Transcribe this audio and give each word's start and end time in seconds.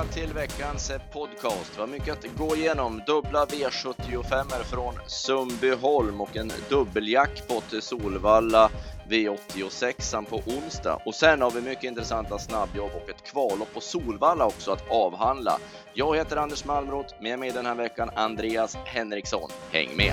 välkomna 0.00 0.26
till 0.26 0.34
veckans 0.34 0.90
eh, 0.90 1.00
podcast. 1.12 1.72
Vi 1.76 1.80
har 1.80 1.86
mycket 1.86 2.12
att 2.12 2.36
gå 2.38 2.56
igenom. 2.56 3.02
Dubbla 3.06 3.44
V75 3.44 4.44
från 4.64 4.94
Sundbyholm 5.06 6.20
och 6.20 6.36
en 6.36 6.52
dubbeljackpot 6.68 7.70
till 7.70 7.82
Solvalla 7.82 8.70
V86 9.08 10.24
på 10.24 10.36
onsdag. 10.36 10.98
Och 11.06 11.14
sen 11.14 11.42
har 11.42 11.50
vi 11.50 11.60
mycket 11.60 11.84
intressanta 11.84 12.38
snabbjobb 12.38 12.90
och 13.02 13.10
ett 13.10 13.22
kvallopp 13.24 13.74
på 13.74 13.80
Solvalla 13.80 14.46
också 14.46 14.72
att 14.72 14.90
avhandla. 14.90 15.58
Jag 15.94 16.16
heter 16.16 16.36
Anders 16.36 16.64
Malmroth, 16.64 17.14
med 17.22 17.38
mig 17.38 17.50
den 17.50 17.66
här 17.66 17.74
veckan 17.74 18.10
Andreas 18.14 18.76
Henriksson. 18.84 19.50
Häng 19.70 19.96
med! 19.96 20.12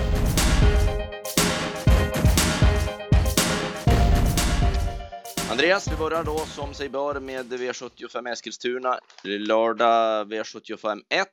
Andreas, 5.50 5.92
vi 5.92 5.96
börjar 5.96 6.24
då 6.24 6.38
som 6.38 6.74
sig 6.74 6.88
bör 6.88 7.20
med 7.20 7.52
V75 7.52 8.32
Eskilstuna. 8.32 8.98
Lördag 9.22 10.32
V75 10.32 11.02
1. 11.08 11.28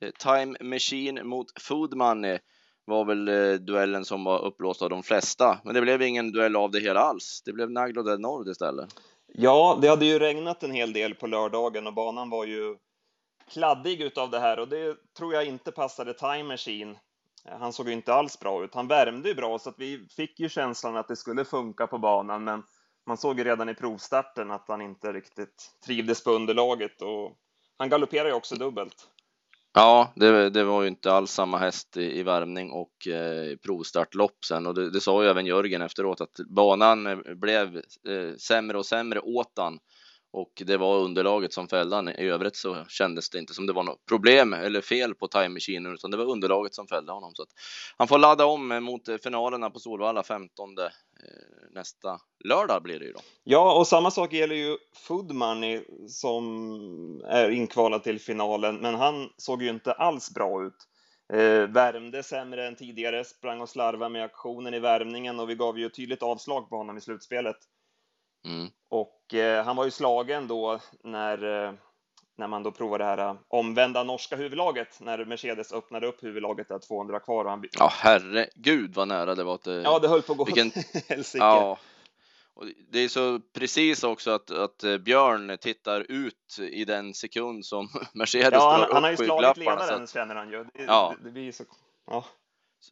Eh, 0.00 0.10
Time 0.10 0.56
Machine 0.60 1.24
mot 1.24 1.46
Food 1.60 1.96
Money 1.96 2.32
eh, 2.32 2.40
var 2.84 3.04
väl 3.04 3.28
eh, 3.28 3.52
duellen 3.52 4.04
som 4.04 4.24
var 4.24 4.44
upplåst 4.44 4.82
av 4.82 4.90
de 4.90 5.02
flesta. 5.02 5.58
Men 5.64 5.74
det 5.74 5.80
blev 5.80 6.02
ingen 6.02 6.32
duell 6.32 6.56
av 6.56 6.70
det 6.70 6.80
hela 6.80 7.00
alls. 7.00 7.42
Det 7.44 7.52
blev 7.52 7.70
Naglo 7.70 8.02
del 8.02 8.20
Nord 8.20 8.48
istället. 8.48 8.88
Ja, 9.26 9.78
det 9.82 9.88
hade 9.88 10.06
ju 10.06 10.18
regnat 10.18 10.62
en 10.62 10.72
hel 10.72 10.92
del 10.92 11.14
på 11.14 11.26
lördagen 11.26 11.86
och 11.86 11.94
banan 11.94 12.30
var 12.30 12.44
ju 12.44 12.76
kladdig 13.52 14.00
utav 14.00 14.30
det 14.30 14.40
här 14.40 14.58
och 14.58 14.68
det 14.68 14.96
tror 15.18 15.34
jag 15.34 15.44
inte 15.44 15.72
passade 15.72 16.14
Time 16.14 16.44
Machine. 16.44 16.98
Han 17.60 17.72
såg 17.72 17.88
ju 17.88 17.92
inte 17.92 18.14
alls 18.14 18.40
bra 18.40 18.64
ut. 18.64 18.74
Han 18.74 18.88
värmde 18.88 19.28
ju 19.28 19.34
bra 19.34 19.58
så 19.58 19.68
att 19.68 19.78
vi 19.78 20.06
fick 20.16 20.40
ju 20.40 20.48
känslan 20.48 20.96
att 20.96 21.08
det 21.08 21.16
skulle 21.16 21.44
funka 21.44 21.86
på 21.86 21.98
banan, 21.98 22.44
men 22.44 22.62
man 23.10 23.16
såg 23.16 23.38
ju 23.38 23.44
redan 23.44 23.68
i 23.68 23.74
provstarten 23.74 24.50
att 24.50 24.64
han 24.68 24.80
inte 24.80 25.12
riktigt 25.12 25.70
trivdes 25.86 26.24
på 26.24 26.30
underlaget 26.30 27.02
och 27.02 27.36
han 27.78 27.88
galopperar 27.88 28.28
ju 28.28 28.34
också 28.34 28.54
dubbelt. 28.54 28.94
Ja, 29.72 30.12
det, 30.16 30.50
det 30.50 30.64
var 30.64 30.82
ju 30.82 30.88
inte 30.88 31.12
alls 31.12 31.30
samma 31.30 31.58
häst 31.58 31.96
i, 31.96 32.18
i 32.18 32.22
värmning 32.22 32.70
och 32.70 33.08
eh, 33.08 33.56
provstartlopp 33.56 34.44
sen 34.44 34.66
och 34.66 34.74
det, 34.74 34.90
det, 34.90 35.00
sa 35.00 35.22
ju 35.22 35.28
även 35.28 35.46
Jörgen 35.46 35.82
efteråt 35.82 36.20
att 36.20 36.40
banan 36.48 37.22
blev 37.40 37.76
eh, 37.76 38.36
sämre 38.38 38.78
och 38.78 38.86
sämre 38.86 39.20
åt 39.20 39.52
han 39.56 39.78
och 40.32 40.62
det 40.66 40.76
var 40.76 40.98
underlaget 40.98 41.52
som 41.52 41.68
fällde 41.68 41.96
han. 41.96 42.08
I 42.08 42.28
övrigt 42.28 42.56
så 42.56 42.84
kändes 42.88 43.30
det 43.30 43.38
inte 43.38 43.54
som 43.54 43.66
det 43.66 43.72
var 43.72 43.82
något 43.82 44.06
problem 44.06 44.52
eller 44.52 44.80
fel 44.80 45.14
på 45.14 45.28
time 45.28 45.48
machine 45.48 45.86
utan 45.86 46.10
det 46.10 46.16
var 46.16 46.24
underlaget 46.24 46.74
som 46.74 46.86
fällde 46.86 47.12
honom. 47.12 47.34
Så 47.34 47.42
att 47.42 47.48
han 47.96 48.08
får 48.08 48.18
ladda 48.18 48.46
om 48.46 48.84
mot 48.84 49.22
finalerna 49.22 49.70
på 49.70 49.78
Solvalla 49.78 50.22
15 50.22 50.78
eh, 50.78 50.84
nästa 51.70 52.18
lördag 52.44 52.82
blir 52.82 52.98
det 52.98 53.04
ju 53.04 53.12
då. 53.12 53.20
Ja, 53.44 53.78
och 53.78 53.86
samma 53.86 54.10
sak 54.10 54.32
gäller 54.32 54.54
ju 54.54 54.76
Food 54.96 55.32
Money 55.32 55.84
som 56.08 56.44
är 57.24 57.50
inkvalad 57.50 58.02
till 58.02 58.20
finalen, 58.20 58.76
men 58.76 58.94
han 58.94 59.28
såg 59.36 59.62
ju 59.62 59.68
inte 59.68 59.92
alls 59.92 60.34
bra 60.34 60.64
ut. 60.64 60.86
Eh, 61.32 61.66
värmde 61.66 62.22
sämre 62.22 62.66
än 62.66 62.76
tidigare, 62.76 63.24
sprang 63.24 63.60
och 63.60 63.68
slarvade 63.68 64.12
med 64.12 64.24
aktionen 64.24 64.74
i 64.74 64.78
värmningen 64.78 65.40
och 65.40 65.50
vi 65.50 65.54
gav 65.54 65.78
ju 65.78 65.88
tydligt 65.88 66.22
avslag 66.22 66.68
på 66.68 66.76
honom 66.76 66.98
i 66.98 67.00
slutspelet. 67.00 67.56
Mm. 68.46 68.68
Och 68.88 69.19
eh, 69.34 69.64
han 69.64 69.76
var 69.76 69.84
ju 69.84 69.90
slagen 69.90 70.48
då 70.48 70.80
när, 71.04 71.66
eh, 71.66 71.72
när 72.38 72.48
man 72.48 72.62
då 72.62 72.70
provade 72.70 73.04
det 73.04 73.08
här 73.08 73.18
eh, 73.18 73.36
omvända 73.48 74.02
norska 74.02 74.36
huvudlaget, 74.36 75.00
när 75.00 75.24
Mercedes 75.24 75.72
öppnade 75.72 76.06
upp 76.06 76.22
huvudlaget 76.22 76.68
där 76.68 76.78
200 76.78 77.20
kvar. 77.20 77.44
Och 77.44 77.50
han... 77.50 77.64
Ja, 77.78 77.92
herregud 77.92 78.94
vad 78.94 79.08
nära 79.08 79.34
det 79.34 79.44
var. 79.44 79.54
Att. 79.54 79.66
Ja, 79.66 79.98
det 79.98 80.08
höll 80.08 80.22
på 80.22 80.32
att 80.32 80.38
gå 80.38 80.44
Vilken... 80.44 80.72
ja. 81.34 81.78
Och 82.54 82.66
det 82.90 82.98
är 82.98 83.08
så 83.08 83.40
precis 83.52 84.04
också 84.04 84.30
att, 84.30 84.50
att 84.50 84.84
Björn 85.00 85.58
tittar 85.60 86.06
ut 86.08 86.58
i 86.58 86.84
den 86.84 87.14
sekund 87.14 87.66
som 87.66 87.88
Mercedes 88.14 88.52
ja, 88.52 88.70
han, 88.70 88.80
drar 88.80 88.88
upp 88.88 88.94
han 88.94 89.02
har 89.02 89.10
ju 89.10 89.16
slagit 89.16 89.56
ledaren, 89.56 90.02
att... 90.02 90.10
känner 90.10 90.34
han 90.34 90.50
ju. 90.50 90.64
Det, 90.64 90.70
ja. 90.86 91.14
det, 91.18 91.24
det 91.24 91.30
blir 91.30 91.52
så... 91.52 91.64
Ja. 92.06 92.24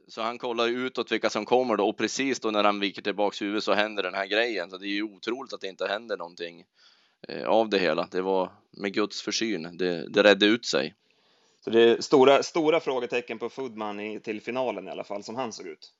Så 0.08 0.22
han 0.22 0.38
kollar 0.38 0.68
utåt 0.68 1.12
vilka 1.12 1.30
som 1.30 1.44
kommer 1.44 1.76
då 1.76 1.88
och 1.88 1.96
precis 1.96 2.40
då 2.40 2.50
när 2.50 2.64
han 2.64 2.80
viker 2.80 3.02
tillbaks 3.02 3.42
huvudet 3.42 3.64
så 3.64 3.72
händer 3.72 4.02
den 4.02 4.14
här 4.14 4.26
grejen. 4.26 4.70
Så 4.70 4.78
det 4.78 4.86
är 4.86 4.88
ju 4.88 5.02
otroligt 5.02 5.52
att 5.52 5.60
det 5.60 5.68
inte 5.68 5.86
händer 5.86 6.16
någonting 6.16 6.64
eh, 7.28 7.44
av 7.44 7.68
det 7.68 7.78
hela. 7.78 8.08
Det 8.10 8.20
var 8.20 8.52
med 8.70 8.94
Guds 8.94 9.22
försyn. 9.22 9.68
Det, 9.72 10.08
det 10.08 10.22
redde 10.22 10.46
ut 10.46 10.66
sig. 10.66 10.94
Så 11.64 11.70
det 11.70 11.82
är 11.82 12.00
stora, 12.00 12.42
stora 12.42 12.80
frågetecken 12.80 13.38
på 13.38 13.48
Foodman 13.48 14.00
i, 14.00 14.20
till 14.20 14.40
finalen 14.40 14.88
i 14.88 14.90
alla 14.90 15.04
fall, 15.04 15.22
som 15.22 15.36
han 15.36 15.52
såg 15.52 15.66
ut. 15.66 15.92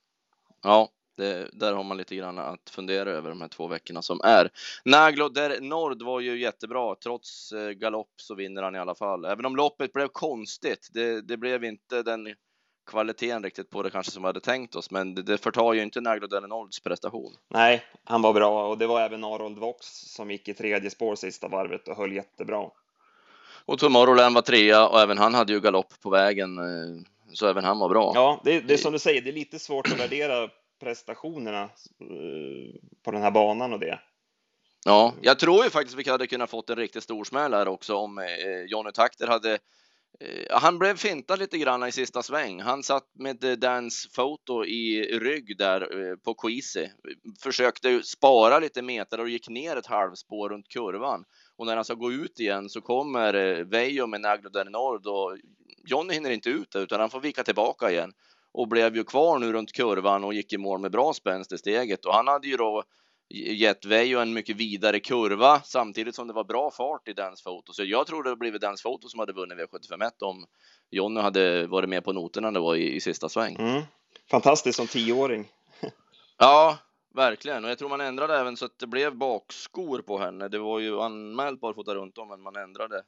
Ja, 0.63 0.89
det, 1.17 1.51
där 1.53 1.73
har 1.73 1.85
man 1.85 1.97
lite 1.97 2.17
grann 2.17 2.39
att 2.39 2.71
fundera 2.71 3.11
över 3.11 3.31
de 3.31 3.41
här 3.41 3.49
två 3.49 3.67
veckorna 3.67 4.03
som 4.03 4.21
är. 4.25 4.51
Naglo 4.85 5.29
der 5.29 5.61
Nord 5.61 6.03
var 6.03 6.21
ju 6.21 6.41
jättebra. 6.41 6.95
Trots 6.95 7.53
eh, 7.53 7.71
galopp 7.71 8.13
så 8.17 8.35
vinner 8.35 8.63
han 8.63 8.75
i 8.75 8.79
alla 8.79 8.95
fall. 8.95 9.25
Även 9.25 9.47
om 9.47 9.57
loppet 9.57 9.93
blev 9.93 10.09
konstigt. 10.09 10.89
Det, 10.93 11.21
det 11.21 11.37
blev 11.37 11.65
inte 11.65 12.03
den 12.03 12.35
kvaliteten 12.89 13.43
riktigt 13.43 13.71
på 13.71 13.83
det 13.83 13.91
kanske 13.91 14.13
som 14.13 14.23
vi 14.23 14.27
hade 14.27 14.41
tänkt 14.41 14.77
oss, 14.77 14.91
men 14.91 15.15
det, 15.15 15.23
det 15.23 15.39
förtar 15.39 15.73
ju 15.73 15.83
inte 15.83 16.01
Naglo 16.01 16.27
Delenolds 16.27 16.81
prestation. 16.81 17.37
Nej, 17.49 17.85
han 18.05 18.23
var 18.23 18.33
bra 18.33 18.69
och 18.69 18.79
det 18.79 18.87
var 18.87 19.01
även 19.01 19.25
Arold 19.25 19.59
Vox 19.59 19.87
som 19.87 20.31
gick 20.31 20.49
i 20.49 20.55
tredje 20.55 20.91
spår 20.91 21.17
sista 21.17 21.49
varvet 21.49 21.89
och 21.89 21.97
höll 21.97 22.13
jättebra. 22.13 22.65
Och 23.65 23.79
Tomorrowland 23.79 24.35
var 24.35 24.43
trea 24.43 24.89
och 24.89 25.01
även 25.01 25.19
han 25.19 25.35
hade 25.35 25.53
ju 25.53 25.61
galopp 25.61 26.01
på 26.03 26.11
vägen, 26.11 26.59
eh, 26.59 27.03
så 27.33 27.47
även 27.47 27.65
han 27.65 27.79
var 27.79 27.89
bra. 27.89 28.13
Ja, 28.15 28.41
det, 28.45 28.61
det 28.61 28.75
är 28.75 28.79
som 28.79 28.93
du 28.93 28.99
säger, 28.99 29.23
det 29.23 29.31
är 29.31 29.33
lite 29.33 29.59
svårt 29.59 29.87
att 29.87 30.01
värdera 30.01 30.49
prestationerna 30.81 31.63
eh, 31.63 32.81
på 33.05 33.11
den 33.11 33.23
här 33.23 33.31
banan 33.31 33.73
och 33.73 33.81
det. 33.81 34.01
Ja, 34.85 35.15
jag 35.21 35.39
tror 35.39 35.65
ju 35.65 35.71
faktiskt 35.71 35.99
vi 35.99 36.11
hade 36.11 36.27
kunnat 36.27 36.51
fått 36.51 36.71
en 36.71 36.77
riktigt 36.77 37.03
stor 37.03 37.25
smäll 37.25 37.55
här 37.55 37.69
också 37.69 37.97
om 37.97 38.19
eh, 38.19 38.25
Johnny 38.69 38.93
Takter 38.93 39.27
hade 39.27 39.59
Eh, 40.21 40.59
han 40.59 40.79
blev 40.79 40.97
fintad 40.97 41.39
lite 41.39 41.59
grann 41.59 41.89
i 41.89 41.93
sista 41.93 42.23
sväng. 42.23 42.61
Han 42.61 42.83
satt 42.83 43.11
med 43.15 43.45
eh, 43.45 43.53
Dans 43.53 44.09
foto 44.13 44.65
i 44.65 45.19
rygg 45.19 45.59
där 45.59 45.81
eh, 45.81 46.17
på 46.17 46.35
Quisi. 46.35 46.91
Försökte 47.43 48.03
spara 48.03 48.59
lite 48.59 48.83
meter 48.83 49.21
och 49.21 49.29
gick 49.29 49.49
ner 49.49 49.77
ett 49.77 49.87
halvspår 49.87 50.49
runt 50.49 50.69
kurvan. 50.69 51.25
Och 51.57 51.67
när 51.67 51.77
han 51.77 51.85
ska 51.85 51.95
gå 51.95 52.13
ut 52.13 52.41
igen 52.41 52.69
så 52.69 52.81
kommer 52.81 53.65
Veijo 53.65 54.07
med 54.07 54.21
Naglo 54.21 54.51
del 54.51 54.71
Nord 54.71 55.07
och 55.07 55.37
Johnny 55.87 56.15
hinner 56.15 56.31
inte 56.31 56.51
ut 56.51 56.77
utan 56.77 57.01
han 57.01 57.11
får 57.11 57.21
vika 57.21 57.45
tillbaka 57.45 57.91
igen 57.91 58.13
och 58.53 58.69
blev 58.69 58.97
ju 58.97 59.05
kvar 59.05 59.39
nu 59.39 59.53
runt 59.53 59.73
kurvan 59.73 60.25
och 60.25 60.35
gick 60.35 60.53
i 60.53 60.59
mål 60.59 60.81
med 60.81 60.93
bra 60.93 61.13
spänst 61.13 61.53
i 61.53 61.59
steget 61.59 62.05
och 62.05 62.15
han 62.15 62.29
hade 62.29 62.49
ju 62.49 62.57
då 62.57 62.83
gett 63.31 63.85
Veijo 63.85 64.19
en 64.19 64.33
mycket 64.33 64.57
vidare 64.57 65.01
kurva 65.01 65.61
samtidigt 65.61 66.15
som 66.15 66.27
det 66.27 66.33
var 66.33 66.45
bra 66.45 66.71
fart 66.71 67.09
i 67.09 67.13
Dance 67.13 67.45
Photo. 67.45 67.73
Så 67.73 67.85
jag 67.85 68.07
tror 68.07 68.23
det 68.23 68.37
blivit 68.37 68.61
Dance 68.61 68.83
Photo 68.83 69.09
som 69.09 69.21
hade 69.21 69.33
vunnit 69.33 69.59
V751 69.59 70.11
om 70.21 70.47
Jonny 70.91 71.21
hade 71.21 71.67
varit 71.67 71.89
med 71.89 72.05
på 72.05 72.13
noterna 72.13 72.61
var 72.61 72.77
i, 72.77 72.95
i 72.95 73.01
sista 73.01 73.29
sväng. 73.29 73.57
Mm. 73.57 73.83
Fantastiskt 74.31 74.77
som 74.77 74.87
tioåring. 74.87 75.49
ja, 76.39 76.79
verkligen. 77.15 77.65
Och 77.65 77.71
jag 77.71 77.79
tror 77.79 77.89
man 77.89 78.01
ändrade 78.01 78.39
även 78.39 78.57
så 78.57 78.65
att 78.65 78.79
det 78.79 78.87
blev 78.87 79.17
bakskor 79.17 80.03
på 80.03 80.19
henne. 80.19 80.49
Det 80.49 80.59
var 80.59 80.79
ju 80.79 81.01
anmält 81.01 81.61
barfota 81.61 81.95
runt 81.95 82.19
om, 82.19 82.29
men 82.29 82.41
man 82.41 82.57
ändrade 82.57 83.03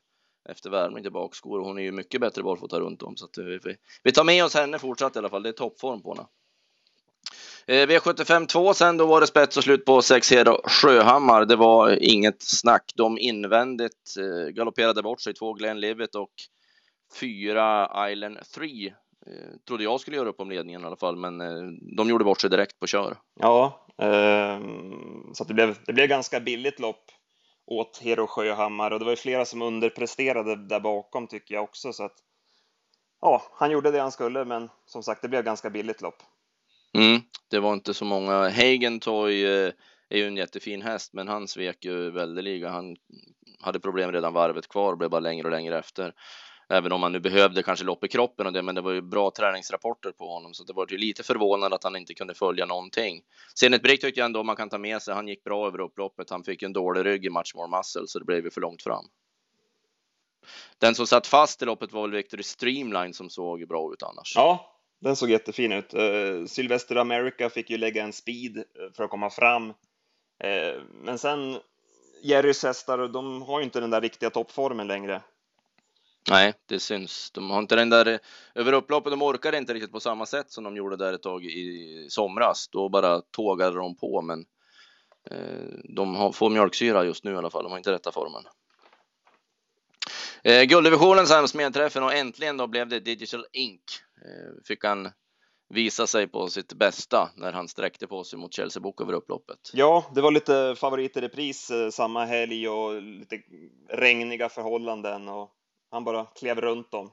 efter 0.48 0.70
värmning 0.70 1.02
till 1.02 1.12
bakskor 1.12 1.60
och 1.60 1.66
hon 1.66 1.78
är 1.78 1.82
ju 1.82 1.92
mycket 1.92 2.20
bättre 2.20 2.42
barfota 2.42 2.80
runt 2.80 3.02
om 3.02 3.16
så 3.16 3.24
att 3.24 3.38
vi, 3.38 3.76
vi 4.02 4.12
tar 4.12 4.24
med 4.24 4.44
oss 4.44 4.54
henne 4.54 4.78
fortsatt 4.78 5.16
i 5.16 5.18
alla 5.18 5.28
fall. 5.28 5.42
Det 5.42 5.48
är 5.48 5.52
toppform 5.52 6.02
på 6.02 6.14
henne. 6.14 6.28
Eh, 7.66 7.86
V75 7.86 8.46
2 8.46 8.74
sen, 8.74 8.96
då 8.96 9.06
var 9.06 9.20
det 9.20 9.26
spets 9.26 9.56
och 9.56 9.64
slut 9.64 9.84
på 9.84 10.02
6 10.02 10.30
Hero 10.30 10.60
Sjöhammar. 10.64 11.44
Det 11.44 11.56
var 11.56 11.98
inget 12.02 12.42
snack. 12.42 12.92
De 12.94 13.18
invändigt 13.18 14.16
eh, 14.18 14.48
galopperade 14.48 15.02
bort 15.02 15.20
sig. 15.20 15.34
Två 15.34 15.52
Glenn 15.52 15.80
Livet 15.80 16.14
och 16.14 16.30
fyra 17.20 17.90
Island 18.10 18.38
3. 18.54 18.92
Eh, 19.26 19.56
trodde 19.68 19.84
jag 19.84 20.00
skulle 20.00 20.16
göra 20.16 20.28
upp 20.28 20.40
om 20.40 20.50
ledningen 20.50 20.82
i 20.82 20.84
alla 20.84 20.96
fall, 20.96 21.16
men 21.16 21.40
eh, 21.40 21.72
de 21.96 22.08
gjorde 22.08 22.24
bort 22.24 22.40
sig 22.40 22.50
direkt 22.50 22.80
på 22.80 22.86
kör. 22.86 23.16
Ja, 23.40 23.86
eh, 23.98 24.60
så 25.32 25.44
det 25.44 25.54
blev, 25.54 25.78
det 25.86 25.92
blev 25.92 26.06
ganska 26.06 26.40
billigt 26.40 26.80
lopp 26.80 27.04
åt 27.66 27.98
Hero 28.02 28.26
Sjöhammar 28.26 28.90
och 28.90 28.98
det 28.98 29.04
var 29.04 29.12
ju 29.12 29.16
flera 29.16 29.44
som 29.44 29.62
underpresterade 29.62 30.56
där 30.56 30.80
bakom 30.80 31.26
tycker 31.26 31.54
jag 31.54 31.64
också. 31.64 31.92
Så 31.92 32.04
att, 32.04 32.16
ja, 33.20 33.42
han 33.52 33.70
gjorde 33.70 33.90
det 33.90 34.00
han 34.00 34.12
skulle, 34.12 34.44
men 34.44 34.68
som 34.86 35.02
sagt, 35.02 35.22
det 35.22 35.28
blev 35.28 35.44
ganska 35.44 35.70
billigt 35.70 36.00
lopp. 36.00 36.22
Mm, 36.98 37.20
det 37.50 37.58
var 37.58 37.72
inte 37.72 37.94
så 37.94 38.04
många. 38.04 38.48
Hagentoy 38.48 39.44
eh, 39.44 39.72
är 40.08 40.18
ju 40.18 40.26
en 40.26 40.36
jättefin 40.36 40.82
häst, 40.82 41.12
men 41.12 41.28
han 41.28 41.48
svek 41.48 41.84
ju 41.84 42.10
väldeliga. 42.10 42.68
Han 42.68 42.96
hade 43.60 43.80
problem 43.80 44.12
redan 44.12 44.32
varvet 44.32 44.68
kvar 44.68 44.92
och 44.92 44.98
blev 44.98 45.10
bara 45.10 45.20
längre 45.20 45.44
och 45.44 45.50
längre 45.50 45.78
efter. 45.78 46.14
Även 46.68 46.92
om 46.92 47.02
han 47.02 47.12
nu 47.12 47.20
behövde 47.20 47.62
kanske 47.62 47.84
lopp 47.84 48.04
i 48.04 48.08
kroppen 48.08 48.46
och 48.46 48.52
det, 48.52 48.62
men 48.62 48.74
det 48.74 48.80
var 48.80 48.92
ju 48.92 49.02
bra 49.02 49.30
träningsrapporter 49.30 50.12
på 50.12 50.32
honom, 50.32 50.54
så 50.54 50.64
det 50.64 50.72
var 50.72 50.86
ju 50.90 50.98
lite 50.98 51.22
förvånande 51.22 51.76
att 51.76 51.84
han 51.84 51.96
inte 51.96 52.14
kunde 52.14 52.34
följa 52.34 52.66
någonting. 52.66 53.22
Zenit 53.60 53.82
Brick 53.82 54.00
tycker 54.00 54.20
jag 54.20 54.26
ändå 54.26 54.42
man 54.42 54.56
kan 54.56 54.68
ta 54.68 54.78
med 54.78 55.02
sig. 55.02 55.14
Han 55.14 55.28
gick 55.28 55.44
bra 55.44 55.66
över 55.66 55.80
upploppet. 55.80 56.30
Han 56.30 56.44
fick 56.44 56.62
en 56.62 56.72
dålig 56.72 57.04
rygg 57.04 57.24
i 57.24 57.30
Much 57.30 57.52
More 57.56 57.78
Muscle, 57.78 58.06
så 58.06 58.18
det 58.18 58.24
blev 58.24 58.44
ju 58.44 58.50
för 58.50 58.60
långt 58.60 58.82
fram. 58.82 59.04
Den 60.78 60.94
som 60.94 61.06
satt 61.06 61.26
fast 61.26 61.62
i 61.62 61.64
loppet 61.64 61.92
var 61.92 62.02
väl 62.02 62.10
Victory 62.10 62.42
Streamline 62.42 63.14
som 63.14 63.30
såg 63.30 63.68
bra 63.68 63.92
ut 63.92 64.02
annars. 64.02 64.32
Ja, 64.36 64.79
den 65.00 65.16
såg 65.16 65.30
jättefin 65.30 65.72
ut. 65.72 65.94
Uh, 65.94 66.46
Sylvester 66.46 66.96
America 66.96 67.50
fick 67.50 67.70
ju 67.70 67.76
lägga 67.76 68.02
en 68.02 68.12
speed 68.12 68.56
eh, 68.56 68.64
för 68.96 69.04
att 69.04 69.10
komma 69.10 69.30
fram. 69.30 69.68
Uh, 69.68 70.82
men 71.02 71.18
sen 71.18 71.58
Jerrys 72.22 72.62
hästar, 72.62 73.08
de 73.08 73.42
har 73.42 73.58
ju 73.58 73.64
inte 73.64 73.80
den 73.80 73.90
där 73.90 74.00
riktiga 74.00 74.30
toppformen 74.30 74.86
längre. 74.86 75.22
Nej, 76.30 76.54
det 76.66 76.80
syns. 76.80 77.30
De 77.30 77.50
har 77.50 77.58
inte 77.58 77.76
den 77.76 77.90
där 77.90 78.18
över 78.54 78.72
upploppet. 78.72 79.12
De 79.12 79.22
orkar 79.22 79.54
inte 79.54 79.74
riktigt 79.74 79.92
på 79.92 80.00
samma 80.00 80.26
sätt 80.26 80.50
som 80.50 80.64
de 80.64 80.76
gjorde 80.76 80.96
där 80.96 81.12
ett 81.12 81.22
tag 81.22 81.44
i 81.44 82.06
somras. 82.10 82.68
Då 82.68 82.88
bara 82.88 83.20
tågade 83.20 83.76
de 83.76 83.96
på, 83.96 84.22
men 84.22 84.44
de 85.96 86.32
får 86.32 86.50
mjölksyra 86.50 87.04
just 87.04 87.24
nu 87.24 87.32
i 87.32 87.36
alla 87.36 87.50
fall. 87.50 87.62
De 87.62 87.70
har 87.70 87.78
inte 87.78 87.92
rätta 87.92 88.12
formen. 88.12 88.42
Eh, 90.44 90.62
gulddivisionen 90.62 91.26
Sams 91.26 91.54
medträffen 91.54 92.02
och 92.02 92.14
äntligen 92.14 92.56
då 92.56 92.66
blev 92.66 92.88
det 92.88 93.00
Digital 93.00 93.46
Inc. 93.52 93.80
Eh, 94.24 94.64
fick 94.64 94.84
han 94.84 95.10
visa 95.68 96.06
sig 96.06 96.26
på 96.26 96.48
sitt 96.48 96.72
bästa 96.72 97.30
när 97.36 97.52
han 97.52 97.68
sträckte 97.68 98.06
på 98.06 98.24
sig 98.24 98.38
mot 98.38 98.54
Chelsea 98.54 98.80
Book 98.80 99.00
över 99.00 99.12
upploppet. 99.12 99.58
Ja, 99.72 100.06
det 100.14 100.20
var 100.20 100.30
lite 100.30 100.74
favorit 100.78 101.16
i 101.16 101.20
repris 101.20 101.70
eh, 101.70 101.90
samma 101.90 102.24
helg 102.24 102.68
och 102.68 103.02
lite 103.02 103.42
regniga 103.88 104.48
förhållanden 104.48 105.28
och 105.28 105.50
han 105.90 106.04
bara 106.04 106.24
klev 106.24 106.60
runt 106.60 106.90
dem. 106.90 107.10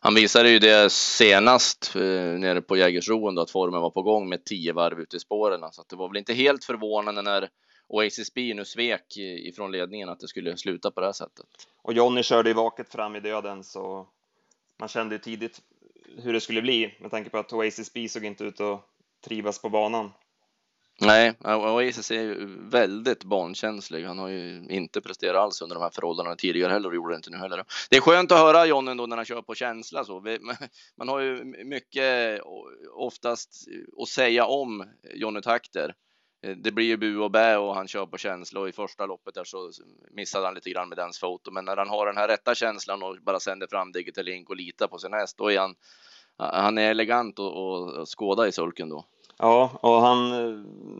Han 0.00 0.14
visade 0.14 0.50
ju 0.50 0.58
det 0.58 0.92
senast 0.92 1.96
eh, 1.96 2.02
nere 2.38 2.62
på 2.62 2.76
Jägersroen 2.76 3.34
då, 3.34 3.42
att 3.42 3.50
formen 3.50 3.80
var 3.80 3.90
på 3.90 4.02
gång 4.02 4.28
med 4.28 4.44
tio 4.44 4.72
varv 4.72 5.00
ute 5.00 5.16
i 5.16 5.20
spåren, 5.20 5.60
så 5.72 5.80
att 5.80 5.88
det 5.88 5.96
var 5.96 6.08
väl 6.08 6.16
inte 6.16 6.34
helt 6.34 6.64
förvånande 6.64 7.22
när 7.22 7.48
Oasis 7.88 8.34
B 8.34 8.54
nu 8.54 8.64
svek 8.64 9.16
ifrån 9.16 9.72
ledningen 9.72 10.08
att 10.08 10.20
det 10.20 10.28
skulle 10.28 10.56
sluta 10.56 10.90
på 10.90 11.00
det 11.00 11.06
här 11.06 11.12
sättet. 11.12 11.46
Och 11.82 11.92
Jonny 11.92 12.22
körde 12.22 12.50
ju 12.50 12.54
vaket 12.54 12.92
fram 12.92 13.16
i 13.16 13.20
döden 13.20 13.64
så 13.64 14.08
man 14.78 14.88
kände 14.88 15.14
ju 15.14 15.18
tidigt 15.18 15.60
hur 16.18 16.32
det 16.32 16.40
skulle 16.40 16.62
bli 16.62 16.94
med 17.00 17.10
tanke 17.10 17.30
på 17.30 17.38
att 17.38 17.52
Oasis 17.52 17.92
B 17.92 18.08
såg 18.08 18.24
inte 18.24 18.44
ut 18.44 18.60
att 18.60 18.80
trivas 19.24 19.62
på 19.62 19.68
banan. 19.68 20.12
Nej, 21.00 21.34
Oasis 21.44 22.10
är 22.10 22.22
ju 22.22 22.46
väldigt 22.60 23.24
bankänslig. 23.24 24.04
Han 24.04 24.18
har 24.18 24.28
ju 24.28 24.66
inte 24.68 25.00
presterat 25.00 25.36
alls 25.36 25.62
under 25.62 25.74
de 25.74 25.82
här 25.82 25.90
förhållandena 25.90 26.36
tidigare 26.36 26.72
heller 26.72 26.88
och 26.88 26.94
gjorde 26.94 27.14
det 27.14 27.16
inte 27.16 27.30
nu 27.30 27.36
heller. 27.36 27.64
Det 27.90 27.96
är 27.96 28.00
skönt 28.00 28.32
att 28.32 28.38
höra 28.38 28.66
John 28.66 28.88
ändå 28.88 29.06
när 29.06 29.16
han 29.16 29.24
kör 29.24 29.42
på 29.42 29.54
känsla 29.54 30.04
så. 30.04 30.38
Man 30.96 31.08
har 31.08 31.20
ju 31.20 31.44
mycket 31.44 32.40
oftast 32.94 33.68
att 34.02 34.08
säga 34.08 34.46
om 34.46 34.84
Jonny 35.14 35.42
Takter. 35.42 35.94
Det 36.54 36.72
blir 36.72 36.86
ju 36.86 36.96
bu 36.96 37.18
och 37.18 37.30
bä 37.30 37.56
och 37.56 37.74
han 37.74 37.88
kör 37.88 38.06
på 38.06 38.18
känsla 38.18 38.60
och 38.60 38.68
i 38.68 38.72
första 38.72 39.06
loppet 39.06 39.34
där 39.34 39.44
så 39.44 39.70
missade 40.10 40.44
han 40.44 40.54
lite 40.54 40.70
grann 40.70 40.88
med 40.88 40.98
dens 40.98 41.18
foto. 41.18 41.50
Men 41.50 41.64
när 41.64 41.76
han 41.76 41.88
har 41.88 42.06
den 42.06 42.16
här 42.16 42.28
rätta 42.28 42.54
känslan 42.54 43.02
och 43.02 43.16
bara 43.22 43.40
sänder 43.40 43.66
fram 43.66 43.92
Digital 43.92 44.24
Link 44.24 44.50
och 44.50 44.56
litar 44.56 44.88
på 44.88 44.98
sin 44.98 45.12
häst, 45.12 45.38
då 45.38 45.52
är 45.52 45.58
han 45.58 45.74
han 46.38 46.78
är 46.78 46.90
elegant 46.90 47.38
att 47.38 48.08
skåda 48.08 48.48
i 48.48 48.52
sulken 48.52 48.88
då. 48.88 49.04
Ja, 49.38 49.70
och 49.82 50.00
han, 50.00 50.30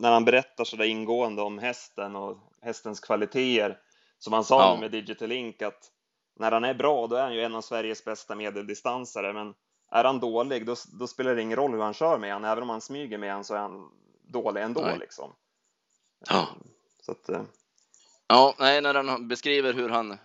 när 0.01 0.11
han 0.11 0.25
berättar 0.25 0.63
så 0.63 0.75
där 0.75 0.85
ingående 0.85 1.41
om 1.41 1.59
hästen 1.59 2.15
och 2.15 2.37
hästens 2.61 2.99
kvaliteter, 2.99 3.77
som 4.19 4.33
han 4.33 4.43
sa 4.43 4.59
ja. 4.59 4.79
med 4.79 4.91
Digital 4.91 5.29
Link, 5.29 5.61
att 5.61 5.91
när 6.39 6.51
han 6.51 6.63
är 6.63 6.73
bra, 6.73 7.07
då 7.07 7.15
är 7.15 7.21
han 7.21 7.35
ju 7.35 7.41
en 7.41 7.55
av 7.55 7.61
Sveriges 7.61 8.05
bästa 8.05 8.35
medeldistansare, 8.35 9.33
men 9.33 9.53
är 9.91 10.03
han 10.03 10.19
dålig, 10.19 10.65
då, 10.65 10.75
då 10.99 11.07
spelar 11.07 11.35
det 11.35 11.41
ingen 11.41 11.55
roll 11.55 11.71
hur 11.71 11.81
han 11.81 11.93
kör 11.93 12.17
med 12.17 12.33
han, 12.33 12.45
även 12.45 12.63
om 12.63 12.69
han 12.69 12.81
smyger 12.81 13.17
med 13.17 13.33
han 13.33 13.43
så 13.43 13.55
är 13.55 13.59
han 13.59 13.89
dålig 14.27 14.61
ändå 14.61 14.81
nej. 14.81 14.97
liksom. 14.99 15.35
Ja. 16.29 16.47
Så 17.01 17.11
att, 17.11 17.29
eh, 17.29 17.43
Ja, 18.29 18.55
nej, 18.59 18.81
när 18.81 18.93
han 18.93 19.27
beskriver 19.27 19.73
hur 19.73 19.89
han 19.89 20.17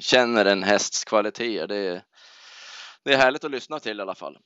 känner 0.00 0.44
en 0.44 0.62
hästs 0.62 1.04
kvaliteter, 1.04 1.66
det 1.66 1.76
är, 1.76 2.02
det 3.02 3.12
är 3.12 3.16
härligt 3.16 3.44
att 3.44 3.50
lyssna 3.50 3.80
till 3.80 3.98
i 3.98 4.02
alla 4.02 4.14
fall. 4.14 4.38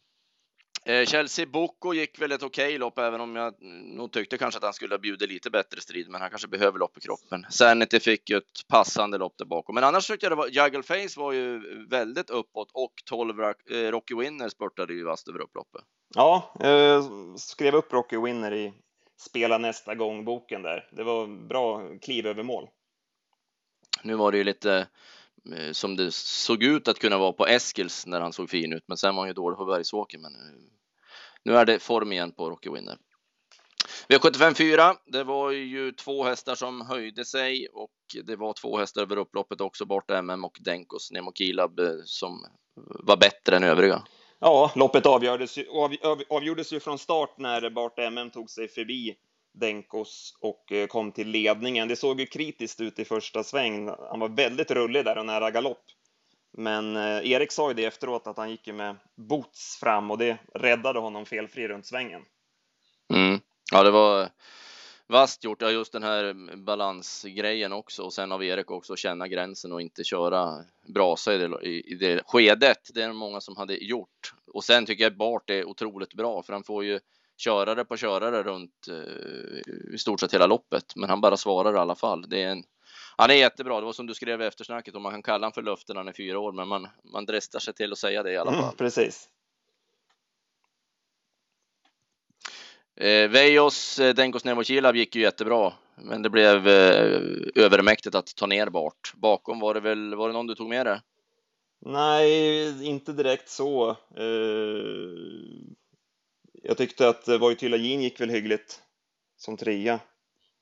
Eh, 0.87 1.05
Chelsea 1.05 1.47
Boko 1.47 1.95
gick 1.95 2.21
väl 2.21 2.33
ett 2.33 2.43
okej 2.43 2.67
okay 2.67 2.79
lopp, 2.79 2.99
även 2.99 3.21
om 3.21 3.37
jag 3.37 3.55
nog 3.97 4.13
tyckte 4.13 4.39
kanske 4.39 4.59
att 4.59 4.65
han 4.65 4.73
skulle 4.73 4.95
ha 4.95 4.99
bjudit 4.99 5.29
lite 5.29 5.51
bättre 5.51 5.81
strid, 5.81 6.09
men 6.09 6.21
han 6.21 6.31
kanske 6.31 6.49
behöver 6.49 6.79
lopp 6.79 6.99
i 6.99 7.01
kroppen. 7.01 7.47
Sanity 7.51 8.01
fick 8.01 8.31
ju 8.31 8.37
ett 8.37 8.69
passande 8.69 9.19
lopp 9.19 9.35
där 9.39 9.45
bakom, 9.45 9.75
men 9.75 9.85
annars 9.85 10.07
tyckte 10.07 10.27
jag 10.27 10.33
det 10.33 10.37
var 10.37 10.49
Juggle 10.49 10.83
Face 10.83 11.21
var 11.21 11.33
ju 11.33 11.61
väldigt 11.87 12.31
uppåt 12.31 12.71
och 12.73 12.93
12 13.05 13.41
eh, 13.41 13.47
Rocky 13.77 14.15
Winner 14.15 14.49
spurtade 14.49 14.95
ju 14.95 15.05
vast 15.05 15.29
över 15.29 15.41
upploppet. 15.41 15.83
Ja, 16.15 16.55
jag 16.61 17.05
skrev 17.41 17.75
upp 17.75 17.93
Rocky 17.93 18.17
Winner 18.17 18.55
i 18.55 18.73
spela 19.21 19.59
nästa 19.59 19.95
gång 19.95 20.25
boken 20.25 20.63
där. 20.63 20.89
Det 20.93 21.05
var 21.05 21.47
bra 21.49 21.99
kliv 22.03 22.27
över 22.27 22.43
mål. 22.43 22.69
Nu 24.03 24.15
var 24.15 24.33
det 24.33 24.39
ju 24.39 24.45
lite 24.45 24.87
Eh, 25.53 25.73
som 25.73 25.97
det 25.97 26.15
såg 26.15 26.63
ut 26.63 26.89
att 26.89 26.99
kunna 26.99 27.19
vara 27.19 27.33
på 27.33 27.47
Eskils 27.47 28.07
när 28.07 28.21
han 28.21 28.33
såg 28.33 28.51
fin 28.51 28.73
ut, 28.73 28.85
men 28.89 28.97
sen 28.97 29.15
var 29.15 29.23
han 29.23 29.29
ju 29.29 29.35
dålig 29.35 29.59
på 29.59 29.65
Bergsåker. 29.65 30.19
Men 30.19 30.35
eh, 30.35 30.41
nu 31.47 31.57
är 31.57 31.65
det 31.65 31.79
form 31.79 32.13
igen 32.13 32.33
på 32.33 32.51
Rocky 32.51 32.71
Winner. 32.71 32.99
V75 34.09 34.55
4, 34.55 34.97
det 35.07 35.25
var 35.25 35.51
ju 35.51 35.93
två 35.93 36.25
hästar 36.25 36.55
som 36.55 36.81
höjde 36.81 37.25
sig 37.25 37.69
och 37.73 37.91
det 38.25 38.37
var 38.37 38.53
två 38.53 38.79
hästar 38.79 39.03
över 39.03 39.17
upploppet 39.17 39.61
också, 39.61 39.85
bort 39.85 40.11
MM 40.11 40.45
och 40.45 40.59
Denkos 40.61 41.11
Nemo 41.13 41.33
Kilab 41.33 41.79
eh, 41.79 41.87
som 42.05 42.47
var 43.05 43.17
bättre 43.17 43.57
än 43.57 43.65
övriga. 43.65 44.03
Ja, 44.39 44.73
loppet 44.75 45.07
avgjordes 45.07 45.59
ju, 45.59 45.69
av, 45.69 45.95
av, 46.03 46.23
avgjordes 46.31 46.73
ju 46.73 46.81
från 46.81 46.99
start 46.99 47.39
när 47.39 47.71
Bart 47.71 47.99
MM 47.99 48.31
tog 48.31 48.51
sig 48.51 48.69
förbi 48.69 49.15
Denkos 49.55 50.39
och 50.41 50.73
eh, 50.73 50.87
kom 50.87 51.13
till 51.13 51.29
ledningen. 51.29 51.89
Det 51.89 51.97
såg 51.97 52.21
ju 52.21 52.27
kritiskt 52.27 52.81
ut 52.81 52.99
i 52.99 53.05
första 53.05 53.45
sväng. 53.45 53.89
Han 54.11 54.21
var 54.21 54.29
väldigt 54.29 54.71
rullig 54.71 55.05
där 55.05 55.19
och 55.19 55.27
nära 55.27 55.51
galopp. 55.51 55.85
Men 56.57 56.97
eh, 56.97 57.31
Erik 57.31 57.53
sa 57.53 57.69
ju 57.69 57.75
det 57.75 57.85
efteråt 57.85 58.27
att 58.27 58.37
han 58.37 58.51
gick 58.51 58.67
ju 58.67 58.73
med 58.73 58.97
boots 59.15 59.77
fram 59.81 60.11
och 60.11 60.19
det 60.19 60.39
räddade 60.55 60.99
honom 60.99 61.27
felfri 61.27 61.69
runt 61.69 61.87
svängen. 61.87 62.23
Mm. 63.15 63.41
Ja, 63.73 63.83
det 63.83 63.91
var 63.91 64.29
vasst 65.07 65.45
gjort. 65.45 65.63
Ja, 65.63 65.71
just 65.71 65.93
den 65.93 66.03
här 66.03 66.57
balansgrejen 66.57 67.73
också 67.73 68.03
och 68.03 68.13
sen 68.13 68.33
av 68.33 68.45
Erik 68.45 68.71
också 68.71 68.97
känna 68.97 69.29
gränsen 69.29 69.73
och 69.73 69.81
inte 69.81 70.05
köra 70.05 70.65
brasa 70.95 71.35
i 71.35 71.39
det, 71.39 71.61
i, 71.63 71.93
i 71.93 71.95
det 71.95 72.23
skedet. 72.27 72.79
Det 72.95 73.03
är 73.03 73.09
det 73.09 73.15
många 73.15 73.41
som 73.41 73.57
hade 73.57 73.75
gjort. 73.75 74.35
Och 74.53 74.65
sen 74.65 74.87
tycker 74.87 75.05
jag 75.05 75.17
Bart 75.17 75.51
är 75.51 75.65
otroligt 75.65 76.15
bra 76.15 76.43
för 76.43 76.53
han 76.53 76.65
får 76.65 76.85
ju 76.85 77.01
körare 77.39 77.85
på 77.85 77.97
körare 77.97 78.43
runt 78.43 78.89
eh, 78.89 79.95
i 79.95 79.99
stort 79.99 80.21
sett 80.21 80.35
hela 80.35 80.47
loppet, 80.47 80.97
men 80.97 81.11
han 81.11 81.21
bara 81.21 81.37
svarar 81.37 81.75
i 81.75 81.79
alla 81.79 81.95
fall. 81.95 82.29
Det 82.29 82.43
är 82.43 82.49
en, 82.49 82.65
han 83.17 83.31
är 83.31 83.35
jättebra. 83.35 83.81
Det 83.81 83.87
var 83.87 83.93
som 83.93 84.07
du 84.07 84.15
skrev 84.15 84.43
i 84.43 84.45
eftersnacket 84.45 84.95
om 84.95 85.03
man 85.03 85.13
kan 85.13 85.23
kalla 85.23 85.47
honom 85.47 85.53
för 85.53 85.63
löften 85.63 85.97
han 85.97 86.09
är 86.09 86.13
fyra 86.13 86.39
år, 86.39 86.53
men 86.53 86.69
man, 86.69 86.89
man 87.05 87.27
dristar 87.27 87.59
sig 87.59 87.75
till 87.75 87.93
att 87.93 87.99
säga 87.99 88.23
det 88.23 88.33
i 88.33 88.37
alla 88.37 88.51
mm, 88.51 88.61
fall. 88.61 88.69
Mm, 88.69 88.77
precis. 88.77 89.29
Eh, 92.97 93.29
Vejos 93.29 93.99
eh, 93.99 94.15
Denkos 94.15 94.45
Nemokilav 94.45 94.97
gick 94.97 95.17
ju 95.17 95.23
jättebra, 95.23 95.73
men 95.95 96.23
det 96.23 96.31
blev 96.31 96.69
eh, 96.69 97.21
övermäktigt 97.55 98.15
att 98.15 98.37
ta 98.37 98.47
ner 98.47 98.71
Bart. 98.71 99.13
Bakom 99.15 99.61
var 99.61 99.75
det 99.75 99.81
väl, 99.81 100.15
var 100.15 100.29
det 100.29 100.33
någon 100.33 100.47
du 100.47 100.55
tog 100.55 100.69
med 100.69 100.87
det? 100.87 101.03
Nej, 101.81 102.87
inte 102.87 103.13
direkt 103.13 103.49
så. 103.49 103.91
Eh, 104.17 104.27
jag 106.63 106.77
tyckte 106.77 107.09
att 107.09 107.29
Voitylajin 107.29 108.03
gick 108.03 108.21
väl 108.21 108.31
hyggligt 108.31 108.83
som 109.37 109.57
trea. 109.57 110.01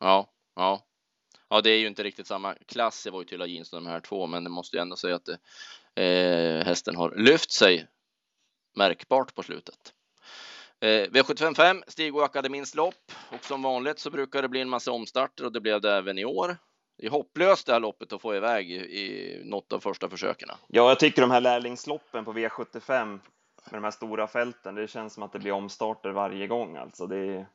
Ja, 0.01 0.27
ja. 0.55 0.83
Ja, 1.55 1.61
det 1.61 1.71
är 1.71 1.79
ju 1.79 1.87
inte 1.87 2.03
riktigt 2.03 2.27
samma 2.27 2.55
klass 2.55 3.07
i 3.07 3.11
Voitylajin 3.11 3.65
som 3.65 3.85
de 3.85 3.91
här 3.91 4.01
två, 4.01 4.27
men 4.27 4.45
det 4.45 4.51
måste 4.51 4.77
ju 4.77 4.81
ändå 4.81 4.97
säga 4.97 5.15
att 5.15 5.29
eh, 5.29 6.67
hästen 6.67 6.97
har 6.97 7.17
lyft 7.17 7.53
sig 7.53 7.87
märkbart 8.77 9.35
på 9.35 9.43
slutet. 9.43 9.93
Eh, 10.81 10.87
V755, 10.87 11.83
Stig 11.87 12.17
och 12.17 12.25
Akademins 12.25 12.75
lopp 12.75 13.13
och 13.31 13.45
som 13.45 13.63
vanligt 13.63 13.99
så 13.99 14.11
brukar 14.11 14.43
det 14.43 14.49
bli 14.49 14.61
en 14.61 14.69
massa 14.69 14.93
omstarter 14.93 15.45
och 15.45 15.53
det 15.53 15.61
blev 15.61 15.81
det 15.81 15.93
även 15.93 16.19
i 16.19 16.25
år. 16.25 16.57
Det 16.99 17.07
är 17.07 17.11
hopplöst 17.11 17.67
det 17.67 17.73
här 17.73 17.81
loppet 17.81 18.13
att 18.13 18.23
få 18.23 18.35
iväg 18.35 18.71
i 18.73 19.41
något 19.45 19.73
av 19.73 19.81
första 19.81 20.09
försöken. 20.09 20.49
Ja, 20.49 20.89
jag 20.89 21.01
tycker 21.01 21.23
de 21.23 21.31
här 21.31 21.41
lärlingsloppen 21.41 22.25
på 22.25 22.33
V75 22.33 23.05
med 23.07 23.21
de 23.71 23.85
här 23.85 23.91
stora 23.91 24.27
fälten. 24.27 24.75
Det 24.75 24.89
känns 24.89 25.15
som 25.15 25.23
att 25.23 25.33
det 25.33 25.39
blir 25.39 25.53
omstarter 25.53 26.11
varje 26.11 26.47
gång 26.47 26.77
alltså. 26.77 27.07
Det 27.07 27.17
är... 27.17 27.47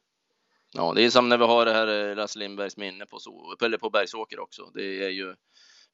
Ja, 0.71 0.93
det 0.93 1.05
är 1.05 1.09
som 1.09 1.29
när 1.29 1.37
vi 1.37 1.43
har 1.43 1.65
det 1.65 1.73
här 1.73 2.09
eh, 2.09 2.15
Lasse 2.15 2.39
Lindbergs 2.39 2.77
minne 2.77 3.05
på, 3.05 3.19
eller 3.61 3.77
på 3.77 3.89
Bergsåker 3.89 4.39
också. 4.39 4.71
Det 4.73 5.05
är 5.05 5.09
ju 5.09 5.35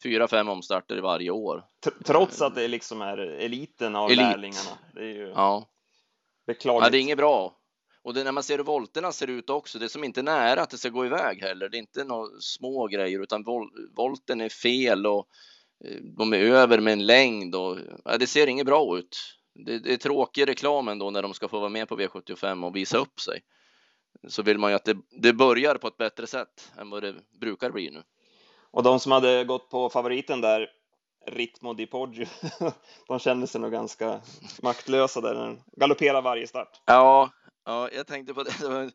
fyra, 0.04 0.28
fem 0.28 0.50
omstarter 0.50 0.98
varje 0.98 1.32
år. 1.32 1.66
Trots 2.06 2.42
att 2.42 2.56
det 2.56 2.68
liksom 2.68 3.02
är 3.02 3.18
eliten 3.18 3.96
av 3.96 4.12
Elit. 4.12 4.18
lärlingarna. 4.18 4.78
Det 4.94 5.00
är 5.00 5.14
ju 5.14 5.28
ja. 5.36 5.70
beklagligt. 6.48 6.86
Ja, 6.86 6.90
det 6.90 6.98
är 6.98 7.02
inget 7.02 7.18
bra. 7.18 7.58
Och 8.04 8.14
det, 8.14 8.24
när 8.24 8.32
man 8.32 8.44
ser 8.44 8.58
hur 8.58 8.64
volterna 8.64 9.12
ser 9.12 9.28
ut 9.28 9.50
också, 9.50 9.80
det 9.80 9.86
är 9.86 9.90
som 9.90 10.04
inte 10.04 10.22
nära 10.22 10.62
att 10.62 10.70
det 10.70 10.78
ska 10.78 10.90
gå 10.90 11.06
iväg 11.06 11.42
heller. 11.42 11.70
Det 11.70 11.78
är 11.78 11.80
inte 11.80 12.04
några 12.04 12.30
små 12.40 12.88
grejer, 12.88 13.24
utan 13.24 13.44
vol 13.44 13.70
volten 13.96 14.42
är 14.42 14.50
fel 14.50 15.06
och 15.06 15.28
eh, 15.86 16.02
de 16.18 16.34
är 16.34 16.38
över 16.38 16.80
med 16.80 16.94
en 16.94 17.06
längd 17.06 17.56
och 17.56 17.78
ja, 18.06 18.18
det 18.18 18.28
ser 18.28 18.48
inget 18.48 18.66
bra 18.66 18.98
ut 18.98 19.18
det, 19.56 19.80
det 19.80 19.94
är 19.94 19.98
tråkig 19.98 20.48
reklam 20.48 20.88
ändå 20.88 21.12
när 21.12 21.22
de 21.22 21.34
ska 21.34 21.48
få 21.48 21.60
vara 21.60 21.70
med 21.70 21.88
på 21.88 21.98
V75 21.98 22.66
och 22.66 22.76
visa 22.76 22.98
upp 22.98 23.20
sig. 23.20 23.42
Så 24.28 24.44
vill 24.44 24.58
man 24.58 24.72
ju 24.72 24.76
att 24.76 24.86
det, 24.86 24.98
det 25.10 25.34
börjar 25.34 25.76
på 25.76 25.88
ett 25.88 25.98
bättre 25.98 26.28
sätt 26.28 26.72
än 26.78 26.90
vad 26.90 27.04
det 27.04 27.16
brukar 27.40 27.72
bli 27.72 27.92
nu. 27.92 28.04
Och 28.72 28.84
de 28.84 29.00
som 29.00 29.12
hade 29.12 29.44
gått 29.44 29.70
på 29.70 29.90
favoriten 29.90 30.42
där, 30.42 30.70
Ritmo 31.28 31.74
di 31.74 31.86
Poggio, 31.86 32.28
de 33.08 33.20
kände 33.20 33.48
sig 33.48 33.62
nog 33.62 33.72
ganska 33.72 34.22
maktlösa 34.62 35.22
där 35.22 35.36
den 35.36 35.62
galopperar 35.78 36.22
varje 36.22 36.48
start. 36.48 36.82
Ja, 36.86 37.30
ja, 37.66 37.90
jag 37.92 38.08
tänkte 38.08 38.34
på 38.34 38.44
det 38.44 38.92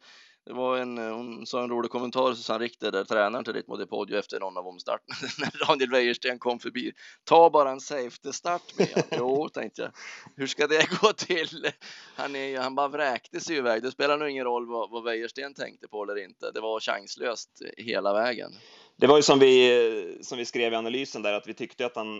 det 0.46 0.52
var 0.52 0.76
en, 0.76 0.98
eh, 0.98 1.14
hon 1.14 1.46
sa 1.46 1.62
en 1.62 1.70
rolig 1.70 1.90
kommentar, 1.90 2.34
Susanne 2.34 2.64
Richter, 2.64 2.92
där 2.92 3.04
tränaren 3.04 3.44
till 3.44 3.52
Ritmo 3.52 3.76
de 3.76 3.86
Podio 3.86 4.18
efter 4.18 4.40
någon 4.40 4.56
av 4.56 4.66
omstarterna, 4.66 5.16
när 5.38 5.66
Daniel 5.66 5.90
Wäjersten 5.90 6.38
kom 6.38 6.58
förbi. 6.58 6.92
Ta 7.24 7.50
bara 7.50 7.70
en 7.70 7.80
safety-start 7.80 8.62
med 8.78 9.04
Jo, 9.18 9.48
tänkte 9.48 9.82
jag. 9.82 9.92
Hur 10.36 10.46
ska 10.46 10.66
det 10.66 11.00
gå 11.00 11.12
till? 11.12 11.70
Han, 12.16 12.36
är, 12.36 12.58
han 12.58 12.74
bara 12.74 12.88
vräkte 12.88 13.40
sig 13.40 13.56
iväg. 13.56 13.82
Det 13.82 13.90
spelar 13.90 14.18
nog 14.18 14.30
ingen 14.30 14.44
roll 14.44 14.66
vad, 14.66 14.90
vad 14.90 15.04
Wäjersten 15.04 15.54
tänkte 15.54 15.88
på 15.88 16.02
eller 16.02 16.24
inte. 16.24 16.50
Det 16.50 16.60
var 16.60 16.80
chanslöst 16.80 17.50
hela 17.76 18.12
vägen. 18.12 18.52
Det 18.96 19.06
var 19.06 19.16
ju 19.16 19.22
som 19.22 19.38
vi, 19.38 20.18
som 20.22 20.38
vi 20.38 20.44
skrev 20.44 20.72
i 20.72 20.76
analysen 20.76 21.22
där, 21.22 21.32
att 21.32 21.46
vi 21.46 21.54
tyckte 21.54 21.86
att 21.86 21.96
han 21.96 22.16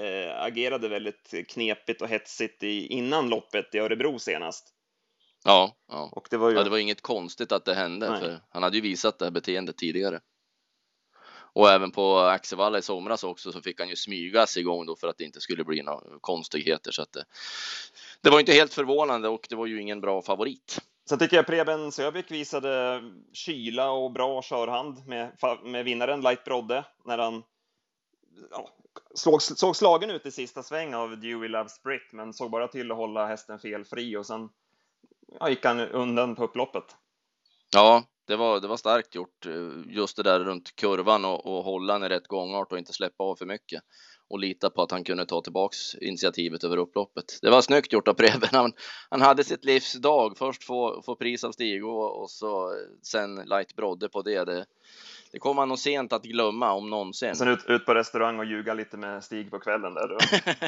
eh, 0.00 0.42
agerade 0.42 0.88
väldigt 0.88 1.34
knepigt 1.48 2.02
och 2.02 2.08
hetsigt 2.08 2.62
i, 2.62 2.86
innan 2.86 3.28
loppet 3.28 3.74
i 3.74 3.78
Örebro 3.78 4.18
senast. 4.18 4.75
Ja, 5.46 5.76
ja. 5.88 6.10
Och 6.12 6.26
det 6.30 6.36
var 6.36 6.50
ju... 6.50 6.56
ja, 6.56 6.64
det 6.64 6.70
var 6.70 6.78
inget 6.78 7.02
konstigt 7.02 7.52
att 7.52 7.64
det 7.64 7.74
hände, 7.74 8.10
Nej. 8.10 8.20
för 8.20 8.40
han 8.48 8.62
hade 8.62 8.76
ju 8.76 8.82
visat 8.82 9.18
det 9.18 9.24
här 9.24 9.32
beteendet 9.32 9.76
tidigare. 9.76 10.20
Och 11.56 11.70
även 11.70 11.90
på 11.90 12.18
Axevalla 12.18 12.78
i 12.78 12.82
somras 12.82 13.24
också 13.24 13.52
så 13.52 13.60
fick 13.60 13.80
han 13.80 13.88
ju 13.88 13.96
smygas 13.96 14.56
igång 14.56 14.86
då 14.86 14.96
för 14.96 15.08
att 15.08 15.18
det 15.18 15.24
inte 15.24 15.40
skulle 15.40 15.64
bli 15.64 15.82
några 15.82 16.00
konstigheter. 16.20 16.92
Så 16.92 17.02
att 17.02 17.12
det, 17.12 17.24
det 18.20 18.30
var 18.30 18.40
inte 18.40 18.52
helt 18.52 18.74
förvånande 18.74 19.28
och 19.28 19.46
det 19.48 19.56
var 19.56 19.66
ju 19.66 19.80
ingen 19.80 20.00
bra 20.00 20.22
favorit. 20.22 20.78
Sen 21.08 21.18
tycker 21.18 21.36
jag 21.36 21.46
Preben 21.46 21.92
Sövik 21.92 22.30
visade 22.30 23.02
kyla 23.32 23.90
och 23.90 24.12
bra 24.12 24.42
körhand 24.42 25.06
med, 25.06 25.36
med 25.64 25.84
vinnaren 25.84 26.20
Light 26.20 26.44
Brodde 26.44 26.84
när 27.04 27.18
han 27.18 27.42
ja, 28.50 28.68
såg, 29.14 29.42
såg 29.42 29.76
slagen 29.76 30.10
ut 30.10 30.26
i 30.26 30.30
sista 30.30 30.62
sväng 30.62 30.94
av 30.94 31.20
Dewey 31.20 31.48
Love 31.48 31.68
Sprit 31.68 32.12
men 32.12 32.32
såg 32.32 32.50
bara 32.50 32.68
till 32.68 32.90
att 32.90 32.96
hålla 32.96 33.26
hästen 33.26 33.58
felfri 33.58 34.16
och 34.16 34.26
sen 34.26 34.48
ja, 35.40 35.48
gick 35.48 35.64
han 35.64 35.80
undan 35.80 36.34
på 36.34 36.44
upploppet. 36.44 36.96
Ja, 37.74 38.04
det 38.26 38.36
var, 38.36 38.60
det 38.60 38.68
var 38.68 38.76
starkt 38.76 39.14
gjort 39.14 39.46
just 39.86 40.16
det 40.16 40.22
där 40.22 40.40
runt 40.40 40.76
kurvan 40.76 41.24
och, 41.24 41.46
och 41.46 41.64
hålla 41.64 41.92
den 41.92 42.02
i 42.02 42.08
rätt 42.08 42.28
gångart 42.28 42.72
och 42.72 42.78
inte 42.78 42.92
släppa 42.92 43.24
av 43.24 43.36
för 43.36 43.46
mycket 43.46 43.82
och 44.28 44.38
lita 44.38 44.70
på 44.70 44.82
att 44.82 44.90
han 44.90 45.04
kunde 45.04 45.26
ta 45.26 45.40
tillbaks 45.40 45.94
initiativet 45.94 46.64
över 46.64 46.76
upploppet. 46.76 47.24
Det 47.42 47.50
var 47.50 47.60
snyggt 47.60 47.92
gjort 47.92 48.08
av 48.08 48.14
Preben. 48.14 48.48
Han, 48.52 48.72
han 49.10 49.20
hade 49.20 49.44
sitt 49.44 49.64
livs 49.64 49.92
dag. 49.92 50.38
Först 50.38 50.64
få, 50.64 51.02
få 51.02 51.16
pris 51.16 51.44
av 51.44 51.52
Stig 51.52 51.84
och, 51.84 52.30
så 52.30 52.72
sen 53.02 53.34
Light 53.34 53.76
Brodde 53.76 54.08
på 54.08 54.22
det. 54.22 54.44
det. 54.44 54.66
Det 55.32 55.38
kommer 55.38 55.54
man 55.54 55.68
nog 55.68 55.78
sent 55.78 56.12
att 56.12 56.22
glömma 56.22 56.72
om 56.72 56.90
någonsin. 56.90 57.36
Sen 57.36 57.48
ut, 57.48 57.64
ut 57.68 57.86
på 57.86 57.94
restaurang 57.94 58.38
och 58.38 58.44
ljuga 58.44 58.74
lite 58.74 58.96
med 58.96 59.24
Stig 59.24 59.50
på 59.50 59.58
kvällen 59.58 59.94
där. 59.94 60.08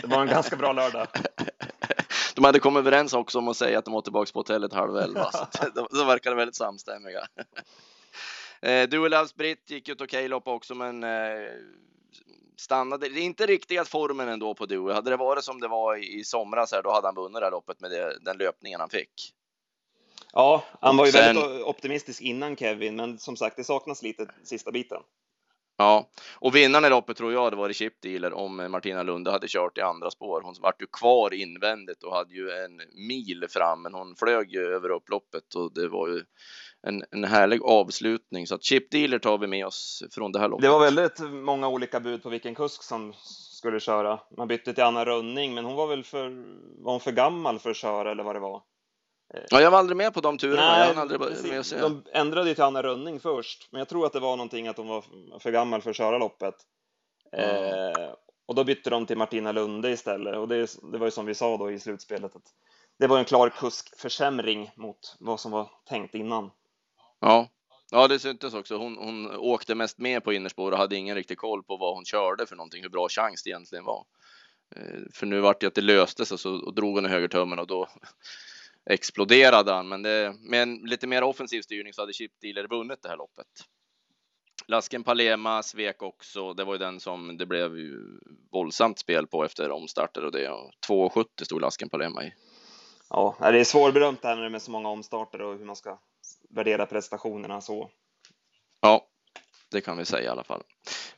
Det 0.00 0.06
var 0.06 0.20
en 0.20 0.28
ganska 0.28 0.56
bra 0.56 0.72
lördag. 0.72 1.06
De 2.38 2.44
hade 2.44 2.58
kommit 2.58 2.78
överens 2.78 3.12
också 3.12 3.38
om 3.38 3.48
att 3.48 3.56
säga 3.56 3.78
att 3.78 3.84
de 3.84 3.94
var 3.94 4.02
tillbaka 4.02 4.32
på 4.32 4.38
hotellet 4.38 4.72
halv 4.72 4.96
elva, 4.96 5.30
så 5.32 5.46
de, 5.74 5.86
de 5.90 6.06
verkade 6.06 6.36
väldigt 6.36 6.56
samstämmiga. 6.56 7.26
Eh, 8.62 8.88
Dual 8.88 9.10
Loves 9.10 9.34
Britt 9.34 9.70
gick 9.70 9.88
ett 9.88 10.00
okej 10.00 10.28
lopp 10.28 10.48
också, 10.48 10.74
men 10.74 11.04
eh, 11.04 11.48
stannade. 12.56 13.08
Det 13.08 13.20
är 13.20 13.24
inte 13.24 13.46
riktigt 13.46 13.88
formen 13.88 14.28
ändå 14.28 14.54
på 14.54 14.66
Duo. 14.66 14.92
Hade 14.92 15.10
det 15.10 15.16
varit 15.16 15.44
som 15.44 15.60
det 15.60 15.68
var 15.68 15.96
i, 15.96 16.18
i 16.18 16.24
somras 16.24 16.72
här, 16.72 16.82
då 16.82 16.90
hade 16.90 17.06
han 17.06 17.14
vunnit 17.14 17.40
det 17.40 17.46
här 17.46 17.50
loppet 17.50 17.80
med 17.80 17.90
det, 17.90 18.18
den 18.20 18.38
löpningen 18.38 18.80
han 18.80 18.90
fick. 18.90 19.32
Ja, 20.32 20.64
han 20.80 20.96
var 20.96 21.06
ju 21.06 21.12
Sen, 21.12 21.36
väldigt 21.36 21.64
optimistisk 21.64 22.20
innan 22.20 22.56
Kevin, 22.56 22.96
men 22.96 23.18
som 23.18 23.36
sagt, 23.36 23.56
det 23.56 23.64
saknas 23.64 24.02
lite 24.02 24.26
sista 24.44 24.70
biten. 24.72 25.02
Ja, 25.80 26.08
och 26.38 26.56
vinnaren 26.56 26.84
i 26.84 26.90
loppet 26.90 27.16
tror 27.16 27.32
jag 27.32 27.44
hade 27.44 27.56
varit 27.56 27.76
Chip 27.76 28.00
Dealer 28.02 28.32
om 28.32 28.70
Martina 28.70 29.02
Lunde 29.02 29.30
hade 29.30 29.48
kört 29.48 29.78
i 29.78 29.80
andra 29.80 30.10
spår. 30.10 30.40
Hon 30.44 30.54
vart 30.60 30.82
ju 30.82 30.86
kvar 30.86 31.34
invändigt 31.34 32.02
och 32.02 32.14
hade 32.14 32.34
ju 32.34 32.50
en 32.50 32.76
mil 33.08 33.46
fram, 33.48 33.82
men 33.82 33.94
hon 33.94 34.16
flög 34.16 34.52
ju 34.52 34.60
över 34.60 34.90
upploppet 34.90 35.54
och 35.54 35.74
det 35.74 35.88
var 35.88 36.08
ju 36.08 36.24
en, 36.86 37.04
en 37.10 37.24
härlig 37.24 37.62
avslutning. 37.62 38.46
Så 38.46 38.54
att 38.54 38.64
Chip 38.64 38.90
Dealer 38.90 39.18
tar 39.18 39.38
vi 39.38 39.46
med 39.46 39.66
oss 39.66 40.02
från 40.10 40.32
det 40.32 40.38
här 40.38 40.48
loppet. 40.48 40.62
Det 40.62 40.70
var 40.70 40.80
väldigt 40.80 41.20
många 41.30 41.68
olika 41.68 42.00
bud 42.00 42.22
på 42.22 42.28
vilken 42.28 42.54
kusk 42.54 42.82
som 42.82 43.12
skulle 43.58 43.80
köra. 43.80 44.20
Man 44.36 44.48
bytte 44.48 44.74
till 44.74 44.84
Anna 44.84 45.04
Rönning, 45.04 45.54
men 45.54 45.64
hon 45.64 45.76
var 45.76 45.86
väl 45.86 46.04
för, 46.04 46.28
var 46.84 46.92
hon 46.92 47.00
för 47.00 47.12
gammal 47.12 47.58
för 47.58 47.70
att 47.70 47.76
köra 47.76 48.10
eller 48.10 48.22
vad 48.22 48.36
det 48.36 48.40
var? 48.40 48.62
Ja, 49.50 49.60
jag 49.60 49.70
var 49.70 49.78
aldrig 49.78 49.96
med 49.96 50.14
på 50.14 50.20
de 50.20 50.38
turerna. 50.38 50.62
Nej, 50.62 50.88
jag 50.88 50.98
aldrig 50.98 51.20
med 51.20 51.64
De 51.80 52.02
ändrade 52.12 52.48
ju 52.48 52.54
till 52.54 52.64
Anna 52.64 52.82
Rönning 52.82 53.20
först, 53.20 53.68
men 53.70 53.78
jag 53.78 53.88
tror 53.88 54.06
att 54.06 54.12
det 54.12 54.20
var 54.20 54.36
någonting 54.36 54.68
att 54.68 54.76
hon 54.76 54.88
var 54.88 55.04
för 55.38 55.50
gammal 55.50 55.82
för 55.82 55.90
att 55.90 55.96
köra 55.96 56.18
loppet. 56.18 56.54
Mm. 57.32 57.92
Eh, 57.92 58.10
och 58.46 58.54
då 58.54 58.64
bytte 58.64 58.90
de 58.90 59.06
till 59.06 59.18
Martina 59.18 59.52
Lunde 59.52 59.90
istället 59.90 60.36
och 60.36 60.48
det, 60.48 60.70
det 60.92 60.98
var 60.98 61.06
ju 61.06 61.10
som 61.10 61.26
vi 61.26 61.34
sa 61.34 61.56
då 61.56 61.70
i 61.70 61.78
slutspelet 61.78 62.36
att 62.36 62.52
det 62.98 63.06
var 63.06 63.18
en 63.18 63.24
klar 63.24 63.48
kuskförsämring 63.48 64.70
mot 64.76 65.16
vad 65.18 65.40
som 65.40 65.52
var 65.52 65.70
tänkt 65.88 66.14
innan. 66.14 66.50
Ja, 67.20 67.48
ja 67.90 68.08
det 68.08 68.18
syntes 68.18 68.54
också. 68.54 68.76
Hon, 68.76 68.96
hon 68.96 69.36
åkte 69.36 69.74
mest 69.74 69.98
med 69.98 70.24
på 70.24 70.32
innerspår 70.32 70.72
och 70.72 70.78
hade 70.78 70.96
ingen 70.96 71.14
riktig 71.14 71.38
koll 71.38 71.62
på 71.62 71.76
vad 71.76 71.94
hon 71.94 72.04
körde 72.04 72.46
för 72.46 72.56
någonting, 72.56 72.82
hur 72.82 72.90
bra 72.90 73.08
chans 73.08 73.42
det 73.42 73.50
egentligen 73.50 73.84
var. 73.84 74.04
Eh, 74.76 75.00
för 75.14 75.26
nu 75.26 75.40
vart 75.40 75.60
det 75.60 75.66
att 75.66 75.74
det 75.74 75.80
löste 75.80 76.26
sig 76.26 76.38
så 76.38 76.54
och 76.66 76.74
drog 76.74 76.94
hon 76.94 77.06
i 77.06 77.08
högertummen 77.08 77.58
och 77.58 77.66
då 77.66 77.88
exploderade 78.90 79.72
han. 79.72 79.88
Men 79.88 80.02
det, 80.02 80.34
med 80.40 80.62
en 80.62 80.76
lite 80.76 81.06
mer 81.06 81.22
offensiv 81.22 81.62
styrning 81.62 81.92
så 81.92 82.02
hade 82.02 82.12
Chip 82.12 82.32
Dealer 82.40 82.68
vunnit 82.68 83.02
det 83.02 83.08
här 83.08 83.16
loppet. 83.16 83.46
Lasken 84.66 85.04
Palema 85.04 85.62
svek 85.62 86.02
också. 86.02 86.54
Det 86.54 86.64
var 86.64 86.74
ju 86.74 86.78
den 86.78 87.00
som 87.00 87.36
det 87.36 87.46
blev 87.46 87.78
ju 87.78 88.00
våldsamt 88.52 88.98
spel 88.98 89.26
på 89.26 89.44
efter 89.44 89.70
omstarter 89.70 90.24
och 90.24 90.32
det. 90.32 90.48
2,70 90.88 91.24
stod 91.44 91.60
Lasken 91.60 91.88
Palema 91.88 92.24
i. 92.24 92.32
Ja, 93.10 93.36
det 93.40 93.60
är 93.60 93.64
svårbedömt 93.64 94.22
det 94.22 94.28
här 94.28 94.48
med 94.48 94.62
så 94.62 94.70
många 94.70 94.88
omstarter 94.88 95.42
och 95.42 95.58
hur 95.58 95.64
man 95.64 95.76
ska 95.76 95.98
värdera 96.50 96.86
prestationerna 96.86 97.60
så. 97.60 97.90
Ja, 98.80 99.06
det 99.70 99.80
kan 99.80 99.98
vi 99.98 100.04
säga 100.04 100.24
i 100.24 100.28
alla 100.28 100.44
fall. 100.44 100.62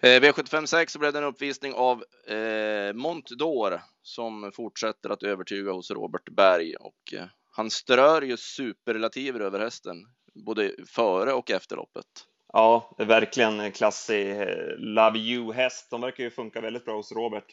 Eh, 0.01 0.21
V75 0.21 0.67
6 0.67 0.93
så 0.93 0.99
blev 0.99 1.13
det 1.13 1.19
en 1.19 1.25
uppvisning 1.25 1.75
av 1.75 2.05
eh, 2.27 2.93
Montdor 2.95 3.81
som 4.03 4.53
fortsätter 4.55 5.11
att 5.11 5.23
övertyga 5.23 5.73
hos 5.73 5.91
Robert 5.91 6.29
Berg 6.31 6.75
och 6.75 7.15
eh, 7.15 7.25
han 7.61 7.71
strör 7.71 8.23
ju 8.23 8.37
superrelativer 8.37 9.41
över 9.41 9.61
hästen 9.61 9.97
både 10.35 10.73
före 10.87 11.33
och 11.33 11.51
efter 11.51 11.77
loppet. 11.77 12.07
Ja, 12.53 12.97
verkligen 12.99 13.73
klassig 13.73 14.31
eh, 14.31 14.77
Love 14.77 15.19
You-häst. 15.19 15.91
De 15.91 16.01
verkar 16.01 16.25
ju 16.25 16.31
funka 16.31 16.61
väldigt 16.61 16.85
bra 16.85 16.97
hos 16.97 17.13
Robert. 17.13 17.45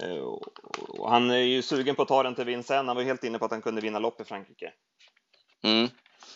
Eh, 0.00 0.38
han 1.08 1.30
är 1.30 1.38
ju 1.38 1.62
sugen 1.62 1.94
på 1.94 2.02
att 2.02 2.08
ta 2.08 2.22
den 2.22 2.34
till 2.34 2.44
vinst 2.44 2.68
sen. 2.68 2.88
Han 2.88 2.96
var 2.96 3.02
helt 3.02 3.24
inne 3.24 3.38
på 3.38 3.44
att 3.44 3.50
han 3.50 3.62
kunde 3.62 3.80
vinna 3.80 3.98
lopp 3.98 4.20
i 4.20 4.24
Frankrike. 4.24 4.72
Mm. 5.64 5.88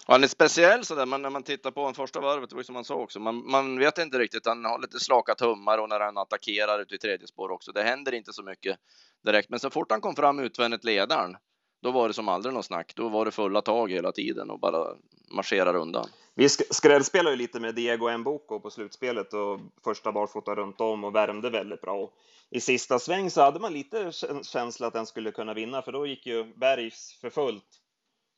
Och 0.06 0.14
han 0.14 0.24
är 0.24 0.28
speciell 0.28 0.84
sådär, 0.84 1.06
men 1.06 1.22
när 1.22 1.30
man 1.30 1.42
tittar 1.42 1.70
på 1.70 1.80
honom 1.80 1.94
första 1.94 2.20
varvet, 2.20 2.50
det 2.50 2.56
var 2.56 2.60
ju 2.60 2.64
som 2.64 2.74
han 2.74 2.84
sa 2.84 2.94
också, 2.94 3.20
man, 3.20 3.50
man 3.50 3.78
vet 3.78 3.98
inte 3.98 4.18
riktigt. 4.18 4.46
Han 4.46 4.64
har 4.64 4.78
lite 4.78 5.00
slaka 5.00 5.34
tummar 5.34 5.78
och 5.78 5.88
när 5.88 6.00
han 6.00 6.18
attackerar 6.18 6.78
ute 6.78 6.94
i 6.94 6.98
tredje 6.98 7.26
spår 7.26 7.50
också. 7.50 7.72
Det 7.72 7.82
händer 7.82 8.14
inte 8.14 8.32
så 8.32 8.42
mycket 8.42 8.78
direkt, 9.24 9.50
men 9.50 9.60
så 9.60 9.70
fort 9.70 9.90
han 9.90 10.00
kom 10.00 10.16
fram 10.16 10.38
utvändigt 10.38 10.84
ledaren, 10.84 11.36
då 11.82 11.90
var 11.90 12.08
det 12.08 12.14
som 12.14 12.28
aldrig 12.28 12.54
något 12.54 12.66
snack. 12.66 12.92
Då 12.96 13.08
var 13.08 13.24
det 13.24 13.30
fulla 13.30 13.62
tag 13.62 13.92
hela 13.92 14.12
tiden 14.12 14.50
och 14.50 14.60
bara 14.60 14.96
marscherar 15.30 15.76
undan. 15.76 16.08
Vi 16.34 16.48
skrällspelade 16.48 17.30
ju 17.30 17.36
lite 17.36 17.60
med 17.60 17.74
Diego 17.74 18.18
Mboko 18.18 18.60
på 18.60 18.70
slutspelet 18.70 19.34
och 19.34 19.60
första 19.84 20.12
barfota 20.12 20.54
runt 20.54 20.80
om 20.80 21.04
och 21.04 21.14
värmde 21.14 21.50
väldigt 21.50 21.80
bra. 21.80 22.10
I 22.50 22.60
sista 22.60 22.98
sväng 22.98 23.30
så 23.30 23.42
hade 23.42 23.60
man 23.60 23.72
lite 23.72 24.12
känsla 24.42 24.86
att 24.86 24.92
den 24.92 25.06
skulle 25.06 25.30
kunna 25.30 25.54
vinna, 25.54 25.82
för 25.82 25.92
då 25.92 26.06
gick 26.06 26.26
ju 26.26 26.44
Bergs 26.56 27.18
för 27.20 27.30
fullt. 27.30 27.64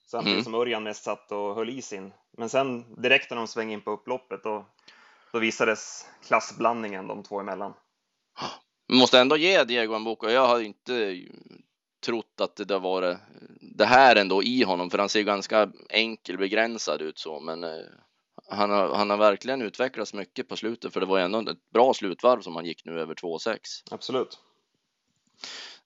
Samtidigt 0.07 0.35
mm. 0.35 0.45
som 0.45 0.55
Örjan 0.55 0.83
mest 0.83 1.05
satt 1.05 1.33
och 1.33 1.55
höll 1.55 1.71
i 1.71 1.83
sin. 1.83 2.13
Men 2.39 2.49
sen 2.49 2.95
direkt 3.03 3.31
när 3.31 3.37
de 3.37 3.47
svängde 3.47 3.73
in 3.73 3.81
på 3.81 3.91
upploppet, 3.91 4.43
då, 4.43 4.67
då 5.33 5.39
visades 5.39 6.07
klassblandningen 6.27 7.07
de 7.07 7.23
två 7.23 7.41
emellan. 7.41 7.75
Man 8.89 8.99
måste 8.99 9.21
ändå 9.21 9.37
ge 9.37 9.65
Diego 9.65 9.99
Mboko. 9.99 10.29
Jag 10.29 10.47
har 10.47 10.61
inte 10.61 11.23
trott 12.01 12.41
att 12.41 12.57
det 12.57 12.79
var 12.79 13.19
det 13.61 13.85
här 13.85 14.17
ändå 14.17 14.43
i 14.43 14.63
honom, 14.63 14.91
för 14.91 14.99
han 14.99 15.09
ser 15.09 15.23
ganska 15.23 15.73
enkel, 15.89 16.39
begränsad 16.39 17.03
ut 17.03 17.19
så, 17.19 17.41
men 17.41 17.65
eh, 17.65 17.71
han 18.49 18.71
har, 18.71 18.95
han 18.95 19.11
har 19.11 19.17
verkligen 19.17 19.63
utvecklats 19.63 20.15
mycket 20.15 20.49
på 20.49 20.57
slutet, 20.57 20.93
för 20.93 21.01
det 21.01 21.07
var 21.07 21.19
ändå 21.19 21.51
ett 21.51 21.71
bra 21.71 21.95
slutvarv 21.95 22.41
som 22.41 22.57
han 22.57 22.65
gick 22.65 22.85
nu 22.85 23.01
över 23.01 23.15
2,6. 23.15 23.57
Absolut. 23.91 24.39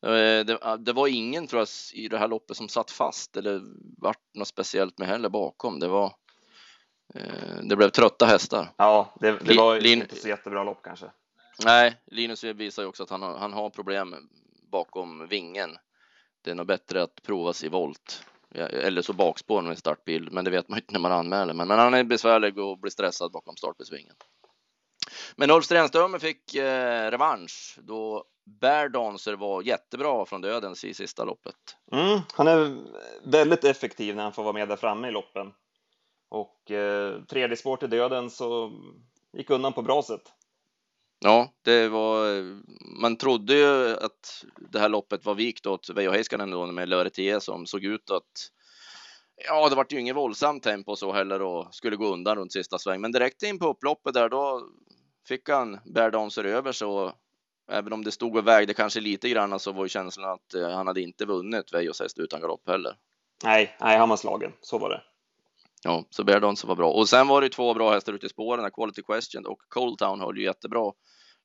Eh, 0.02 0.44
det, 0.46 0.76
det, 0.78 0.92
var 0.92 1.08
ingen 1.08 1.46
tror 1.46 1.60
jag 1.60 1.68
i 1.92 2.08
det 2.08 2.18
här 2.18 2.28
loppet 2.28 2.56
som 2.56 2.68
satt 2.68 2.90
fast 2.90 3.36
eller 3.36 3.62
vart 3.98 4.34
något 4.34 4.48
speciellt 4.48 4.98
med 4.98 5.08
heller 5.08 5.28
bakom. 5.28 5.80
Det 5.80 5.88
var. 5.88 6.14
Eh, 7.14 7.56
det 7.62 7.76
blev 7.76 7.88
trötta 7.88 8.26
hästar. 8.26 8.68
Ja, 8.76 9.14
det, 9.20 9.38
det 9.38 9.56
var 9.56 9.80
Lin, 9.80 10.02
inte 10.02 10.16
så 10.16 10.28
jättebra 10.28 10.64
lopp 10.64 10.82
kanske. 10.82 11.06
Nej, 11.64 11.96
Linus 12.06 12.44
visar 12.44 12.82
ju 12.82 12.88
också 12.88 13.02
att 13.02 13.10
han 13.10 13.22
har, 13.22 13.38
han 13.38 13.52
har 13.52 13.70
problem 13.70 14.14
bakom 14.70 15.28
vingen 15.28 15.76
det 16.44 16.50
är 16.50 16.54
nog 16.54 16.66
bättre 16.66 17.02
att 17.02 17.22
provas 17.22 17.64
i 17.64 17.68
volt 17.68 18.24
eller 18.54 19.02
så 19.02 19.12
bakspår 19.12 19.62
med 19.62 19.78
startbil, 19.78 20.28
men 20.32 20.44
det 20.44 20.50
vet 20.50 20.68
man 20.68 20.78
inte 20.78 20.92
när 20.92 21.00
man 21.00 21.12
anmäler. 21.12 21.54
Men, 21.54 21.68
men 21.68 21.78
han 21.78 21.94
är 21.94 22.04
besvärlig 22.04 22.58
och 22.58 22.78
blir 22.78 22.90
stressad 22.90 23.32
bakom 23.32 23.56
startbesvingen. 23.56 24.14
Men 25.36 25.50
Ulf 25.50 25.64
Stenströmer 25.64 26.18
fick 26.18 26.54
eh, 26.54 27.10
revansch 27.10 27.78
då 27.82 28.24
Bear 28.60 28.88
Dancer 28.88 29.34
var 29.34 29.62
jättebra 29.62 30.26
från 30.26 30.40
dödens 30.40 30.84
i 30.84 30.94
sista 30.94 31.24
loppet. 31.24 31.76
Mm, 31.92 32.20
han 32.32 32.48
är 32.48 32.76
väldigt 33.24 33.64
effektiv 33.64 34.16
när 34.16 34.22
han 34.22 34.32
får 34.32 34.42
vara 34.42 34.52
med 34.52 34.68
där 34.68 34.76
framme 34.76 35.08
i 35.08 35.10
loppen. 35.10 35.52
och 36.28 36.70
eh, 36.70 37.22
tredje 37.22 37.56
spår 37.56 37.76
till 37.76 37.90
döden 37.90 38.30
så 38.30 38.72
gick 39.32 39.50
undan 39.50 39.72
på 39.72 39.82
bra 39.82 40.02
sätt. 40.02 40.32
Ja, 41.26 41.52
det 41.62 41.88
var, 41.88 42.42
man 43.00 43.16
trodde 43.16 43.54
ju 43.54 43.96
att 43.96 44.44
det 44.70 44.78
här 44.78 44.88
loppet 44.88 45.24
var 45.24 45.34
vikt 45.34 45.66
åt 45.66 45.90
Veijo 45.90 46.10
Heiskanen 46.10 46.50
då 46.50 46.66
med 46.66 46.88
Löretie 46.88 47.40
som 47.40 47.66
såg 47.66 47.84
ut 47.84 48.10
att 48.10 48.50
Ja, 49.36 49.68
det 49.68 49.76
vart 49.76 49.92
ju 49.92 50.00
inget 50.00 50.16
våldsamt 50.16 50.62
tempo 50.62 50.96
så 50.96 51.12
heller 51.12 51.42
och 51.42 51.74
skulle 51.74 51.96
gå 51.96 52.06
undan 52.06 52.36
runt 52.36 52.52
sista 52.52 52.78
sväng, 52.78 53.00
men 53.00 53.12
direkt 53.12 53.42
in 53.42 53.58
på 53.58 53.68
upploppet 53.68 54.14
där 54.14 54.28
då 54.28 54.68
fick 55.28 55.48
han 55.48 55.80
bear 55.84 56.46
över 56.46 56.72
så 56.72 57.12
även 57.70 57.92
om 57.92 58.04
det 58.04 58.12
stod 58.12 58.36
och 58.36 58.46
vägde 58.46 58.74
kanske 58.74 59.00
lite 59.00 59.28
grann 59.28 59.60
så 59.60 59.72
var 59.72 59.84
ju 59.84 59.88
känslan 59.88 60.30
att 60.30 60.54
eh, 60.54 60.70
han 60.70 60.86
hade 60.86 61.00
inte 61.00 61.24
vunnit 61.24 61.72
Veijos 61.72 62.00
häst 62.00 62.18
utan 62.18 62.40
galopp 62.40 62.68
heller. 62.68 62.96
Nej, 63.44 63.76
nej, 63.80 63.98
han 63.98 64.08
var 64.08 64.16
slagen. 64.16 64.52
Så 64.60 64.78
var 64.78 64.90
det. 64.90 65.02
Ja, 65.84 66.04
så 66.10 66.24
bear 66.24 66.40
dancer 66.40 66.68
var 66.68 66.76
bra 66.76 66.92
och 66.92 67.08
sen 67.08 67.28
var 67.28 67.40
det 67.40 67.48
två 67.48 67.74
bra 67.74 67.92
hästar 67.92 68.12
ute 68.12 68.26
i 68.26 68.28
spåren. 68.28 68.70
Quality 68.70 69.02
Question 69.02 69.46
och 69.46 69.58
Cold 69.68 69.98
Town 69.98 70.20
höll 70.20 70.38
ju 70.38 70.44
jättebra. 70.44 70.92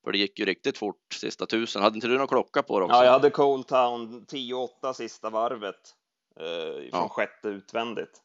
För 0.04 0.12
det 0.12 0.18
gick 0.18 0.40
ju 0.40 0.46
riktigt 0.46 0.78
fort 0.78 1.14
sista 1.14 1.46
tusen. 1.46 1.82
Hade 1.82 1.96
inte 1.96 2.08
du 2.08 2.18
någon 2.18 2.28
klocka 2.28 2.64
på 2.64 2.80
det 2.80 2.86
också? 2.86 2.98
Ja, 2.98 3.06
jag 3.06 3.12
hade 3.12 3.30
Cold 3.30 3.68
Town 3.68 4.26
10-8 4.26 4.94
sista 4.94 5.30
varvet 5.30 5.96
eh, 6.40 6.90
från 6.90 7.02
ja. 7.02 7.10
sjätte 7.10 7.48
utvändigt. 7.48 8.22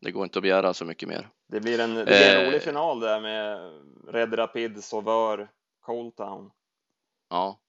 Det 0.00 0.10
går 0.10 0.24
inte 0.24 0.38
att 0.38 0.42
begära 0.42 0.74
så 0.74 0.84
mycket 0.84 1.08
mer. 1.08 1.28
Det 1.48 1.60
blir 1.60 1.80
en, 1.80 1.94
det 1.94 2.04
blir 2.04 2.34
en 2.34 2.40
eh, 2.40 2.46
rolig 2.46 2.62
final 2.62 3.00
där 3.00 3.20
med 3.20 3.72
Red 4.14 4.38
Rapid, 4.38 4.84
Sauveur, 4.84 5.50
Cold 5.80 6.16
Town. 6.16 6.50
Ja, 7.28 7.60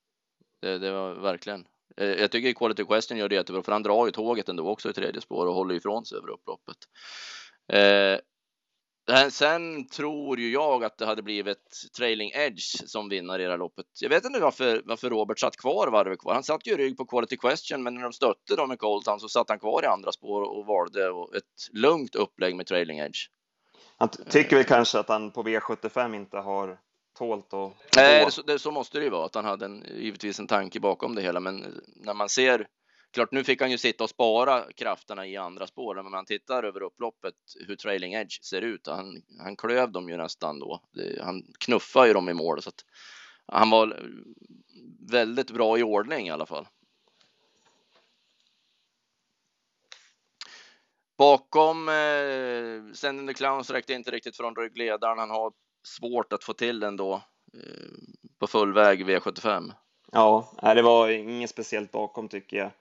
det, 0.62 0.78
det 0.78 0.92
var 0.92 1.14
verkligen. 1.14 1.68
Eh, 2.02 2.08
jag 2.08 2.32
tycker 2.32 2.54
Quality 2.54 2.84
Question 2.84 3.18
gör 3.18 3.30
det 3.30 3.36
jättebra, 3.36 3.64
för 3.64 3.72
han 3.72 3.84
drar 3.84 4.06
ju 4.06 4.12
tåget 4.12 4.50
ändå 4.50 4.70
också 4.70 4.90
i 4.90 4.94
tredje 4.94 5.22
spår 5.22 5.48
och 5.48 5.54
håller 5.54 5.76
ifrån 5.76 6.06
sig 6.06 6.18
över 6.18 6.30
upploppet. 6.30 6.78
Eh, 7.74 8.18
eh, 9.18 9.30
Sen 9.30 9.88
tror 9.88 10.40
ju 10.40 10.52
jag 10.52 10.84
att 10.84 10.98
det 10.98 11.06
hade 11.06 11.22
blivit 11.22 11.90
Trailing 11.98 12.32
Edge 12.34 12.90
som 12.90 13.10
vinnare 13.10 13.42
i 13.42 13.46
det 13.46 13.52
här 13.52 13.58
loppet. 13.58 13.86
Jag 14.02 14.10
vet 14.10 14.26
inte 14.26 14.40
varför, 14.40 14.82
varför 14.86 15.10
Robert 15.10 15.40
satt 15.40 15.58
kvar 15.58 15.88
varvet 15.88 16.20
kvar. 16.20 16.34
Han 16.34 16.44
satt 16.44 16.68
ju 16.68 16.78
rygg 16.78 16.98
på 16.98 17.06
Quality 17.06 17.38
Question, 17.38 17.84
men 17.84 17.94
när 17.94 18.02
de 18.02 18.14
stötte 18.14 18.56
dem 18.56 18.70
med 18.70 18.80
Coltan 18.80 19.20
så 19.20 19.30
satt 19.30 19.50
han 19.50 19.60
kvar 19.60 19.84
i 19.84 19.88
andra 19.88 20.12
spår 20.12 20.42
och 20.42 20.66
valde 20.66 21.06
ett 21.38 21.74
lugnt 21.74 22.16
upplägg 22.16 22.56
med 22.56 22.68
Trailing 22.68 23.00
Edge. 23.00 23.20
Han 23.98 24.10
tycker 24.10 24.56
väl 24.56 24.66
kanske 24.66 25.00
att 25.00 25.10
han 25.10 25.32
på 25.32 25.44
V75 25.44 26.16
inte 26.16 26.38
har 26.38 26.80
tålt 27.22 27.54
att... 27.54 27.74
Nej, 27.96 28.26
det, 28.36 28.54
det, 28.54 28.60
så 28.60 28.72
måste 28.72 28.98
det 28.98 29.04
ju 29.04 29.10
vara, 29.10 29.26
att 29.26 29.36
han 29.36 29.46
hade 29.46 29.66
en, 29.66 29.86
givetvis 29.96 30.40
en 30.40 30.48
tanke 30.48 30.80
bakom 30.80 31.16
det 31.16 31.22
hela, 31.22 31.40
men 31.40 31.82
när 31.96 32.14
man 32.14 32.30
ser 32.30 32.68
Klart, 33.14 33.32
nu 33.32 33.44
fick 33.44 33.62
han 33.62 33.72
ju 33.72 33.78
sitta 33.78 34.04
och 34.04 34.10
spara 34.10 34.64
krafterna 34.76 35.28
i 35.28 35.38
andra 35.38 35.68
spår, 35.68 35.96
men 35.96 36.12
man 36.12 36.26
tittar 36.26 36.64
över 36.64 36.84
upploppet 36.84 37.34
hur 37.68 37.76
trailing 37.76 38.14
edge 38.14 38.44
ser 38.44 38.62
ut. 38.62 38.88
Han, 38.88 39.22
han 39.40 39.56
klöv 39.56 39.92
dem 39.92 40.10
ju 40.10 40.18
nästan 40.18 40.60
då. 40.60 40.82
Han 41.22 41.44
knuffade 41.60 42.08
ju 42.08 42.14
dem 42.14 42.30
i 42.30 42.34
mål 42.34 42.62
så 42.62 42.70
att 42.70 42.86
han 43.48 43.70
var 43.70 44.10
väldigt 45.10 45.52
bra 45.52 45.78
i 45.78 45.84
ordning 45.84 46.28
i 46.28 46.32
alla 46.32 46.46
fall. 46.46 46.68
Bakom 51.18 51.90
eh, 51.90 52.94
Sending 52.94 53.28
the 53.28 53.34
Clowns 53.34 53.70
räckte 53.70 53.94
inte 53.94 54.12
riktigt 54.12 54.38
från 54.38 54.56
ryggledaren. 54.56 55.20
Han 55.20 55.30
har 55.30 55.54
svårt 55.84 56.34
att 56.34 56.44
få 56.44 56.54
till 56.54 56.80
den 56.80 56.98
då 56.98 57.14
eh, 57.54 57.92
på 58.40 58.48
full 58.48 58.74
väg 58.74 59.10
V75. 59.10 59.72
Ja, 60.12 60.54
det 60.62 60.82
var 60.82 61.10
inget 61.10 61.50
speciellt 61.50 61.92
bakom 61.92 62.28
tycker 62.28 62.58
jag. 62.58 62.72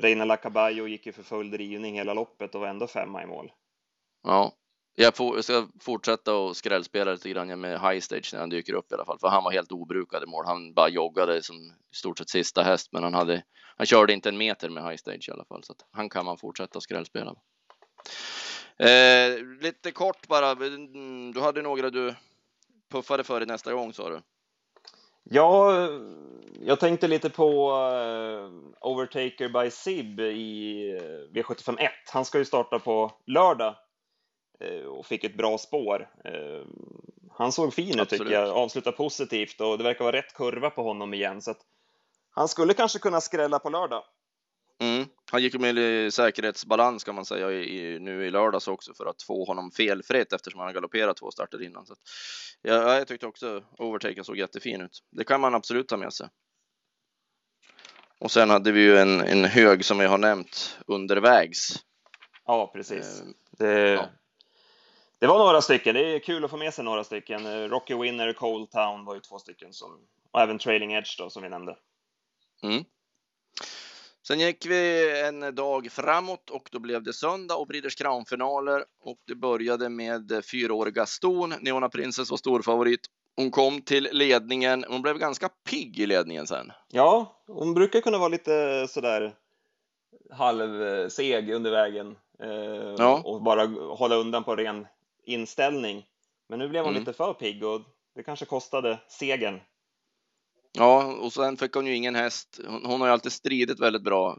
Reina 0.00 0.24
Lacaballo 0.24 0.86
gick 0.86 1.06
ju 1.06 1.12
för 1.12 1.22
full 1.22 1.50
drivning 1.50 1.94
hela 1.94 2.14
loppet 2.14 2.54
och 2.54 2.60
var 2.60 2.68
ändå 2.68 2.86
femma 2.86 3.22
i 3.22 3.26
mål. 3.26 3.52
Ja, 4.22 4.52
jag 4.94 5.44
ska 5.44 5.68
fortsätta 5.80 6.34
och 6.34 6.56
skrällspela 6.56 7.12
lite 7.12 7.28
grann 7.30 7.60
med 7.60 7.80
high 7.80 8.00
stage 8.00 8.30
när 8.32 8.40
han 8.40 8.50
dyker 8.50 8.72
upp 8.72 8.92
i 8.92 8.94
alla 8.94 9.04
fall, 9.04 9.18
för 9.18 9.28
han 9.28 9.44
var 9.44 9.52
helt 9.52 9.72
obrukad 9.72 10.22
i 10.22 10.26
mål. 10.26 10.44
Han 10.46 10.74
bara 10.74 10.88
joggade 10.88 11.42
som 11.42 11.56
i 11.92 11.94
stort 11.94 12.18
sett 12.18 12.28
sista 12.28 12.62
häst, 12.62 12.88
men 12.92 13.02
han 13.02 13.14
hade. 13.14 13.42
Han 13.76 13.86
körde 13.86 14.12
inte 14.12 14.28
en 14.28 14.38
meter 14.38 14.70
med 14.70 14.84
high 14.84 14.96
stage 14.96 15.28
i 15.28 15.32
alla 15.32 15.44
fall, 15.44 15.64
så 15.64 15.72
att 15.72 15.86
han 15.90 16.08
kan 16.08 16.24
man 16.24 16.38
fortsätta 16.38 16.80
skrällspela. 16.80 17.34
Eh, 18.78 19.44
lite 19.60 19.92
kort 19.92 20.28
bara. 20.28 20.54
Du 21.34 21.40
hade 21.40 21.62
några 21.62 21.90
du 21.90 22.14
puffade 22.90 23.24
för 23.24 23.42
i 23.42 23.46
nästa 23.46 23.72
gång 23.72 23.92
sa 23.92 24.10
du? 24.10 24.22
Ja, 25.30 25.72
jag 26.60 26.80
tänkte 26.80 27.08
lite 27.08 27.30
på 27.30 27.70
uh, 27.70 28.50
Overtaker 28.80 29.48
by 29.62 29.70
Sib 29.70 30.20
i 30.20 30.92
uh, 30.92 31.34
V751. 31.34 31.88
Han 32.12 32.24
ska 32.24 32.38
ju 32.38 32.44
starta 32.44 32.78
på 32.78 33.12
lördag 33.26 33.74
uh, 34.64 34.86
och 34.86 35.06
fick 35.06 35.24
ett 35.24 35.36
bra 35.36 35.58
spår. 35.58 36.08
han 37.30 37.52
såg 37.52 37.74
fin 37.74 38.00
ut 38.00 38.08
tycker 38.08 38.30
jag, 38.30 38.48
avslutar 38.48 38.92
positivt 38.92 39.60
och 39.60 39.78
det 39.78 39.84
verkar 39.84 40.04
vara 40.04 40.16
rätt 40.16 40.34
kurva 40.34 40.70
på 40.70 40.82
honom 40.82 41.14
igen 41.14 41.42
så 41.42 41.54
han 42.30 42.48
skulle 42.48 42.74
kanske 42.74 42.98
kunna 42.98 43.20
skrälla 43.20 43.58
på 43.58 43.70
lördag. 43.70 44.04
Mm. 44.80 45.06
Han 45.30 45.42
gick 45.42 45.54
med 45.54 45.78
i 45.78 46.10
säkerhetsbalans 46.10 47.04
kan 47.04 47.14
man 47.14 47.24
säga 47.24 47.52
i, 47.52 47.98
nu 47.98 48.26
i 48.26 48.30
lördags 48.30 48.68
också 48.68 48.94
för 48.94 49.06
att 49.06 49.22
få 49.22 49.44
honom 49.44 49.70
felfritt 49.70 50.32
eftersom 50.32 50.60
han 50.60 50.68
har 50.68 50.74
galopperat 50.74 51.16
två 51.16 51.30
starter 51.30 51.62
innan. 51.62 51.86
Så 51.86 51.92
att, 51.92 51.98
ja, 52.62 52.94
jag 52.98 53.08
tyckte 53.08 53.26
också 53.26 53.64
overtaken 53.78 54.24
såg 54.24 54.38
jättefin 54.38 54.80
ut. 54.80 55.02
Det 55.10 55.24
kan 55.24 55.40
man 55.40 55.54
absolut 55.54 55.88
ta 55.88 55.96
med 55.96 56.12
sig. 56.12 56.28
Och 58.18 58.30
sen 58.30 58.50
hade 58.50 58.72
vi 58.72 58.80
ju 58.80 58.98
en, 58.98 59.20
en 59.20 59.44
hög 59.44 59.84
som 59.84 59.98
vi 59.98 60.06
har 60.06 60.18
nämnt 60.18 60.78
undervägs. 60.86 61.76
Ja, 62.46 62.70
precis. 62.74 63.20
Eh, 63.20 63.26
det, 63.58 63.90
ja. 63.90 64.08
det 65.18 65.26
var 65.26 65.38
några 65.38 65.62
stycken. 65.62 65.94
Det 65.94 66.14
är 66.14 66.18
kul 66.18 66.44
att 66.44 66.50
få 66.50 66.56
med 66.56 66.74
sig 66.74 66.84
några 66.84 67.04
stycken. 67.04 67.46
Eh, 67.46 67.68
Rocky 67.68 67.94
Winner, 67.94 68.32
Cold 68.32 68.70
Town 68.70 69.04
var 69.04 69.14
ju 69.14 69.20
två 69.20 69.38
stycken 69.38 69.72
som, 69.72 70.00
och 70.32 70.40
även 70.40 70.58
Trailing 70.58 70.92
Edge 70.92 71.18
då 71.18 71.30
som 71.30 71.42
vi 71.42 71.48
nämnde. 71.48 71.76
Mm. 72.62 72.84
Sen 74.28 74.40
gick 74.40 74.66
vi 74.66 75.10
en 75.20 75.54
dag 75.54 75.92
framåt 75.92 76.50
och 76.50 76.68
då 76.72 76.78
blev 76.78 77.02
det 77.02 77.12
söndag 77.12 77.56
och 77.56 77.66
Breeders 77.66 77.94
Crown-finaler 77.94 78.84
och 79.04 79.18
det 79.26 79.34
började 79.34 79.88
med 79.88 80.44
fyraåriga 80.44 81.06
Ston. 81.06 81.54
Neona 81.60 81.88
Princess 81.88 82.30
var 82.30 82.36
storfavorit. 82.36 83.00
Hon 83.36 83.50
kom 83.50 83.82
till 83.82 84.08
ledningen. 84.12 84.84
Hon 84.88 85.02
blev 85.02 85.18
ganska 85.18 85.48
pigg 85.70 85.98
i 85.98 86.06
ledningen 86.06 86.46
sen. 86.46 86.72
Ja, 86.88 87.42
hon 87.46 87.74
brukar 87.74 88.00
kunna 88.00 88.18
vara 88.18 88.28
lite 88.28 88.86
sådär 88.88 89.34
halvseg 90.30 91.50
under 91.50 91.70
vägen 91.70 92.16
eh, 92.42 92.94
ja. 92.98 93.22
och 93.24 93.42
bara 93.42 93.66
hålla 93.96 94.14
undan 94.14 94.44
på 94.44 94.56
ren 94.56 94.86
inställning. 95.24 96.06
Men 96.48 96.58
nu 96.58 96.68
blev 96.68 96.82
hon 96.84 96.92
mm. 96.92 97.00
lite 97.00 97.12
för 97.12 97.32
pigg 97.32 97.64
och 97.64 97.80
det 98.14 98.22
kanske 98.22 98.44
kostade 98.44 98.98
segern. 99.08 99.60
Ja, 100.76 101.04
och 101.04 101.32
sen 101.32 101.56
fick 101.56 101.74
hon 101.74 101.86
ju 101.86 101.94
ingen 101.94 102.14
häst. 102.14 102.60
Hon, 102.66 102.84
hon 102.84 103.00
har 103.00 103.08
ju 103.08 103.12
alltid 103.12 103.32
stridit 103.32 103.80
väldigt 103.80 104.02
bra 104.02 104.36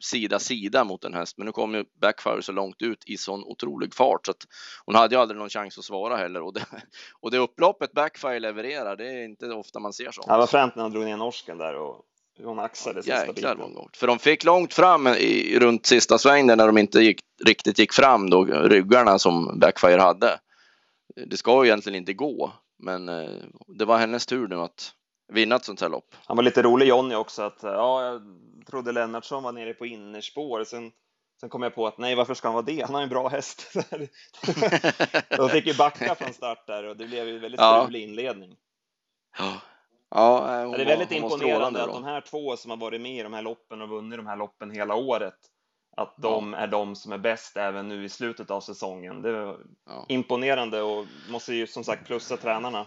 sida 0.00 0.38
sida 0.38 0.84
mot 0.84 1.04
en 1.04 1.14
häst, 1.14 1.38
men 1.38 1.46
nu 1.46 1.52
kom 1.52 1.74
ju 1.74 1.84
Backfire 2.00 2.42
så 2.42 2.52
långt 2.52 2.82
ut 2.82 3.02
i 3.06 3.16
sån 3.16 3.44
otrolig 3.44 3.94
fart 3.94 4.26
så 4.26 4.30
att 4.30 4.46
hon 4.84 4.94
hade 4.94 5.14
ju 5.14 5.20
aldrig 5.20 5.38
någon 5.38 5.48
chans 5.48 5.78
att 5.78 5.84
svara 5.84 6.16
heller. 6.16 6.42
Och 6.42 6.54
det, 6.54 6.66
och 7.20 7.30
det 7.30 7.38
upploppet 7.38 7.92
Backfire 7.92 8.40
levererar, 8.40 8.96
det 8.96 9.08
är 9.08 9.24
inte 9.24 9.46
ofta 9.46 9.80
man 9.80 9.92
ser 9.92 10.10
sånt. 10.10 10.26
Ja, 10.28 10.38
var 10.38 10.46
fränt 10.46 10.76
när 10.76 10.82
han 10.82 10.92
drog 10.92 11.04
ner 11.04 11.16
norsken 11.16 11.58
där 11.58 11.74
och 11.74 12.04
hon 12.42 12.58
axade 12.58 12.96
ja, 12.96 13.02
sista 13.02 13.26
jäklar 13.26 13.54
biten. 13.54 13.74
Vad 13.74 13.96
För 13.96 14.06
de 14.06 14.18
fick 14.18 14.44
långt 14.44 14.74
fram 14.74 15.06
i, 15.06 15.58
runt 15.58 15.86
sista 15.86 16.18
svängen 16.18 16.58
när 16.58 16.66
de 16.66 16.78
inte 16.78 17.00
gick, 17.00 17.20
riktigt 17.44 17.78
gick 17.78 17.92
fram 17.92 18.30
då, 18.30 18.44
ryggarna 18.44 19.18
som 19.18 19.58
Backfire 19.58 20.00
hade. 20.00 20.38
Det 21.26 21.36
ska 21.36 21.64
ju 21.64 21.70
egentligen 21.70 21.98
inte 21.98 22.12
gå, 22.12 22.52
men 22.78 23.08
eh, 23.08 23.30
det 23.78 23.84
var 23.84 23.98
hennes 23.98 24.26
tur 24.26 24.48
nu 24.48 24.56
att 24.56 24.92
vinna 25.28 25.56
ett 25.56 25.64
sånt 25.64 25.80
här 25.80 25.88
lopp. 25.88 26.14
Han 26.26 26.36
var 26.36 26.44
lite 26.44 26.62
rolig 26.62 26.88
Jonny 26.88 27.14
också 27.14 27.42
att 27.42 27.58
ja, 27.62 28.04
jag 28.04 28.22
trodde 28.66 28.92
Lennartsson 28.92 29.42
var 29.42 29.52
nere 29.52 29.74
på 29.74 29.86
innerspår. 29.86 30.64
Sen, 30.64 30.92
sen 31.40 31.48
kom 31.48 31.62
jag 31.62 31.74
på 31.74 31.86
att 31.86 31.98
nej, 31.98 32.14
varför 32.14 32.34
ska 32.34 32.48
han 32.48 32.54
vara 32.54 32.64
det? 32.64 32.82
Han 32.82 32.94
har 32.94 33.02
en 33.02 33.08
bra 33.08 33.28
häst. 33.28 33.72
De 35.36 35.48
fick 35.48 35.66
ju 35.66 35.74
backa 35.74 36.14
från 36.14 36.32
start 36.32 36.66
där 36.66 36.84
och 36.84 36.96
det 36.96 37.06
blev 37.06 37.28
ju 37.28 37.38
väldigt 37.38 37.60
ja. 37.60 37.82
strulig 37.82 38.02
inledning. 38.02 38.56
Ja. 39.38 39.52
Ja, 40.10 40.46
det 40.76 40.82
är 40.82 40.86
väldigt 40.86 41.12
imponerande 41.12 41.82
att 41.82 41.92
de 41.92 42.04
här 42.04 42.20
två 42.20 42.56
som 42.56 42.70
har 42.70 42.78
varit 42.78 43.00
med 43.00 43.20
i 43.20 43.22
de 43.22 43.32
här 43.32 43.42
loppen 43.42 43.82
och 43.82 43.88
vunnit 43.88 44.18
de 44.18 44.26
här 44.26 44.36
loppen 44.36 44.70
hela 44.70 44.94
året, 44.94 45.34
att 45.96 46.14
de 46.18 46.52
ja. 46.52 46.58
är 46.58 46.66
de 46.66 46.96
som 46.96 47.12
är 47.12 47.18
bäst 47.18 47.56
även 47.56 47.88
nu 47.88 48.04
i 48.04 48.08
slutet 48.08 48.50
av 48.50 48.60
säsongen. 48.60 49.22
Det 49.22 49.30
är 49.30 49.56
ja. 49.86 50.06
imponerande 50.08 50.82
och 50.82 51.06
måste 51.30 51.54
ju 51.54 51.66
som 51.66 51.84
sagt 51.84 52.06
plussa 52.06 52.36
tränarna. 52.36 52.86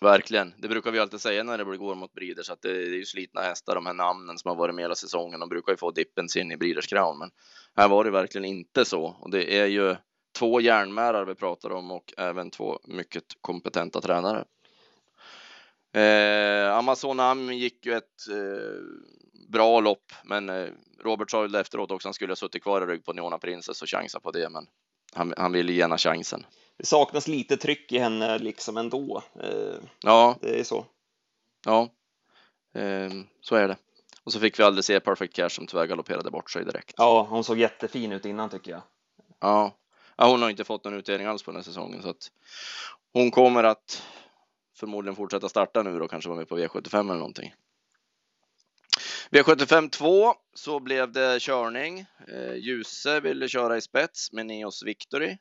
Verkligen. 0.00 0.54
Det 0.58 0.68
brukar 0.68 0.90
vi 0.90 0.98
alltid 0.98 1.20
säga 1.20 1.42
när 1.42 1.58
det 1.58 1.76
går 1.76 1.94
mot 1.94 2.12
Breeders 2.12 2.50
att 2.50 2.62
det 2.62 2.70
är 2.70 2.94
ju 2.94 3.04
slitna 3.04 3.40
hästar, 3.40 3.74
de 3.74 3.86
här 3.86 3.94
namnen 3.94 4.38
som 4.38 4.48
har 4.48 4.56
varit 4.56 4.74
med 4.74 4.84
hela 4.84 4.94
säsongen. 4.94 5.40
De 5.40 5.48
brukar 5.48 5.72
ju 5.72 5.76
få 5.76 5.90
dippen 5.90 6.28
sin 6.28 6.52
i 6.52 6.56
Breeders 6.56 6.86
Crown, 6.86 7.18
men 7.18 7.30
här 7.76 7.88
var 7.88 8.04
det 8.04 8.10
verkligen 8.10 8.44
inte 8.44 8.84
så. 8.84 9.16
Och 9.20 9.30
det 9.30 9.58
är 9.58 9.66
ju 9.66 9.96
två 10.38 10.60
järnmärar 10.60 11.24
vi 11.24 11.34
pratar 11.34 11.70
om 11.70 11.90
och 11.90 12.14
även 12.16 12.50
två 12.50 12.78
mycket 12.84 13.24
kompetenta 13.40 14.00
tränare. 14.00 14.44
Eh, 15.94 16.76
Amazon 16.76 17.20
Am 17.20 17.52
gick 17.52 17.86
ju 17.86 17.92
ett 17.92 18.28
eh, 18.30 19.48
bra 19.48 19.80
lopp, 19.80 20.12
men 20.24 20.48
eh, 20.48 20.68
Robert 21.04 21.30
sa 21.30 21.46
ju 21.46 21.58
efteråt 21.58 21.90
också 21.90 22.06
att 22.06 22.10
han 22.10 22.14
skulle 22.14 22.30
ha 22.30 22.36
suttit 22.36 22.62
kvar 22.62 22.82
i 22.82 22.86
rygg 22.86 23.04
på 23.04 23.12
Neona 23.12 23.38
Princess 23.38 23.82
och 23.82 23.88
chansa 23.88 24.20
på 24.20 24.30
det, 24.30 24.48
men 24.48 24.66
han, 25.14 25.34
han 25.36 25.52
ville 25.52 25.72
gärna 25.72 25.98
chansen. 25.98 26.46
Det 26.78 26.86
saknas 26.86 27.28
lite 27.28 27.56
tryck 27.56 27.92
i 27.92 27.98
henne 27.98 28.38
liksom 28.38 28.76
ändå. 28.76 29.22
Eh, 29.42 29.74
Ja, 30.02 30.36
det 30.40 30.60
är 30.60 30.64
så. 30.64 30.86
ja, 31.64 31.88
eh, 32.74 33.10
så 33.40 33.54
är 33.54 33.68
det. 33.68 33.76
Och 34.24 34.32
så 34.32 34.40
fick 34.40 34.58
vi 34.58 34.62
aldrig 34.62 34.84
se 34.84 35.00
Perfect 35.00 35.34
Cash 35.34 35.48
som 35.48 35.66
tyvärr 35.66 35.86
galopperade 35.86 36.30
bort 36.30 36.50
sig 36.50 36.64
direkt. 36.64 36.94
Ja, 36.96 37.26
hon 37.30 37.44
såg 37.44 37.58
jättefin 37.58 38.12
ut 38.12 38.24
innan 38.24 38.50
tycker 38.50 38.70
jag. 38.70 38.82
Ja. 39.40 39.76
ja, 40.16 40.30
hon 40.30 40.42
har 40.42 40.50
inte 40.50 40.64
fått 40.64 40.84
någon 40.84 40.94
utdelning 40.94 41.26
alls 41.26 41.42
på 41.42 41.50
den 41.50 41.56
här 41.56 41.62
säsongen 41.62 42.02
så 42.02 42.10
att 42.10 42.30
hon 43.12 43.30
kommer 43.30 43.64
att 43.64 44.02
förmodligen 44.76 45.16
fortsätta 45.16 45.48
starta 45.48 45.82
nu 45.82 45.98
då, 45.98 46.08
kanske 46.08 46.28
vara 46.28 46.38
med 46.38 46.48
på 46.48 46.58
V75 46.58 47.00
eller 47.00 47.14
någonting. 47.14 47.54
V75 49.30 49.90
2 49.90 50.34
så 50.54 50.80
blev 50.80 51.12
det 51.12 51.40
körning. 51.42 52.06
Eh, 52.28 52.54
Ljuse 52.54 53.20
ville 53.20 53.48
köra 53.48 53.76
i 53.76 53.80
spets 53.80 54.32
med 54.32 54.46
Neos 54.46 54.82
Victory 54.82 55.30
eh, 55.30 55.36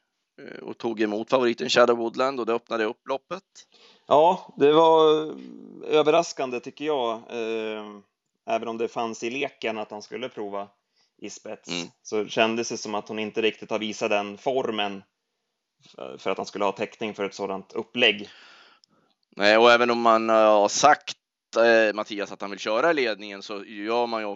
och 0.62 0.78
tog 0.78 1.02
emot 1.02 1.30
favoriten 1.30 1.70
Shadow 1.70 1.98
Woodland 1.98 2.40
och 2.40 2.46
det 2.46 2.54
öppnade 2.54 2.84
upp 2.86 3.08
loppet. 3.08 3.44
Ja, 4.08 4.54
det 4.58 4.72
var 4.72 5.32
överraskande 5.88 6.60
tycker 6.60 6.86
jag. 6.86 7.14
Eh, 7.30 7.86
även 8.46 8.68
om 8.68 8.78
det 8.78 8.88
fanns 8.88 9.24
i 9.24 9.30
leken 9.30 9.78
att 9.78 9.92
han 9.92 10.02
skulle 10.02 10.30
prova 10.30 10.68
i 11.22 11.30
spets 11.30 11.70
Mm. 11.70 11.88
så 12.04 12.26
kändes 12.26 12.70
det 12.70 12.78
som 12.78 12.96
att 12.96 13.08
hon 13.08 13.20
inte 13.20 13.42
riktigt 13.42 13.70
har 13.70 13.80
visat 13.80 14.10
den 14.10 14.38
formen 14.38 15.04
för- 16.18 16.30
att 16.30 16.38
han 16.38 16.46
skulle 16.46 16.66
ha 16.66 16.72
täckning 16.72 17.14
för 17.14 17.24
ett 17.26 17.34
sådant 17.34 17.74
upplägg. 17.74 18.30
Nej, 19.36 19.58
och 19.58 19.72
även 19.72 19.92
om 19.92 20.02
man 20.02 20.30
eh, 20.30 20.36
har 20.36 20.68
sagt 20.68 21.18
eh, 21.58 21.94
Mattias 21.94 22.32
att 22.32 22.42
han 22.42 22.50
vill 22.50 22.60
köra 22.60 22.92
i 22.92 22.94
ledningen 22.94 23.42
så 23.42 23.66
gör 23.66 24.08
man 24.08 24.22
ju 24.22 24.32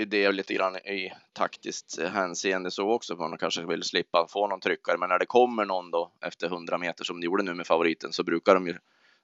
eh, 0.00 0.06
det 0.06 0.32
lite 0.32 0.54
grann 0.54 0.76
i 0.76 1.12
taktiskt 1.32 2.00
hänseende 2.00 2.70
så 2.70 2.90
också. 2.90 3.16
för 3.16 3.28
Man 3.28 3.38
kanske 3.38 3.66
vill 3.66 3.82
slippa 3.82 4.26
få 4.30 4.48
någon 4.48 4.60
tryckare, 4.60 4.98
men 4.98 5.08
när 5.08 5.18
det 5.18 5.26
kommer 5.26 5.64
någon 5.64 5.90
då 5.90 6.12
efter 6.20 6.46
100 6.46 6.78
meter 6.78 7.04
som 7.04 7.20
det 7.20 7.24
gjorde 7.24 7.42
nu 7.42 7.54
med 7.54 7.66
favoriten 7.66 8.12
så 8.12 8.24
brukar 8.24 8.54
de 8.54 8.66
ju 8.66 8.74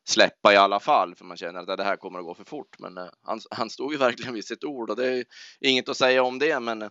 släppa 0.05 0.53
i 0.53 0.57
alla 0.57 0.81
fall 0.81 1.14
för 1.14 1.24
man 1.24 1.37
känner 1.37 1.61
att 1.61 1.79
det 1.79 1.85
här 1.85 1.96
kommer 1.96 2.18
att 2.18 2.24
gå 2.24 2.35
för 2.35 2.44
fort. 2.44 2.79
Men 2.79 2.98
eh, 2.98 3.09
han, 3.22 3.40
han 3.50 3.70
stod 3.70 3.92
ju 3.92 3.98
verkligen 3.98 4.35
vid 4.35 4.44
sitt 4.44 4.64
ord 4.64 4.90
och 4.90 4.96
det 4.96 5.07
är 5.07 5.24
inget 5.61 5.88
att 5.88 5.96
säga 5.96 6.22
om 6.22 6.38
det. 6.38 6.61
Men 6.61 6.83
eh, 6.83 6.90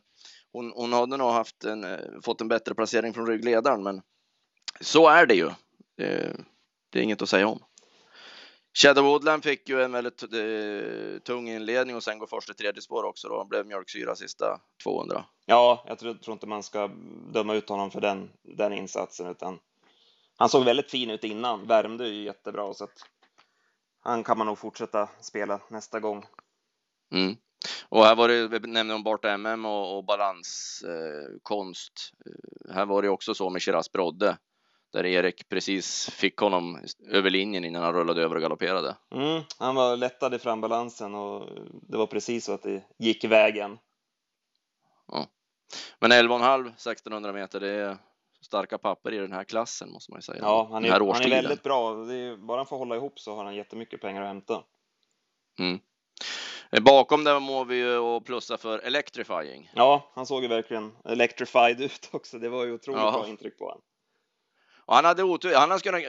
hon, 0.51 0.71
hon 0.75 0.93
hade 0.93 1.17
nog 1.17 1.31
haft 1.31 1.63
en, 1.63 1.83
eh, 1.83 1.99
fått 2.23 2.41
en 2.41 2.47
bättre 2.47 2.75
placering 2.75 3.13
från 3.13 3.27
ryggledaren. 3.27 3.83
Men 3.83 4.01
så 4.81 5.07
är 5.07 5.25
det 5.25 5.35
ju. 5.35 5.49
Det, 5.97 6.35
det 6.89 6.99
är 6.99 7.03
inget 7.03 7.21
att 7.21 7.29
säga 7.29 7.47
om. 7.47 7.59
Shadow 8.73 9.05
Woodland 9.05 9.43
fick 9.43 9.69
ju 9.69 9.83
en 9.83 9.91
väldigt 9.91 10.23
eh, 10.23 11.19
tung 11.23 11.49
inledning 11.49 11.95
och 11.95 12.03
sen 12.03 12.19
går 12.19 12.27
först 12.27 12.49
i 12.49 12.53
tredje 12.53 12.81
spår 12.81 13.03
också 13.03 13.27
då. 13.27 13.37
Han 13.37 13.47
blev 13.49 13.65
mjölksyra 13.65 14.15
sista 14.15 14.59
200. 14.83 15.25
Ja, 15.45 15.83
jag 15.87 15.99
tror, 15.99 16.13
tror 16.13 16.33
inte 16.33 16.47
man 16.47 16.63
ska 16.63 16.87
döma 17.33 17.53
ut 17.53 17.69
honom 17.69 17.91
för 17.91 18.01
den, 18.01 18.29
den 18.43 18.73
insatsen 18.73 19.27
utan 19.27 19.59
han 20.37 20.49
såg 20.49 20.65
väldigt 20.65 20.91
fin 20.91 21.09
ut 21.09 21.23
innan, 21.23 21.67
värmde 21.67 22.07
ju 22.07 22.23
jättebra 22.23 22.73
så 22.73 22.83
att 22.83 23.05
han 24.01 24.23
kan 24.23 24.37
man 24.37 24.47
nog 24.47 24.57
fortsätta 24.57 25.09
spela 25.21 25.59
nästa 25.69 25.99
gång. 25.99 26.25
Mm. 27.11 27.35
Och 27.89 28.05
här 28.05 28.15
var 28.15 28.27
det, 28.27 28.47
vi 28.47 28.59
nämnde 28.59 28.93
om 28.93 29.03
Bart 29.03 29.25
MM 29.25 29.65
och, 29.65 29.97
och 29.97 30.03
balanskonst. 30.03 31.93
Eh, 32.25 32.31
eh, 32.69 32.75
här 32.75 32.85
var 32.85 33.01
det 33.01 33.09
också 33.09 33.33
så 33.33 33.49
med 33.49 33.61
Shiraz 33.61 33.91
Brodde 33.91 34.37
där 34.91 35.05
Erik 35.05 35.49
precis 35.49 36.09
fick 36.09 36.37
honom 36.37 36.79
över 37.11 37.29
linjen 37.29 37.65
innan 37.65 37.83
han 37.83 37.93
rullade 37.93 38.21
över 38.23 38.35
och 38.35 38.41
galopperade. 38.41 38.95
Mm, 39.11 39.41
han 39.59 39.75
var 39.75 39.97
lättad 39.97 40.33
i 40.33 40.39
frambalansen 40.39 41.15
och 41.15 41.49
det 41.71 41.97
var 41.97 42.07
precis 42.07 42.45
så 42.45 42.53
att 42.53 42.63
det 42.63 42.83
gick 42.97 43.23
vägen. 43.23 43.77
Men 45.99 46.11
11,5 46.11 46.67
1600 46.67 47.33
meter, 47.33 47.59
det 47.59 47.69
är 47.69 47.97
starka 48.41 48.77
papper 48.77 49.11
i 49.13 49.17
den 49.17 49.31
här 49.31 49.43
klassen 49.43 49.91
måste 49.91 50.11
man 50.11 50.17
ju 50.17 50.21
säga. 50.21 50.39
Ja, 50.41 50.67
han 50.71 50.85
är, 50.85 50.89
han 50.89 51.21
är 51.21 51.29
väldigt 51.29 51.63
bra. 51.63 51.93
Det 51.95 52.15
är, 52.15 52.37
bara 52.37 52.57
han 52.57 52.65
får 52.65 52.77
hålla 52.77 52.95
ihop 52.95 53.19
så 53.19 53.35
har 53.35 53.43
han 53.43 53.55
jättemycket 53.55 54.01
pengar 54.01 54.21
att 54.21 54.27
hämta. 54.27 54.63
Mm. 55.59 55.79
Eh, 56.71 56.83
Bakom 56.83 57.23
där 57.23 57.39
må 57.39 57.63
vi 57.63 57.75
ju 57.75 57.97
och 57.97 58.25
plussa 58.25 58.57
för 58.57 58.79
Electrifying. 58.79 59.71
Ja, 59.73 60.11
han 60.13 60.25
såg 60.25 60.41
ju 60.41 60.47
verkligen 60.47 60.91
electrified 61.05 61.81
ut 61.81 62.09
också. 62.11 62.39
Det 62.39 62.49
var 62.49 62.65
ju 62.65 62.73
otroligt 62.73 63.01
Ja. 63.01 63.11
bra 63.11 63.27
intryck 63.27 63.57
på 63.57 63.65
honom. 63.65 63.81
Och 64.89 64.95
han 64.95 65.05
hade 65.05 65.23
otur, 65.23 65.55
han 65.55 65.71
hade 65.71 65.83
kunnat, 65.83 66.01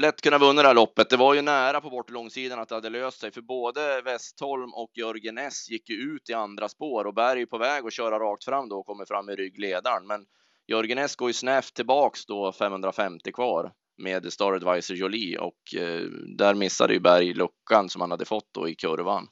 lätt 0.00 0.20
kunnat 0.20 0.42
vinna 0.42 0.62
det 0.62 0.68
här 0.68 0.74
loppet. 0.74 1.10
Det 1.10 1.16
var 1.16 1.34
ju 1.34 1.42
nära 1.42 1.80
på 1.80 1.90
bort 1.90 2.10
långsidan 2.10 2.58
att 2.58 2.68
det 2.68 2.74
hade 2.74 2.90
löst 2.90 3.20
sig, 3.20 3.32
för 3.32 3.40
både 3.40 4.02
Westholm 4.02 4.74
och 4.74 4.90
Jörgen 4.94 5.38
S 5.38 5.68
gick 5.70 5.88
ju 5.88 5.96
ut 5.96 6.30
i 6.30 6.32
andra 6.32 6.68
spår 6.68 7.04
och 7.04 7.14
Berg 7.14 7.42
är 7.42 7.46
på 7.46 7.58
väg 7.58 7.86
att 7.86 7.92
köra 7.92 8.18
rakt 8.18 8.44
fram 8.44 8.68
då 8.68 8.78
och 8.78 8.86
kommer 8.86 9.04
fram 9.04 9.30
i 9.30 9.36
ryggledaren. 9.36 10.06
Men 10.06 10.26
Jörgen 10.66 10.98
S 10.98 11.16
går 11.16 11.28
ju 11.28 11.32
snävt 11.32 11.74
tillbaks 11.74 12.26
då 12.26 12.52
550 12.52 13.32
kvar 13.32 13.72
med 13.98 14.32
Star 14.32 14.52
Advisor 14.52 14.96
Jolie 14.96 15.38
och 15.38 15.74
eh, 15.76 16.00
där 16.38 16.54
missade 16.54 16.92
ju 16.92 17.00
Berg 17.00 17.34
luckan 17.34 17.88
som 17.88 18.00
han 18.00 18.10
hade 18.10 18.24
fått 18.24 18.48
då 18.52 18.68
i 18.68 18.74
kurvan. 18.74 19.28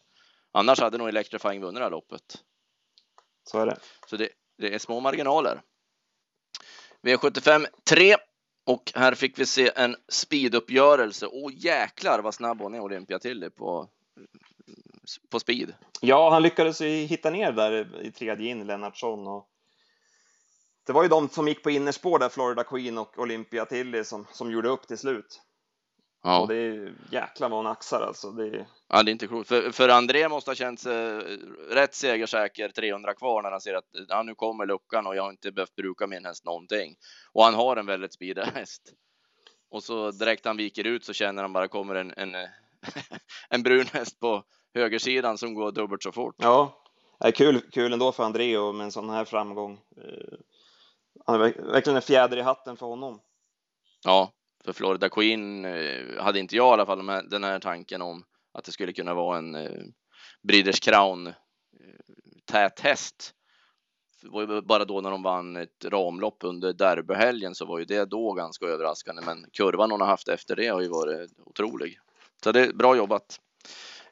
Annars 0.53 0.81
hade 0.81 0.99
nog 0.99 1.09
Electrifying 1.09 1.61
vunnit 1.61 1.79
det 1.79 1.85
här 1.85 1.91
loppet. 1.91 2.23
Så 3.45 3.59
är 3.59 3.67
det. 3.67 3.79
Så 4.07 4.17
det, 4.17 4.29
det 4.59 4.75
är 4.75 4.79
små 4.79 5.01
marginaler. 5.01 5.63
V75 7.03 7.67
3 7.91 8.17
och 8.65 8.93
här 8.95 9.15
fick 9.15 9.39
vi 9.39 9.47
se 9.47 9.71
en 9.77 9.97
speeduppgörelse. 10.09 11.27
Åh 11.27 11.53
jäklar 11.57 12.21
vad 12.23 12.35
snabb 12.35 12.61
hon 12.61 12.75
är 12.75 12.81
Olympia 12.81 13.19
Tilly, 13.19 13.51
på, 13.51 13.89
på 15.31 15.41
speed. 15.41 15.75
Ja, 16.01 16.31
han 16.31 16.43
lyckades 16.43 16.81
hitta 16.81 17.31
ner 17.31 17.53
där 17.53 18.03
i 18.03 18.13
tredje 18.13 18.51
in, 18.51 18.67
Lennartsson. 18.67 19.27
Och 19.27 19.49
det 20.87 20.93
var 20.93 21.03
ju 21.03 21.09
de 21.09 21.29
som 21.29 21.49
gick 21.49 21.63
på 21.63 21.71
innerspår 21.71 22.19
där, 22.19 22.29
Florida 22.29 22.65
Queen 22.65 22.99
och 22.99 23.19
Olympia 23.19 23.65
Tilly, 23.65 24.05
som, 24.05 24.27
som 24.33 24.51
gjorde 24.51 24.69
upp 24.69 24.89
till 24.89 24.99
slut. 24.99 25.41
Och 26.25 26.31
Ja, 26.31 26.47
det 26.49 26.57
är 26.57 26.95
jäklar 27.11 27.49
vad 27.49 27.59
hon 27.59 27.67
axar 27.67 28.01
alltså. 28.01 28.31
Det 28.31 28.47
är, 28.47 28.67
ja 28.89 29.03
det 29.03 29.11
är 29.11 29.13
inte 29.13 29.27
klokt. 29.27 29.49
För, 29.49 29.71
för 29.71 29.89
André 29.89 30.29
måste 30.29 30.51
ha 30.51 30.55
känt 30.55 30.81
sig 30.81 31.21
rätt 31.71 31.95
segersäker 31.95 32.69
300 32.69 33.15
kvar 33.15 33.43
när 33.43 33.51
han 33.51 33.61
ser 33.61 33.75
att 33.75 33.89
ja, 34.09 34.23
nu 34.23 34.35
kommer 34.35 34.67
luckan 34.67 35.07
och 35.07 35.17
jag 35.17 35.23
har 35.23 35.31
inte 35.31 35.53
behövt 35.53 35.75
bruka 35.77 36.07
min 36.07 36.25
häst 36.25 36.45
någonting. 36.45 36.97
Och 37.33 37.45
han 37.45 37.55
har 37.55 37.77
en 37.77 37.87
väldigt 37.87 38.13
speedig 38.13 38.43
häst. 38.55 38.83
Och 39.71 39.83
så 39.85 40.11
direkt 40.11 40.45
han 40.45 40.57
viker 40.57 40.85
ut 40.87 41.05
så 41.05 41.13
känner 41.13 41.43
han 41.43 41.53
bara 41.53 41.69
kommer 41.69 41.95
en, 41.95 42.15
en, 42.17 42.35
en 43.49 43.63
brun 43.63 43.87
häst 43.93 44.21
på 44.21 44.45
högersidan 44.75 45.39
som 45.39 45.55
går 45.55 45.73
dubbelt 45.73 46.03
så 46.03 46.13
fort. 46.13 46.35
ja, 46.39 46.83
det 47.21 47.27
är 47.27 47.33
kul, 47.33 47.61
kul 47.73 47.93
ändå 47.93 48.13
för 48.13 48.25
André 48.25 48.59
och 48.59 48.75
med 48.75 48.85
en 48.85 48.93
sån 48.93 49.11
här 49.11 49.25
framgång. 49.25 49.73
Eh, 49.97 50.39
Han 51.27 51.35
är 51.35 51.39
verk- 51.39 51.73
verkligen 51.73 51.97
en 51.97 52.03
fjäder 52.03 52.37
i 52.37 52.41
hatten 52.43 52.77
för 52.77 52.87
honom. 52.87 53.21
Ja, 54.05 54.33
för 54.65 54.73
Florida 54.73 55.09
Queen 55.09 55.65
eh, 55.65 56.23
hade 56.23 56.39
inte 56.39 56.57
jag 56.57 56.71
i 56.71 56.73
alla 56.73 56.87
fall 56.87 57.29
den 57.31 57.45
här 57.45 57.59
tanken 57.59 58.03
om 58.03 58.25
att 58.53 58.65
det 58.65 58.73
skulle 58.73 58.93
kunna 58.93 59.15
vara 59.15 59.39
en 59.39 59.55
eh, 59.55 59.83
Breeders 60.43 60.81
Crown 60.81 61.27
eh, 61.27 61.35
tät 62.45 62.81
häst. 62.81 63.35
Det 64.23 64.29
var 64.29 64.41
ju 64.41 64.61
bara 64.63 64.85
då 64.85 65.01
när 65.01 65.11
de 65.11 65.23
vann 65.23 65.57
ett 65.57 65.85
ramlopp 65.85 66.37
under 66.41 66.73
derbyhelgen 66.73 67.55
så 67.55 67.67
var 67.67 67.79
ju 67.79 67.85
det 67.85 68.05
då 68.05 68.33
ganska 68.33 68.67
överraskande. 68.67 69.23
Men 69.27 69.47
kurvan 69.53 69.91
hon 69.91 70.01
har 70.01 70.09
haft 70.09 70.29
efter 70.29 70.57
det 70.57 70.67
har 70.67 70.81
ju 70.81 70.89
varit 70.89 71.31
otrolig. 71.39 71.99
Så 72.45 72.53
det 72.53 72.61
är 72.61 72.73
bra 72.73 72.97
jobbat. 72.97 73.41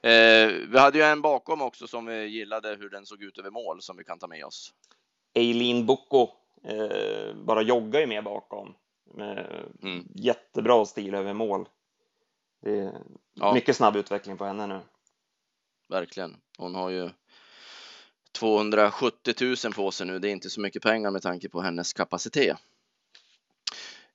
Eh, 0.03 0.53
vi 0.69 0.79
hade 0.79 0.99
ju 0.99 1.05
en 1.05 1.23
bakom 1.23 1.63
också 1.63 1.87
som 1.87 2.07
vi 2.07 2.27
gillade 2.27 2.77
hur 2.81 2.91
den 2.91 3.07
såg 3.07 3.23
ut 3.23 3.39
över 3.39 3.51
mål 3.51 3.83
som 3.83 3.97
vi 3.97 4.05
kan 4.05 4.19
ta 4.19 4.27
med 4.27 4.45
oss. 4.45 4.73
Eileen 5.35 5.87
Boko 5.87 6.29
eh, 6.65 7.35
bara 7.35 7.63
joggar 7.63 8.01
ju 8.01 8.07
med 8.07 8.25
bakom. 8.25 8.75
Mm. 9.21 10.07
jättebra 10.15 10.85
stil 10.85 11.15
över 11.15 11.33
mål. 11.33 11.69
Det 12.63 12.79
är 12.79 12.93
Ja. 13.35 13.55
mycket 13.55 13.77
snabb 13.77 13.97
utveckling 13.97 14.37
på 14.37 14.45
henne 14.45 14.67
nu. 14.67 14.81
verkligen. 15.89 16.37
Hon 16.59 16.75
har 16.75 16.91
ju 16.91 17.11
270 18.39 19.35
000 19.65 19.73
på 19.75 19.91
sig 19.91 20.07
nu. 20.07 20.19
Det 20.19 20.29
är 20.29 20.33
inte 20.33 20.51
så 20.51 20.61
mycket 20.61 20.83
pengar 20.83 21.11
med 21.11 21.23
tanke 21.23 21.49
på 21.49 21.61
hennes 21.61 21.93
kapacitet. 21.93 22.57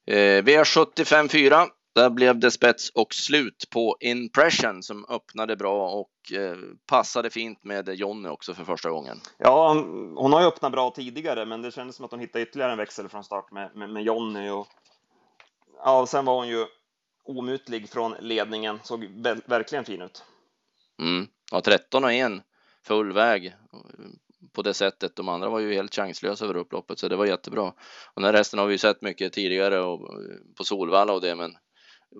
Eh, 0.05 0.43
V75 0.43 1.27
4. 1.27 1.67
Där 1.95 2.09
blev 2.09 2.39
det 2.39 2.51
spets 2.51 2.89
och 2.89 3.13
slut 3.13 3.65
på 3.69 3.97
Impression 3.99 4.83
som 4.83 5.05
öppnade 5.09 5.55
bra 5.55 5.89
och 5.89 6.33
eh, 6.33 6.57
passade 6.85 7.29
fint 7.29 7.63
med 7.63 7.89
Jonny 7.89 8.29
också 8.29 8.53
för 8.53 8.63
första 8.63 8.89
gången. 8.89 9.19
Ja, 9.37 9.67
hon, 9.73 10.13
hon 10.17 10.33
har 10.33 10.41
ju 10.41 10.47
öppnat 10.47 10.71
bra 10.71 10.91
tidigare, 10.91 11.45
men 11.45 11.61
det 11.61 11.71
kändes 11.71 11.95
som 11.95 12.05
att 12.05 12.11
hon 12.11 12.19
hittade 12.19 12.43
ytterligare 12.43 12.71
en 12.71 12.77
växel 12.77 13.09
från 13.09 13.23
start 13.23 13.51
med, 13.51 13.75
med, 13.75 13.89
med 13.89 14.03
Jonny. 14.03 14.49
Och, 14.49 14.67
ja, 15.83 16.05
sen 16.05 16.25
var 16.25 16.35
hon 16.35 16.47
ju 16.47 16.65
omutlig 17.23 17.89
från 17.89 18.15
ledningen, 18.19 18.79
såg 18.83 19.05
verkligen 19.45 19.85
fin 19.85 20.01
ut. 20.01 20.23
Mm. 20.99 21.27
Ja, 21.51 21.61
13 21.61 22.03
och 22.03 22.13
1 22.13 22.31
full 22.83 23.13
väg 23.13 23.55
på 24.53 24.61
det 24.61 24.73
sättet. 24.73 25.15
De 25.15 25.29
andra 25.29 25.49
var 25.49 25.59
ju 25.59 25.73
helt 25.73 25.95
chanslösa 25.95 26.45
över 26.45 26.57
upploppet, 26.57 26.99
så 26.99 27.07
det 27.07 27.15
var 27.15 27.25
jättebra. 27.25 27.67
Och 28.13 28.21
den 28.21 28.23
här 28.23 28.33
hästen 28.33 28.59
har 28.59 28.65
vi 28.65 28.73
ju 28.73 28.77
sett 28.77 29.01
mycket 29.01 29.33
tidigare 29.33 29.79
och 29.79 29.99
på 30.57 30.63
Solvalla 30.63 31.13
och 31.13 31.21
det, 31.21 31.35
men 31.35 31.57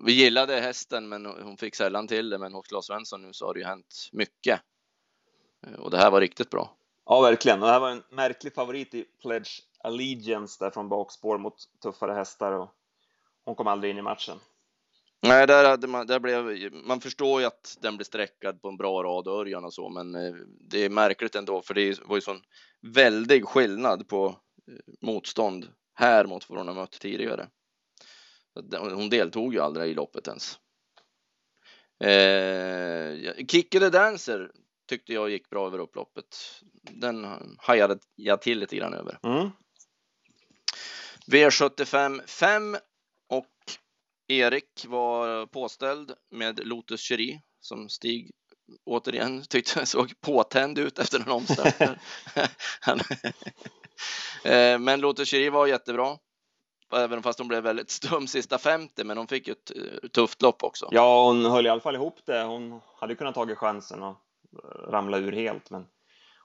vi 0.06 0.12
gillade 0.12 0.60
hästen, 0.60 1.08
men 1.08 1.26
hon 1.26 1.56
fick 1.56 1.74
sällan 1.74 2.08
till 2.08 2.30
det. 2.30 2.38
Men 2.38 2.52
hos 2.54 2.66
Claes 2.66 2.86
Svensson 2.86 3.22
nu 3.22 3.32
så 3.32 3.46
har 3.46 3.54
det 3.54 3.60
ju 3.60 3.66
hänt 3.66 4.08
mycket. 4.12 4.60
Och 5.78 5.90
det 5.90 5.98
här 5.98 6.10
var 6.10 6.20
riktigt 6.20 6.50
bra. 6.50 6.76
Ja, 7.06 7.20
verkligen. 7.20 7.62
Och 7.62 7.66
det 7.66 7.72
här 7.72 7.80
var 7.80 7.90
en 7.90 8.02
märklig 8.10 8.54
favorit 8.54 8.94
i 8.94 9.04
Pledge 9.22 9.62
Allegiance 9.84 10.64
där 10.64 10.70
från 10.70 10.88
bakspår 10.88 11.38
mot 11.38 11.54
tuffare 11.82 12.12
hästar 12.12 12.52
och 12.52 12.74
hon 13.48 13.54
kom 13.54 13.66
aldrig 13.66 13.90
in 13.90 13.98
i 13.98 14.02
matchen. 14.02 14.38
Nej, 15.22 15.46
där, 15.46 15.86
man, 15.86 16.06
där 16.06 16.20
blev, 16.20 16.72
man 16.72 17.00
förstår 17.00 17.40
ju 17.40 17.46
att 17.46 17.78
den 17.80 17.96
blir 17.96 18.04
sträckad 18.04 18.62
på 18.62 18.68
en 18.68 18.76
bra 18.76 19.02
rad 19.02 19.28
Örjan 19.28 19.64
och 19.64 19.74
så, 19.74 19.88
men 19.88 20.14
eh, 20.14 20.34
det 20.60 20.84
är 20.84 20.90
märkligt 20.90 21.34
ändå, 21.34 21.62
för 21.62 21.74
det 21.74 22.00
var 22.06 22.16
ju 22.16 22.20
sån 22.20 22.40
väldig 22.80 23.44
skillnad 23.44 24.08
på 24.08 24.26
eh, 24.26 24.94
motstånd 25.00 25.68
här 25.94 26.24
mot 26.24 26.50
vad 26.50 26.58
hon 26.58 26.68
har 26.68 26.74
mött 26.74 27.00
tidigare. 27.00 27.48
Hon 28.78 29.08
deltog 29.08 29.54
ju 29.54 29.60
aldrig 29.60 29.90
i 29.90 29.94
loppet 29.94 30.28
ens. 30.28 30.58
Eh, 32.04 33.46
Kicke 33.46 33.80
the 33.80 33.90
Dancer 33.90 34.50
tyckte 34.88 35.12
jag 35.12 35.30
gick 35.30 35.50
bra 35.50 35.66
över 35.66 35.78
upploppet. 35.78 36.36
Den 36.82 37.26
hajade 37.58 37.98
jag 38.14 38.42
till 38.42 38.58
lite 38.58 38.76
grann 38.76 38.94
över. 38.94 39.18
Mm. 39.22 39.50
V75 41.26 42.26
5 42.26 42.76
och 43.28 43.46
Erik 44.28 44.84
var 44.86 45.46
påställd 45.46 46.12
med 46.30 46.66
Lotus 46.66 47.00
Cherie 47.00 47.40
som 47.60 47.88
Stig 47.88 48.30
återigen 48.84 49.42
tyckte 49.48 49.86
såg 49.86 50.20
påtänd 50.20 50.78
ut 50.78 50.98
efter 50.98 51.20
en 51.20 51.30
omstart. 51.30 51.74
Eh, 54.44 54.78
men 54.78 55.00
Lotus 55.00 55.28
Cherie 55.28 55.50
var 55.50 55.66
jättebra. 55.66 56.16
Även 56.94 57.22
fast 57.22 57.38
hon 57.38 57.48
blev 57.48 57.62
väldigt 57.62 57.90
stum 57.90 58.26
sista 58.26 58.58
50, 58.58 59.04
men 59.04 59.18
hon 59.18 59.26
fick 59.26 59.48
ett 59.48 59.70
eh, 59.76 60.08
tufft 60.08 60.42
lopp 60.42 60.62
också. 60.62 60.88
Ja, 60.90 61.24
hon 61.26 61.44
höll 61.44 61.66
i 61.66 61.68
alla 61.68 61.80
fall 61.80 61.94
ihop 61.94 62.18
det. 62.24 62.42
Hon 62.42 62.80
hade 63.00 63.14
kunnat 63.14 63.34
tagit 63.34 63.58
chansen 63.58 64.02
och 64.02 64.16
ramla 64.88 65.18
ur 65.18 65.32
helt, 65.32 65.70
men 65.70 65.86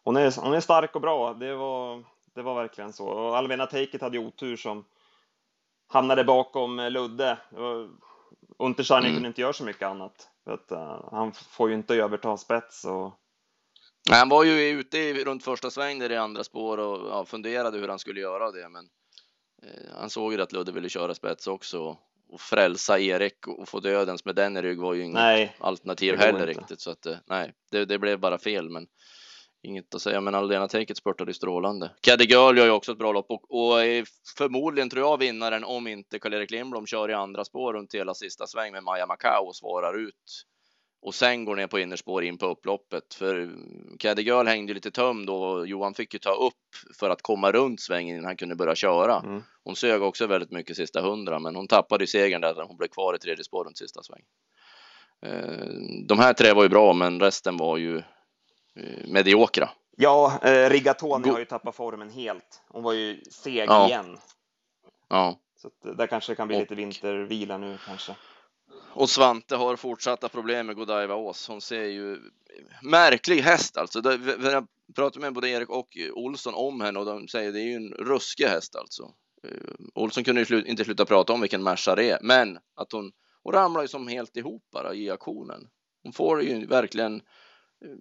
hon 0.03 0.17
är, 0.17 0.41
hon 0.41 0.53
är 0.53 0.59
stark 0.59 0.95
och 0.95 1.01
bra. 1.01 1.33
Det 1.33 1.55
var, 1.55 2.03
det 2.35 2.41
var 2.41 2.55
verkligen 2.55 2.93
så. 2.93 3.05
Och 3.05 3.37
Alvena 3.37 3.65
Take 3.65 3.97
hade 4.01 4.19
otur 4.19 4.55
som 4.57 4.85
hamnade 5.93 6.23
bakom 6.23 6.79
Ludde. 6.79 7.37
Untersteiner 8.57 9.07
mm. 9.07 9.15
kunde 9.15 9.27
inte 9.27 9.41
göra 9.41 9.53
så 9.53 9.63
mycket 9.63 9.87
annat. 9.87 10.29
Att, 10.45 10.71
uh, 10.71 11.09
han 11.11 11.31
får 11.31 11.69
ju 11.69 11.75
inte 11.75 11.95
överta 11.95 12.37
spets. 12.37 12.85
Och... 12.85 13.13
Nej, 14.09 14.19
han 14.19 14.29
var 14.29 14.43
ju 14.43 14.69
ute 14.69 14.97
i, 14.97 15.23
runt 15.23 15.43
första 15.43 15.69
sväng 15.69 15.99
där 15.99 16.11
i 16.11 16.17
andra 16.17 16.43
spår 16.43 16.77
och 16.77 17.09
ja, 17.09 17.25
funderade 17.25 17.77
hur 17.77 17.87
han 17.87 17.99
skulle 17.99 18.19
göra 18.19 18.51
det. 18.51 18.69
Men 18.69 18.85
eh, 19.63 19.99
han 19.99 20.09
såg 20.09 20.33
ju 20.33 20.41
att 20.41 20.51
Ludde 20.51 20.71
ville 20.71 20.89
köra 20.89 21.15
spets 21.15 21.47
också 21.47 21.97
och 22.29 22.41
frälsa 22.41 22.99
Erik 22.99 23.47
och 23.47 23.69
få 23.69 23.79
dödens 23.79 24.25
med 24.25 24.35
den 24.35 24.57
i 24.57 24.61
rygg 24.61 24.79
var 24.79 24.93
ju 24.93 25.03
inget 25.03 25.13
nej, 25.13 25.55
alternativ 25.59 26.17
heller 26.17 26.49
inte. 26.49 26.59
riktigt. 26.59 26.81
Så 26.81 26.91
att 26.91 27.05
eh, 27.05 27.17
nej, 27.25 27.53
det, 27.71 27.85
det, 27.85 27.99
blev 27.99 28.19
bara 28.19 28.37
fel. 28.37 28.69
Men 28.69 28.87
inget 29.63 29.95
att 29.95 30.01
säga, 30.01 30.21
men 30.21 30.35
Aldena 30.35 30.67
Taket 30.67 30.97
spurtade 30.97 31.33
strålande. 31.33 31.91
Caddy 32.01 32.25
Girl 32.25 32.57
gör 32.57 32.65
ju 32.65 32.71
också 32.71 32.91
ett 32.91 32.97
bra 32.97 33.11
lopp 33.11 33.25
och, 33.29 33.51
och 33.51 33.83
är 33.83 34.05
förmodligen 34.37 34.89
tror 34.89 35.03
jag 35.03 35.17
vinnaren 35.17 35.63
om 35.63 35.87
inte 35.87 36.19
Karl-Erik 36.19 36.51
Lindblom 36.51 36.85
kör 36.85 37.09
i 37.09 37.13
andra 37.13 37.45
spår 37.45 37.73
runt 37.73 37.95
hela 37.95 38.13
sista 38.13 38.47
sväng 38.47 38.71
med 38.71 38.83
Maja 38.83 39.05
Macau 39.05 39.47
och 39.47 39.55
svarar 39.55 39.99
ut 39.99 40.45
och 41.05 41.15
sen 41.15 41.45
går 41.45 41.55
ner 41.55 41.67
på 41.67 41.79
innerspår 41.79 42.23
in 42.23 42.37
på 42.37 42.45
upploppet. 42.45 43.13
För 43.13 43.51
Caddy 43.99 44.21
Girl 44.21 44.47
hängde 44.47 44.73
lite 44.73 44.91
tömd 44.91 45.29
och 45.29 45.67
Johan 45.67 45.93
fick 45.93 46.13
ju 46.13 46.19
ta 46.19 46.33
upp 46.33 46.93
för 46.99 47.09
att 47.09 47.21
komma 47.21 47.51
runt 47.51 47.81
svängen 47.81 48.15
innan 48.15 48.25
han 48.25 48.37
kunde 48.37 48.55
börja 48.55 48.75
köra. 48.75 49.19
Mm. 49.19 49.43
Hon 49.63 49.75
sög 49.75 50.01
också 50.01 50.27
väldigt 50.27 50.51
mycket 50.51 50.75
sista 50.75 51.01
hundra, 51.01 51.39
men 51.39 51.55
hon 51.55 51.67
tappade 51.67 52.03
ju 52.03 52.07
segern 52.07 52.41
där 52.41 52.63
hon 52.67 52.77
blev 52.77 52.87
kvar 52.87 53.15
i 53.15 53.19
tredje 53.19 53.43
spår 53.43 53.65
runt 53.65 53.77
sista 53.77 54.03
sväng. 54.03 54.21
Eh, 55.25 55.67
de 56.07 56.19
här 56.19 56.33
tre 56.33 56.53
var 56.53 56.63
ju 56.63 56.69
bra, 56.69 56.93
men 56.93 57.19
resten 57.19 57.57
var 57.57 57.77
ju 57.77 58.01
mediokra. 59.07 59.69
Ja, 59.97 60.39
eh, 60.43 60.69
Rigatoni 60.69 61.29
har 61.29 61.39
ju 61.39 61.45
tappat 61.45 61.75
formen 61.75 62.09
helt. 62.09 62.61
Hon 62.69 62.83
var 62.83 62.93
ju 62.93 63.23
seg 63.31 63.69
ja. 63.69 63.87
igen. 63.87 64.17
Ja. 65.09 65.39
Så 65.61 65.67
att, 65.67 65.85
eh, 65.85 65.91
där 65.91 66.07
kanske 66.07 66.31
det 66.31 66.35
kan 66.35 66.47
bli 66.47 66.57
och... 66.57 66.61
lite 66.61 66.75
vintervila 66.75 67.57
nu 67.57 67.77
kanske. 67.85 68.15
Och 68.95 69.09
Svante 69.09 69.55
har 69.55 69.75
fortsatta 69.75 70.29
problem 70.29 70.67
med 70.67 70.75
Godiva 70.75 71.15
Ås. 71.15 71.47
Hon 71.47 71.61
ser 71.61 71.83
ju 71.83 72.19
märklig 72.81 73.41
häst 73.41 73.77
alltså. 73.77 74.01
Jag 74.41 74.67
pratade 74.95 75.19
med 75.19 75.33
både 75.33 75.49
Erik 75.49 75.69
och 75.69 75.97
Olsson 76.13 76.53
om 76.53 76.81
henne 76.81 76.99
och 76.99 77.05
de 77.05 77.27
säger 77.27 77.47
att 77.47 77.53
det 77.53 77.61
är 77.61 77.65
ju 77.65 77.75
en 77.75 77.93
ruskig 77.93 78.45
häst 78.45 78.75
alltså. 78.75 79.13
Olsson 79.93 80.23
kunde 80.23 80.41
ju 80.41 80.63
inte 80.65 80.85
sluta 80.85 81.05
prata 81.05 81.33
om 81.33 81.41
vilken 81.41 81.63
Merca 81.63 81.95
det 81.95 82.09
är, 82.09 82.19
men 82.21 82.57
att 82.75 82.91
hon, 82.91 83.11
hon 83.43 83.53
ramlar 83.53 83.81
ju 83.81 83.87
som 83.87 84.07
helt 84.07 84.37
ihop 84.37 84.63
bara 84.71 84.93
i 84.93 85.09
aktionen. 85.09 85.67
Hon 86.03 86.13
får 86.13 86.43
ju 86.43 86.65
verkligen 86.65 87.21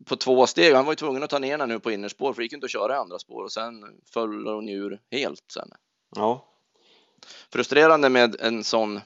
på 0.06 0.16
två 0.16 0.46
steg. 0.46 0.74
Han 0.74 0.84
var 0.84 0.92
ju 0.92 0.96
tvungen 0.96 1.22
att 1.22 1.30
ta 1.30 1.38
ner 1.38 1.50
henne 1.50 1.66
nu 1.66 1.80
på 1.80 1.90
innerspår 1.90 2.32
för 2.32 2.40
det 2.40 2.44
gick 2.44 2.52
inte 2.52 2.64
att 2.64 2.70
köra 2.70 2.94
i 2.94 2.96
andra 2.96 3.18
spår 3.18 3.44
och 3.44 3.52
sen 3.52 4.00
föll 4.12 4.46
hon 4.46 4.68
ur 4.68 5.00
helt 5.10 5.44
sen. 5.52 5.68
Ja. 6.16 6.48
Frustrerande 7.52 8.08
med 8.08 8.36
en 8.40 8.64
sån 8.64 9.00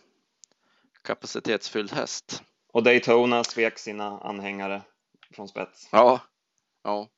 kapacitetsfylld 1.02 1.92
häst. 1.92 2.42
Och 2.72 2.82
Daytona 2.82 3.44
svek 3.44 3.78
sina 3.78 4.20
anhängare 4.20 4.82
från 5.34 5.48
spets. 5.48 5.88
Ja, 5.92 6.20
ja. 6.84 7.08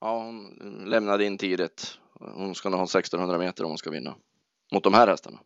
Ja, 0.00 0.22
hon 0.22 0.54
lämnade 0.86 1.24
in 1.24 1.38
tidigt. 1.38 1.98
Hon 2.20 2.54
ska 2.54 2.68
nog 2.68 2.78
ha 2.78 2.84
1600 2.84 3.38
meter 3.38 3.64
om 3.64 3.70
hon 3.70 3.78
ska 3.78 3.90
vinna 3.90 4.14
mot 4.72 4.84
de 4.84 4.94
här 4.94 5.06
hästarna. 5.06 5.38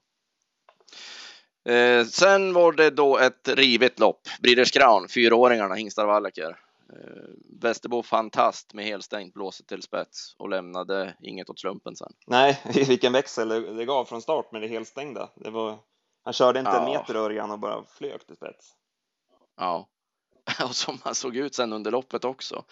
Eh, 1.65 2.05
sen 2.07 2.53
var 2.53 2.73
det 2.73 2.91
då 2.91 3.19
ett 3.19 3.49
rivet 3.49 3.99
lopp. 3.99 4.21
Breeders 4.43 4.71
Crown, 4.71 5.09
fyraåringarna, 5.09 5.75
hingstar 5.75 6.07
Wallacker. 6.07 6.59
Eh, 6.93 7.29
Västerbo 7.61 8.03
fantast 8.03 8.75
med 8.75 8.85
helstängt 8.85 9.35
blåset 9.35 9.67
till 9.67 9.83
spets 9.83 10.35
och 10.39 10.49
lämnade 10.49 11.17
inget 11.23 11.51
åt 11.51 11.61
slumpen 11.61 11.97
sen. 11.97 12.13
Nej, 12.27 12.61
vilken 12.89 13.13
växel 13.13 13.49
det 13.49 13.85
gav 13.85 14.05
från 14.05 14.23
start 14.23 14.53
med 14.53 14.63
det 14.63 14.69
helstängda. 14.69 15.31
Det 15.37 15.51
var, 15.51 15.79
han 16.25 16.33
körde 16.33 16.59
inte 16.59 16.71
ja. 16.73 16.79
en 16.79 16.93
meter 16.93 17.15
Örjan 17.15 17.51
och 17.51 17.59
bara 17.59 17.85
flög 17.85 18.27
till 18.27 18.37
spets. 18.37 18.73
Ja, 19.57 19.89
och 20.65 20.77
som 20.77 20.99
han 21.05 21.15
såg 21.15 21.37
ut 21.37 21.55
sen 21.55 21.73
under 21.73 21.91
loppet 21.91 22.25
också. 22.25 22.65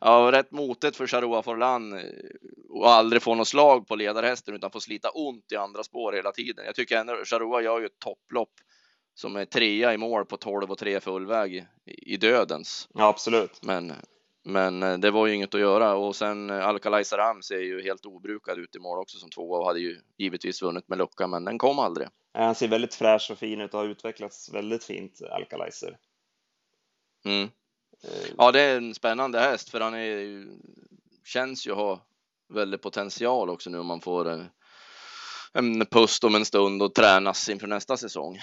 Ja, 0.00 0.30
rätt 0.32 0.50
motigt 0.50 0.96
för 0.96 1.06
Charoa 1.06 1.42
Forlan 1.42 1.92
eh, 1.92 2.04
och 2.68 2.88
aldrig 2.88 3.22
få 3.22 3.34
något 3.34 3.48
slag 3.48 3.86
på 3.86 3.96
ledarhästen 3.96 4.54
utan 4.54 4.70
få 4.70 4.80
slita 4.80 5.10
ont 5.10 5.52
i 5.52 5.56
andra 5.56 5.82
spår 5.82 6.12
hela 6.12 6.32
tiden. 6.32 6.64
Jag 6.64 6.74
tycker 6.74 6.98
ändå 6.98 7.24
Charoa 7.24 7.62
gör 7.62 7.80
ju 7.80 7.86
ett 7.86 7.98
topplopp 7.98 8.52
som 9.14 9.36
är 9.36 9.44
trea 9.44 9.94
i 9.94 9.96
mål 9.96 10.26
på 10.26 10.36
12 10.36 10.70
och 10.70 10.78
3 10.78 11.00
fullväg 11.00 11.66
i 11.86 12.16
dödens. 12.16 12.88
Ja, 12.94 13.08
absolut. 13.08 13.62
Men, 13.62 13.92
men 14.44 14.82
eh, 14.82 14.98
det 14.98 15.10
var 15.10 15.26
ju 15.26 15.34
inget 15.34 15.54
att 15.54 15.60
göra 15.60 15.94
och 15.94 16.16
sen 16.16 16.50
eh, 16.50 16.66
Alcalay 16.66 17.04
Saram 17.04 17.42
ser 17.42 17.60
ju 17.60 17.82
helt 17.82 18.06
obrukad 18.06 18.58
ut 18.58 18.76
i 18.76 18.78
mål 18.78 18.98
också 18.98 19.18
som 19.18 19.30
tvåa 19.30 19.58
och 19.58 19.66
hade 19.66 19.80
ju 19.80 20.00
givetvis 20.18 20.62
vunnit 20.62 20.88
med 20.88 20.98
lucka, 20.98 21.26
men 21.26 21.44
den 21.44 21.58
kom 21.58 21.78
aldrig. 21.78 22.08
Han 22.34 22.54
ser 22.54 22.68
väldigt 22.68 22.94
fräsch 22.94 23.30
och 23.30 23.38
fin 23.38 23.60
ut 23.60 23.74
och 23.74 23.80
har 23.80 23.86
utvecklats 23.86 24.54
väldigt 24.54 24.84
fint, 24.84 25.22
Alcalaiser. 25.30 25.98
Mm. 27.24 27.42
Eh. 28.04 28.30
Ja, 28.38 28.52
det 28.52 28.60
är 28.60 28.76
en 28.76 28.94
spännande 28.94 29.40
häst 29.40 29.70
för 29.70 29.80
han 29.80 29.94
är 29.94 30.46
känns 31.24 31.66
ju 31.66 31.72
ha 31.72 32.00
väldigt 32.48 32.82
potential 32.82 33.50
också 33.50 33.70
nu 33.70 33.78
om 33.78 33.86
man 33.86 34.00
får 34.00 34.48
en 35.52 35.86
pust 35.86 36.24
om 36.24 36.34
en 36.34 36.44
stund 36.44 36.82
och 36.82 36.94
tränas 36.94 37.48
inför 37.48 37.66
nästa 37.66 37.96
säsong 37.96 38.40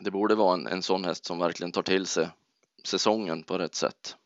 det 0.00 0.10
borde 0.10 0.34
vara 0.34 0.54
en, 0.54 0.66
en 0.66 0.82
sån 0.82 1.04
häst 1.04 1.26
som 1.26 1.38
verkligen 1.38 1.72
tar 1.72 1.82
till 1.82 2.06
sig 2.06 2.28
säsongen 2.84 3.42
på 3.42 3.58
rätt 3.58 3.74
sätt. 3.74 4.16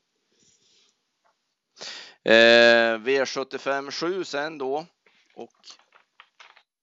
Eh, 2.25 2.99
V75 2.99 3.91
7 3.91 4.25
sen 4.25 4.59
då 4.59 4.87
och 5.35 5.57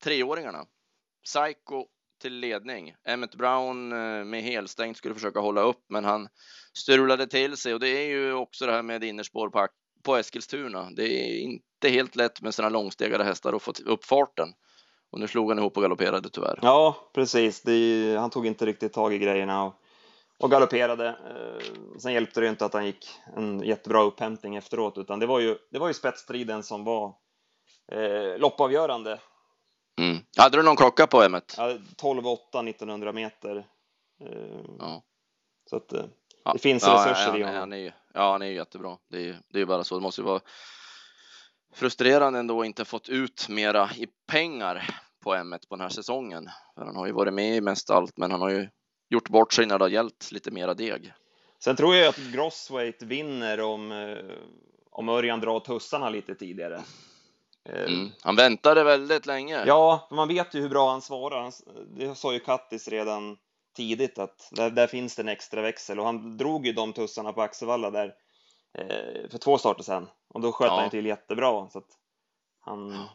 treåringarna. 0.04 0.66
Psycho 1.26 1.86
till 2.22 2.34
ledning. 2.34 2.96
Emmet 3.08 3.36
Brown 3.36 3.92
eh, 3.92 4.26
med 4.26 4.44
helstängt 4.44 4.98
skulle 4.98 5.14
försöka 5.14 5.40
hålla 5.40 5.62
upp, 5.62 5.86
men 5.90 6.06
han 6.06 6.28
strulade 6.74 7.28
till 7.28 7.58
sig 7.58 7.74
och 7.74 7.80
det 7.80 7.90
är 7.90 8.08
ju 8.08 8.34
också 8.34 8.66
det 8.66 8.72
här 8.72 8.84
med 8.84 9.04
innerspår 9.04 9.50
på, 9.50 9.68
på 10.04 10.16
Eskilstuna. 10.18 10.90
Det 10.92 11.04
är 11.04 11.40
inte 11.40 11.90
helt 11.90 12.16
lätt 12.16 12.42
med 12.42 12.56
sina 12.56 12.70
långstegade 12.70 13.24
hästar 13.24 13.54
att 13.54 13.62
få 13.62 13.74
upp 13.86 14.06
farten. 14.06 14.54
Och 15.12 15.20
nu 15.20 15.28
slog 15.28 15.50
han 15.50 15.60
ihop 15.60 15.78
och 15.78 15.84
galopperade 15.84 16.30
tyvärr. 16.30 16.60
Ja, 16.62 16.96
precis. 17.14 17.62
Det, 17.62 18.16
han 18.20 18.30
tog 18.30 18.48
inte 18.48 18.66
riktigt 18.66 18.94
tag 18.94 19.14
i 19.14 19.18
grejerna 19.18 19.64
och, 19.64 19.74
och 20.38 20.52
galopperade. 20.52 21.08
Eh, 21.08 22.00
sen 22.00 22.14
hjälpte 22.14 22.40
det 22.42 22.48
inte 22.48 22.66
att 22.66 22.74
han 22.74 22.86
gick 22.86 23.10
en 23.36 23.64
jättebra 23.64 24.04
upphämtning 24.04 24.56
efteråt, 24.56 24.98
utan 24.98 25.20
det 25.20 25.26
var 25.26 25.40
ju, 25.40 25.58
det 25.72 25.80
var 25.80 25.88
ju 25.88 25.94
spetsstriden 25.94 26.64
som 26.64 26.84
var 26.84 27.14
eh, 27.92 28.38
loppavgörande. 28.38 29.20
Mm. 30.02 30.18
Hade 30.38 30.58
du 30.58 30.64
någon 30.64 30.76
klocka 30.76 31.08
på 31.08 31.24
Emmet? 31.24 31.56
Ja, 31.58 31.78
12-8 32.02 32.70
1900 32.70 33.12
meter. 33.12 33.58
Eh, 34.22 34.60
ja. 34.80 35.04
Så 35.70 35.76
att 35.76 35.94
eh, 35.94 36.04
det 36.54 36.60
finns 36.60 36.84
ja, 36.84 37.06
resurser 37.08 37.38
i 37.38 37.44
honom. 37.44 37.60
Han 37.60 37.74
är, 37.74 37.96
ja, 38.14 38.32
han 38.32 38.42
är 38.42 38.46
jättebra. 38.46 38.98
Det 39.08 39.30
är, 39.30 39.40
det 39.50 39.62
är 39.62 39.66
bara 39.66 39.84
så. 39.84 39.96
Det 39.96 40.02
måste 40.02 40.22
ju 40.22 40.26
vara 40.26 40.42
frustrerande 41.74 42.40
ändå 42.40 42.66
inte 42.66 42.86
fått 42.86 43.10
ut 43.10 43.50
mera 43.50 43.90
i 43.96 44.08
pengar 44.32 44.90
på 45.24 45.36
M1 45.36 45.70
på 45.70 45.76
den 45.76 45.82
här 45.82 45.90
säsongen. 45.90 46.50
För 46.76 46.86
han 46.86 46.96
har 46.96 47.06
ju 47.06 47.12
varit 47.12 47.34
med 47.34 47.56
i 47.56 47.62
mest 47.62 47.90
allt, 47.90 48.18
men 48.18 48.32
han 48.32 48.42
har 48.42 48.50
ju 48.50 48.70
gjort 49.10 49.30
bort 49.30 49.54
sig 49.54 49.66
när 49.66 49.78
det 49.78 49.84
har 49.84 49.90
gällt 49.90 50.32
lite 50.32 50.52
mera 50.52 50.74
deg. 50.74 51.14
Sen 51.60 51.76
tror 51.76 51.96
jag 51.96 52.08
att 52.08 52.18
Grossweight 52.34 53.02
vinner 53.02 53.62
om, 53.62 53.92
eh, 53.92 54.18
om 54.92 55.10
Örjan 55.10 55.40
drar 55.40 55.60
tussarna 55.60 56.10
lite 56.10 56.36
tidigare. 56.36 56.82
Mm. 57.70 58.10
Han 58.22 58.36
väntade 58.36 58.84
väldigt 58.84 59.26
länge. 59.26 59.64
Ja, 59.66 60.08
man 60.12 60.28
vet 60.28 60.54
ju 60.54 60.62
hur 60.62 60.70
bra 60.70 60.92
han 60.92 61.02
svarar. 61.02 61.54
Det 61.98 62.16
sa 62.16 62.34
ju 62.34 62.40
Kattis 62.40 62.88
redan 62.88 63.38
tidigt 63.76 64.20
att 64.20 64.50
där, 64.52 64.70
där, 64.70 64.88
finns 64.88 65.16
det 65.16 65.22
en 65.22 65.28
extra 65.28 65.62
växel 65.62 66.00
och 66.00 66.06
han 66.06 66.38
drog 66.38 66.66
ju 66.66 66.74
de 66.74 66.94
tussarna 66.94 67.34
på 67.34 67.42
Axevalla 67.42 67.92
där 67.92 68.14
eh, 68.78 69.30
för 69.30 69.38
två 69.38 69.58
starter 69.58 69.84
sedan 69.84 70.10
och 70.38 70.44
då 70.44 70.52
sköt 70.52 70.68
ja. 70.68 70.80
han 70.80 70.90
till 70.90 71.06
jättebra 71.06 71.70
så 71.70 71.78
att 71.78 71.98
han 72.60 72.92
ja. 72.92 73.10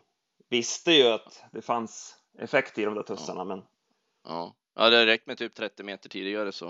visste 0.48 0.92
ju 0.92 1.08
att 1.08 1.44
det 1.52 1.62
fanns 1.62 2.16
effekt 2.38 2.78
i 2.78 2.84
de 2.84 2.94
där 2.94 3.02
tussarna. 3.02 3.40
Ja. 3.40 3.44
Men... 3.44 3.62
Ja. 4.24 4.54
ja, 4.74 4.90
det 4.90 5.06
räckt 5.06 5.26
med 5.26 5.38
typ 5.38 5.54
30 5.54 5.82
meter 5.82 6.08
tidigare 6.08 6.52
så 6.52 6.68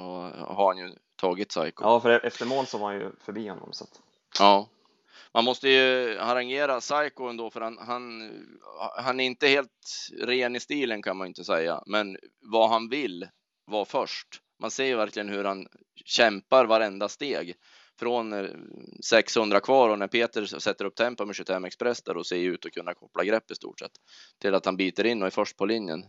har 0.48 0.66
han 0.66 0.78
ju 0.78 0.94
tagit 1.16 1.48
Psycho. 1.48 1.84
Ja, 1.84 2.00
för 2.00 2.26
efter 2.26 2.46
mål 2.46 2.66
så 2.66 2.78
var 2.78 2.92
han 2.92 3.00
ju 3.00 3.12
förbi 3.20 3.48
honom. 3.48 3.72
Så 3.72 3.84
att... 3.84 4.00
Ja, 4.38 4.68
man 5.34 5.44
måste 5.44 5.68
ju 5.68 6.18
harangera 6.18 6.80
Psycho 6.80 7.28
ändå 7.28 7.50
för 7.50 7.60
han, 7.60 7.78
han, 7.78 8.30
han 8.96 9.20
är 9.20 9.24
inte 9.24 9.48
helt 9.48 10.10
ren 10.18 10.56
i 10.56 10.60
stilen 10.60 11.02
kan 11.02 11.16
man 11.16 11.26
inte 11.26 11.44
säga, 11.44 11.82
men 11.86 12.16
vad 12.40 12.70
han 12.70 12.88
vill 12.88 13.28
var 13.64 13.84
först. 13.84 14.28
Man 14.58 14.70
ser 14.70 14.84
ju 14.84 14.96
verkligen 14.96 15.28
hur 15.28 15.44
han 15.44 15.66
kämpar 16.04 16.64
varenda 16.64 17.08
steg 17.08 17.56
från 17.98 18.48
600 19.04 19.56
eh, 19.56 19.60
kvar 19.60 19.88
och 19.88 19.98
när 19.98 20.06
Peter 20.06 20.44
sätter 20.44 20.84
upp 20.84 20.94
tempo 20.94 21.24
med 21.24 21.36
25 21.36 21.64
Express 21.64 22.02
där 22.02 22.16
och 22.16 22.26
ser 22.26 22.36
ut 22.36 22.66
att 22.66 22.72
kunna 22.72 22.94
koppla 22.94 23.24
grepp 23.24 23.50
i 23.50 23.54
stort 23.54 23.78
sett 23.80 23.92
till 24.38 24.54
att 24.54 24.64
han 24.64 24.76
biter 24.76 25.06
in 25.06 25.22
och 25.22 25.26
är 25.26 25.30
först 25.30 25.56
på 25.56 25.66
linjen. 25.66 26.04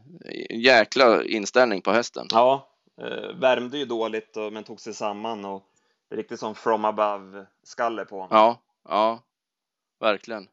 Jäkla 0.50 1.24
inställning 1.24 1.82
på 1.82 1.92
hästen. 1.92 2.28
Ja, 2.32 2.70
eh, 3.02 3.40
värmde 3.40 3.78
ju 3.78 3.86
dåligt 3.86 4.36
men 4.52 4.64
tog 4.64 4.80
sig 4.80 4.94
samman 4.94 5.46
och 5.46 5.64
riktigt 6.12 6.40
som 6.40 6.56
from 6.56 6.86
above 6.86 7.46
skalle 7.64 8.06
på 8.06 8.16
honom. 8.16 8.38
Ja, 8.38 8.62
ja, 8.90 9.24
verkligen. 10.00 10.48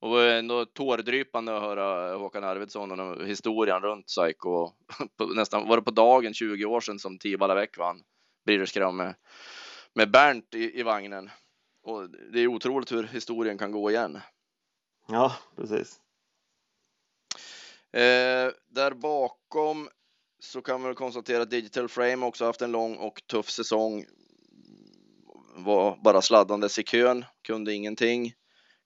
Och 0.00 0.22
ändå 0.22 0.64
tårdrypande 0.64 1.56
att 1.56 1.62
höra 1.62 2.16
Håkan 2.16 2.44
Arvidsson 2.44 3.00
och 3.00 3.26
historien 3.26 3.80
runt 3.80 4.06
Psycho. 4.06 4.70
nästan 5.34 5.68
var 5.68 5.76
det 5.76 5.82
på 5.82 5.90
dagen 5.90 6.34
20 6.34 6.64
år 6.64 6.80
sedan 6.80 6.98
som 6.98 7.18
Tibala 7.18 7.54
Väck 7.54 7.78
vann 7.78 8.02
Breeders 8.46 8.72
med, 9.94 10.10
Bernt 10.10 10.54
i, 10.54 10.80
i 10.80 10.82
vagnen. 10.82 11.30
Och 11.82 12.10
det 12.10 12.40
är 12.40 12.46
otroligt 12.46 12.92
hur 12.92 13.02
historien 13.02 13.58
kan 13.58 13.72
gå 13.72 13.90
igen. 13.90 14.20
Ja, 15.08 15.34
precis. 15.56 16.00
Eh, 17.92 18.52
där 18.68 18.94
bakom 18.94 19.88
så 20.38 20.62
kan 20.62 20.82
man 20.82 20.94
konstatera 20.94 21.42
att 21.42 21.50
Digital 21.50 21.88
Frame 21.88 22.26
också 22.26 22.44
haft 22.44 22.62
en 22.62 22.72
lång 22.72 22.96
och 22.96 23.22
tuff 23.26 23.50
säsong. 23.50 24.04
Var 25.54 25.98
bara 26.04 26.22
sladdandes 26.22 26.78
i 26.78 26.82
kön, 26.82 27.24
kunde 27.42 27.74
ingenting. 27.74 28.34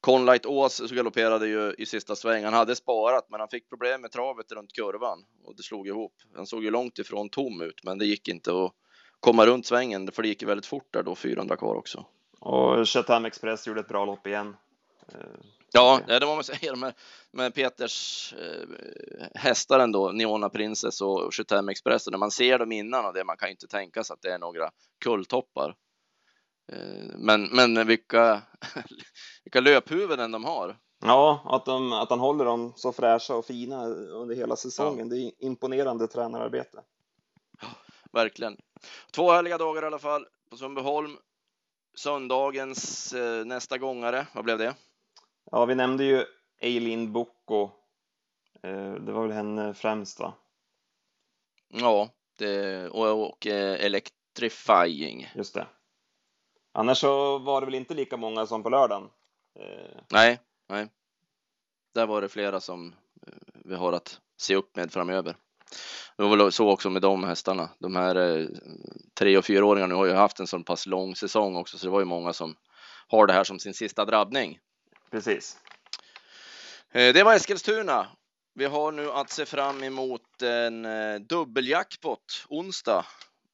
Conlight 0.00 0.46
Ås 0.46 0.90
galopperade 0.90 1.48
ju 1.48 1.74
i 1.78 1.86
sista 1.86 2.16
sväng. 2.16 2.44
Han 2.44 2.54
hade 2.54 2.76
sparat, 2.76 3.26
men 3.30 3.40
han 3.40 3.48
fick 3.48 3.68
problem 3.68 4.00
med 4.00 4.12
travet 4.12 4.52
runt 4.52 4.72
kurvan 4.72 5.24
och 5.44 5.56
det 5.56 5.62
slog 5.62 5.88
ihop. 5.88 6.14
Han 6.34 6.46
såg 6.46 6.64
ju 6.64 6.70
långt 6.70 6.98
ifrån 6.98 7.28
tom 7.28 7.62
ut, 7.62 7.84
men 7.84 7.98
det 7.98 8.06
gick 8.06 8.28
inte 8.28 8.50
att 8.50 8.72
komma 9.24 9.46
runt 9.46 9.66
svängen, 9.66 10.12
för 10.12 10.22
det 10.22 10.28
gick 10.28 10.42
väldigt 10.42 10.66
fort 10.66 10.92
där 10.92 11.02
då, 11.02 11.14
400 11.14 11.56
kvar 11.56 11.74
också. 11.74 12.04
Och 12.40 12.88
Chatham 12.88 13.24
Express 13.24 13.66
gjorde 13.66 13.80
ett 13.80 13.88
bra 13.88 14.04
lopp 14.04 14.26
igen. 14.26 14.56
Ja, 15.72 16.00
det 16.06 16.26
må 16.26 16.34
man 16.34 16.44
säga 16.44 16.76
med, 16.76 16.94
med 17.30 17.54
Peters 17.54 18.34
eh, 18.38 18.68
hästar 19.34 19.78
ändå, 19.78 20.12
Neona 20.12 20.48
Princess 20.48 21.00
och 21.00 21.34
Chatham 21.34 21.68
Express. 21.68 22.06
Och 22.06 22.10
när 22.10 22.18
man 22.18 22.30
ser 22.30 22.58
dem 22.58 22.72
innan 22.72 23.06
och 23.06 23.14
det, 23.14 23.24
man 23.24 23.36
kan 23.36 23.48
ju 23.48 23.50
inte 23.50 23.66
tänka 23.66 24.04
sig 24.04 24.14
att 24.14 24.22
det 24.22 24.32
är 24.32 24.38
några 24.38 24.70
kulltoppar. 25.04 25.74
Eh, 26.72 27.18
men, 27.18 27.48
men 27.52 27.86
vilka, 27.86 28.42
vilka 29.44 29.60
löphuvuden 29.60 30.32
de 30.32 30.44
har. 30.44 30.76
Ja, 31.04 31.42
att, 31.44 31.64
de, 31.64 31.92
att 31.92 32.10
han 32.10 32.20
håller 32.20 32.44
dem 32.44 32.72
så 32.76 32.92
fräscha 32.92 33.34
och 33.34 33.46
fina 33.46 33.86
under 33.86 34.34
hela 34.34 34.56
säsongen. 34.56 35.08
Ja. 35.08 35.14
Det 35.14 35.22
är 35.22 35.32
imponerande 35.38 36.08
tränararbete. 36.08 36.82
Ja, 37.60 37.68
verkligen. 38.12 38.56
Två 39.10 39.30
härliga 39.30 39.58
dagar 39.58 39.82
i 39.82 39.86
alla 39.86 39.98
fall 39.98 40.26
på 40.50 40.56
Sundbyholm. 40.56 41.16
Söndagens 41.94 43.12
eh, 43.12 43.44
nästa 43.44 43.78
gångare, 43.78 44.26
vad 44.34 44.44
blev 44.44 44.58
det? 44.58 44.74
Ja, 45.50 45.64
vi 45.64 45.74
nämnde 45.74 46.04
ju 46.04 46.24
Eileen 46.60 47.12
Bocco. 47.12 47.70
Eh, 48.62 48.92
det 48.94 49.12
var 49.12 49.22
väl 49.22 49.32
henne 49.32 49.74
främst, 49.74 50.20
va? 50.20 50.34
Ja, 51.68 52.08
det, 52.38 52.88
och, 52.88 53.28
och 53.28 53.46
eh, 53.46 53.84
Electrifying. 53.84 55.30
Just 55.34 55.54
det. 55.54 55.66
Annars 56.72 56.98
så 56.98 57.38
var 57.38 57.60
det 57.60 57.64
väl 57.64 57.74
inte 57.74 57.94
lika 57.94 58.16
många 58.16 58.46
som 58.46 58.62
på 58.62 58.70
lördagen? 58.70 59.10
Eh. 59.58 60.00
Nej, 60.10 60.40
nej. 60.68 60.88
Där 61.94 62.06
var 62.06 62.20
det 62.20 62.28
flera 62.28 62.60
som 62.60 62.94
eh, 63.26 63.32
vi 63.64 63.74
har 63.74 63.92
att 63.92 64.20
se 64.36 64.56
upp 64.56 64.76
med 64.76 64.92
framöver. 64.92 65.36
Det 66.16 66.22
var 66.22 66.36
väl 66.36 66.52
så 66.52 66.70
också 66.70 66.90
med 66.90 67.02
de 67.02 67.24
hästarna. 67.24 67.70
De 67.78 67.96
här 67.96 68.16
eh, 68.16 68.46
tre 69.18 69.38
och 69.38 69.44
fyraåringarna 69.44 69.94
nu 69.94 69.98
har 69.98 70.06
ju 70.06 70.12
haft 70.12 70.40
en 70.40 70.46
så 70.46 70.60
pass 70.60 70.86
lång 70.86 71.16
säsong 71.16 71.56
också, 71.56 71.78
så 71.78 71.86
det 71.86 71.92
var 71.92 72.00
ju 72.00 72.06
många 72.06 72.32
som 72.32 72.56
har 73.08 73.26
det 73.26 73.32
här 73.32 73.44
som 73.44 73.58
sin 73.58 73.74
sista 73.74 74.04
drabbning. 74.04 74.58
Precis. 75.10 75.58
Det 76.92 77.24
var 77.24 77.34
Eskilstuna. 77.34 78.06
Vi 78.54 78.64
har 78.64 78.92
nu 78.92 79.10
att 79.10 79.30
se 79.30 79.46
fram 79.46 79.82
emot 79.82 80.42
en 80.42 80.86
dubbeljackpot 81.26 82.46
onsdag 82.48 83.04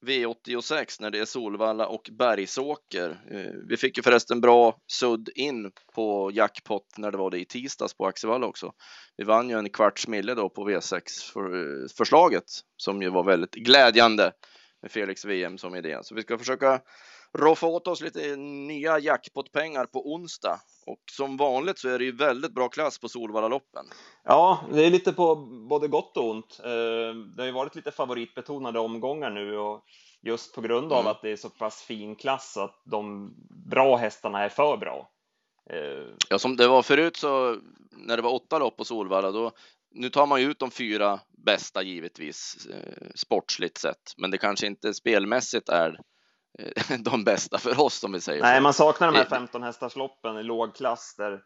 V86 0.06 0.96
när 1.00 1.10
det 1.10 1.18
är 1.18 1.24
Solvalla 1.24 1.86
och 1.86 2.10
Bergsåker. 2.12 3.20
Eh, 3.30 3.60
vi 3.68 3.76
fick 3.76 3.96
ju 3.96 4.02
förresten 4.02 4.40
bra 4.40 4.76
sudd 4.86 5.30
in 5.34 5.70
på 5.94 6.30
jackpot 6.32 6.86
när 6.96 7.10
det 7.10 7.18
var 7.18 7.30
det 7.30 7.38
i 7.38 7.44
tisdags 7.44 7.94
på 7.94 8.06
Axevalla 8.06 8.46
också. 8.46 8.72
Vi 9.16 9.24
vann 9.24 9.48
ju 9.48 9.58
en 9.58 9.70
kvarts 9.70 10.08
mille 10.08 10.34
då 10.34 10.48
på 10.48 10.68
V6-förslaget 10.68 12.42
eh, 12.42 12.64
som 12.76 13.02
ju 13.02 13.10
var 13.10 13.24
väldigt 13.24 13.54
glädjande 13.54 14.32
med 14.82 14.90
Felix 14.90 15.24
VM 15.24 15.58
som 15.58 15.74
idé. 15.74 15.98
Så 16.02 16.14
vi 16.14 16.22
ska 16.22 16.38
försöka 16.38 16.80
roffa 17.38 17.66
åt 17.66 17.86
oss 17.86 18.00
lite 18.00 18.36
nya 18.36 18.98
jackpotpengar 18.98 19.86
på 19.86 20.12
onsdag. 20.12 20.60
Och 20.86 21.00
som 21.12 21.36
vanligt 21.36 21.78
så 21.78 21.88
är 21.88 21.98
det 21.98 22.04
ju 22.04 22.16
väldigt 22.16 22.54
bra 22.54 22.68
klass 22.68 22.98
på 22.98 23.08
Solvallaloppen. 23.08 23.86
Ja, 24.24 24.60
det 24.72 24.86
är 24.86 24.90
lite 24.90 25.12
på 25.12 25.36
både 25.68 25.88
gott 25.88 26.16
och 26.16 26.30
ont. 26.30 26.60
Eh, 26.64 27.14
det 27.36 27.42
har 27.42 27.46
ju 27.46 27.52
varit 27.52 27.74
lite 27.74 27.90
favoritbetonade 27.90 28.78
omgångar 28.78 29.30
nu 29.30 29.58
och 29.58 29.84
just 30.22 30.54
på 30.54 30.60
grund 30.60 30.92
av 30.92 31.00
mm. 31.00 31.10
att 31.10 31.22
det 31.22 31.30
är 31.30 31.36
så 31.36 31.50
pass 31.50 31.82
fin 31.82 32.16
klass 32.16 32.56
att 32.56 32.82
de 32.84 33.34
bra 33.70 33.96
hästarna 33.96 34.44
är 34.44 34.48
för 34.48 34.76
bra. 34.76 35.10
Eh, 35.70 36.14
ja, 36.28 36.38
som 36.38 36.56
det 36.56 36.68
var 36.68 36.82
förut 36.82 37.16
så 37.16 37.56
när 37.90 38.16
det 38.16 38.22
var 38.22 38.34
åtta 38.34 38.58
lopp 38.58 38.76
på 38.76 38.84
Solvalla, 38.84 39.30
då 39.30 39.52
nu 39.90 40.10
tar 40.10 40.26
man 40.26 40.40
ju 40.40 40.50
ut 40.50 40.58
de 40.58 40.70
fyra 40.70 41.20
bästa 41.44 41.82
givetvis 41.82 42.66
eh, 42.66 43.06
sportsligt 43.14 43.78
sett, 43.78 44.14
men 44.16 44.30
det 44.30 44.38
kanske 44.38 44.66
inte 44.66 44.94
spelmässigt 44.94 45.68
är 45.68 46.00
de 46.98 47.24
bästa 47.24 47.58
för 47.58 47.80
oss 47.80 48.04
om 48.04 48.12
vi 48.12 48.20
säger 48.20 48.42
Nej, 48.42 48.58
så. 48.58 48.62
man 48.62 48.74
saknar 48.74 49.12
de 49.12 49.18
här 49.18 49.24
15 49.24 49.62
hästarsloppen 49.62 50.38
i 50.38 50.42
låg 50.42 50.74
klass 50.74 51.14
där, 51.18 51.42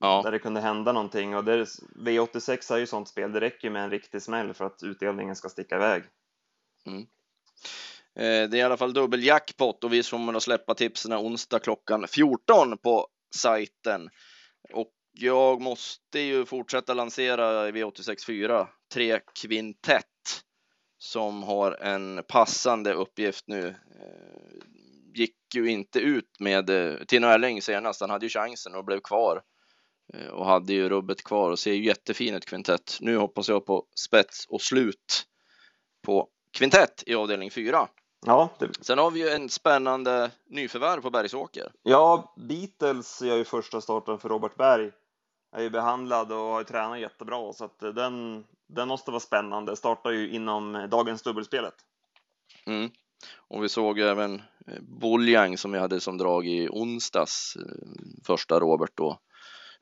ja. 0.00 0.20
där 0.24 0.32
det 0.32 0.38
kunde 0.38 0.60
hända 0.60 0.92
någonting 0.92 1.36
och 1.36 1.44
där, 1.44 1.64
V86 2.04 2.74
är 2.74 2.78
ju 2.78 2.86
sånt 2.86 3.08
spel. 3.08 3.32
Det 3.32 3.40
räcker 3.40 3.70
med 3.70 3.84
en 3.84 3.90
riktig 3.90 4.22
smäll 4.22 4.54
för 4.54 4.64
att 4.64 4.82
utdelningen 4.82 5.36
ska 5.36 5.48
sticka 5.48 5.76
iväg. 5.76 6.02
Mm. 6.86 7.06
Eh, 8.14 8.50
det 8.50 8.56
är 8.56 8.60
i 8.60 8.62
alla 8.62 8.76
fall 8.76 8.92
dubbel 8.92 9.24
jackpot 9.24 9.84
och 9.84 9.92
vi 9.92 10.02
kommer 10.02 10.34
att 10.34 10.42
släppa 10.42 10.74
tipsen 10.74 11.12
onsdag 11.12 11.58
klockan 11.58 12.08
14 12.08 12.78
på 12.78 13.08
sajten. 13.34 14.10
Och 14.72 14.92
jag 15.12 15.60
måste 15.60 16.20
ju 16.20 16.46
fortsätta 16.46 16.94
lansera 16.94 17.70
V86 17.70 18.26
4, 18.26 18.68
tre 18.92 19.20
kvintett 19.42 20.06
som 21.02 21.42
har 21.42 21.72
en 21.82 22.22
passande 22.28 22.92
uppgift 22.92 23.44
nu. 23.48 23.68
Eh, 23.68 24.50
gick 25.14 25.36
ju 25.54 25.70
inte 25.70 26.00
ut 26.00 26.40
med 26.40 26.70
eh, 26.70 26.96
Tino 27.08 27.26
Erling 27.26 27.62
senast. 27.62 28.00
Han 28.00 28.10
hade 28.10 28.26
ju 28.26 28.30
chansen 28.30 28.74
och 28.74 28.84
blev 28.84 29.00
kvar 29.00 29.42
eh, 30.14 30.26
och 30.26 30.46
hade 30.46 30.72
ju 30.72 30.88
rubbet 30.88 31.24
kvar 31.24 31.50
och 31.50 31.58
ser 31.58 31.72
ju 31.72 31.84
jättefin 31.84 32.34
ut 32.34 32.46
kvintett. 32.46 32.98
Nu 33.00 33.16
hoppas 33.16 33.48
jag 33.48 33.66
på 33.66 33.84
spets 33.96 34.46
och 34.46 34.62
slut 34.62 35.24
på 36.02 36.28
kvintett 36.58 37.02
i 37.06 37.14
avdelning 37.14 37.50
4. 37.50 37.88
Ja, 38.26 38.48
det... 38.58 38.68
Sen 38.80 38.98
har 38.98 39.10
vi 39.10 39.20
ju 39.20 39.28
en 39.28 39.48
spännande 39.48 40.30
nyförvärv 40.46 41.00
på 41.00 41.10
Bergsåker. 41.10 41.72
Ja, 41.82 42.34
Beatles 42.36 43.22
gör 43.22 43.36
ju 43.36 43.44
första 43.44 43.80
starten 43.80 44.18
för 44.18 44.28
Robert 44.28 44.56
Berg. 44.56 44.90
Är 45.56 45.62
ju 45.62 45.70
behandlad 45.70 46.32
och 46.32 46.38
har 46.38 46.64
tränat 46.64 47.00
jättebra 47.00 47.52
så 47.52 47.64
att 47.64 47.78
den, 47.78 48.44
den 48.74 48.88
måste 48.88 49.10
vara 49.10 49.20
spännande. 49.20 49.76
Startar 49.76 50.10
ju 50.10 50.30
inom 50.30 50.74
eh, 50.74 50.84
dagens 50.84 51.22
dubbelspelet. 51.22 51.74
Mm. 52.66 52.90
Och 53.48 53.64
vi 53.64 53.68
såg 53.68 53.98
även 53.98 54.34
eh, 54.66 54.80
Boljang 54.80 55.58
som 55.58 55.72
vi 55.72 55.78
hade 55.78 56.00
som 56.00 56.18
drag 56.18 56.46
i 56.46 56.68
onsdags, 56.68 57.56
eh, 57.56 57.62
första 58.26 58.60
Robert 58.60 58.92
då. 58.94 59.20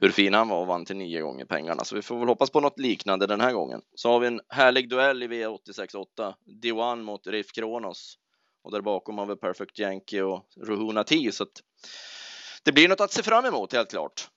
Hur 0.01 0.11
fin 0.11 0.34
han 0.34 0.49
var 0.49 0.61
och 0.61 0.66
vann 0.66 0.84
till 0.84 0.97
nio 0.97 1.20
gånger 1.20 1.45
pengarna, 1.45 1.84
så 1.84 1.97
vi 1.97 2.03
får 2.03 2.18
väl 2.18 2.28
hoppas 2.28 2.51
på 2.51 2.61
något 2.61 2.78
liknande 2.78 3.26
den 3.26 3.41
här 3.41 3.53
gången. 3.53 3.80
Så 3.95 4.11
har 4.11 4.20
vi 4.20 4.26
en 4.26 4.41
härlig 4.49 4.89
duell 4.91 5.22
i 5.22 5.26
V86.8, 5.26 6.34
D1 6.62 7.03
mot 7.03 7.26
Riff 7.26 7.53
Kronos 7.53 8.18
och 8.62 8.72
där 8.72 8.80
bakom 8.80 9.18
har 9.18 9.26
vi 9.26 9.36
Perfect 9.36 9.78
Yankee 9.78 10.22
och 10.22 10.45
Ruhuna 10.57 11.05
T, 11.05 11.32
så 11.32 11.43
att 11.43 11.62
det 12.62 12.72
blir 12.72 12.89
något 12.89 13.01
att 13.01 13.12
se 13.12 13.22
fram 13.22 13.45
emot 13.45 13.72
helt 13.72 13.91
klart. 13.91 14.28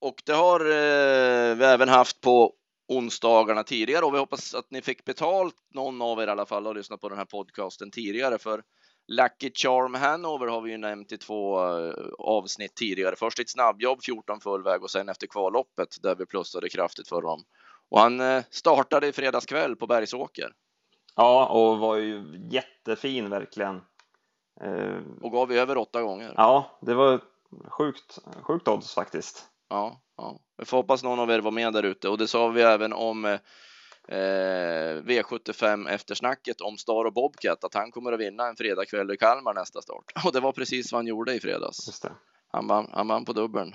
och 0.00 0.22
det 0.24 0.32
har 0.32 0.60
eh, 0.60 1.54
vi 1.54 1.64
även 1.64 1.88
haft 1.88 2.20
på 2.20 2.54
onsdagarna 2.88 3.62
tidigare 3.62 4.04
och 4.04 4.14
vi 4.14 4.18
hoppas 4.18 4.54
att 4.54 4.70
ni 4.70 4.82
fick 4.82 5.04
betalt, 5.04 5.54
någon 5.74 6.02
av 6.02 6.20
er 6.20 6.26
i 6.26 6.30
alla 6.30 6.46
fall, 6.46 6.66
och 6.66 6.74
lyssnat 6.74 7.00
på 7.00 7.08
den 7.08 7.18
här 7.18 7.24
podcasten 7.24 7.90
tidigare. 7.90 8.38
För 8.38 8.62
Lucky 9.06 9.50
Charm 9.54 9.94
Hanover 9.94 10.46
har 10.46 10.60
vi 10.60 10.70
ju 10.70 10.78
nämnt 10.78 11.12
i 11.12 11.18
två 11.18 11.58
eh, 11.58 11.94
avsnitt 12.18 12.74
tidigare. 12.74 13.16
Först 13.16 13.38
ett 13.38 13.50
snabbjobb, 13.50 14.02
14 14.02 14.40
fullväg 14.40 14.82
och 14.82 14.90
sen 14.90 15.08
efter 15.08 15.26
kvalloppet 15.26 15.88
där 16.02 16.14
vi 16.14 16.26
plussade 16.26 16.68
kraftigt 16.68 17.08
för 17.08 17.22
dem. 17.22 17.44
Och 17.90 18.00
han 18.00 18.20
eh, 18.20 18.44
startade 18.50 19.06
i 19.06 19.12
fredags 19.12 19.46
kväll 19.46 19.76
på 19.76 19.86
Bergsåker. 19.86 20.52
Ja, 21.16 21.46
och 21.46 21.78
var 21.78 21.96
ju 21.96 22.24
jättefin 22.50 23.30
verkligen. 23.30 23.80
Eh, 24.60 25.00
och 25.22 25.32
gav 25.32 25.48
vi 25.48 25.58
över 25.58 25.78
åtta 25.78 26.02
gånger. 26.02 26.34
Ja, 26.36 26.78
det 26.80 26.94
var 26.94 27.20
sjukt, 27.68 28.18
sjukt 28.42 28.68
odds 28.68 28.94
faktiskt. 28.94 29.53
Ja, 29.68 30.00
ja. 30.16 30.40
Vi 30.58 30.64
får 30.64 30.76
hoppas 30.76 31.02
någon 31.02 31.18
av 31.18 31.30
er 31.30 31.40
var 31.40 31.50
med 31.50 31.72
där 31.72 31.82
ute 31.82 32.08
och 32.08 32.18
det 32.18 32.28
sa 32.28 32.48
vi 32.48 32.62
även 32.62 32.92
om 32.92 33.24
eh, 33.24 33.38
V75 35.02 35.88
eftersnacket 35.88 36.60
om 36.60 36.78
Star 36.78 37.04
och 37.04 37.12
Bobcat 37.12 37.64
att 37.64 37.74
han 37.74 37.90
kommer 37.90 38.12
att 38.12 38.20
vinna 38.20 38.46
en 38.46 38.56
fredagkväll 38.56 39.10
i 39.10 39.16
Kalmar 39.16 39.54
nästa 39.54 39.82
start. 39.82 40.04
Och 40.24 40.32
det 40.32 40.40
var 40.40 40.52
precis 40.52 40.92
vad 40.92 40.98
han 40.98 41.06
gjorde 41.06 41.34
i 41.34 41.40
fredags. 41.40 41.86
Han 42.52 42.66
vann, 42.66 42.90
han 42.92 43.08
vann 43.08 43.24
på 43.24 43.32
dubbeln. 43.32 43.74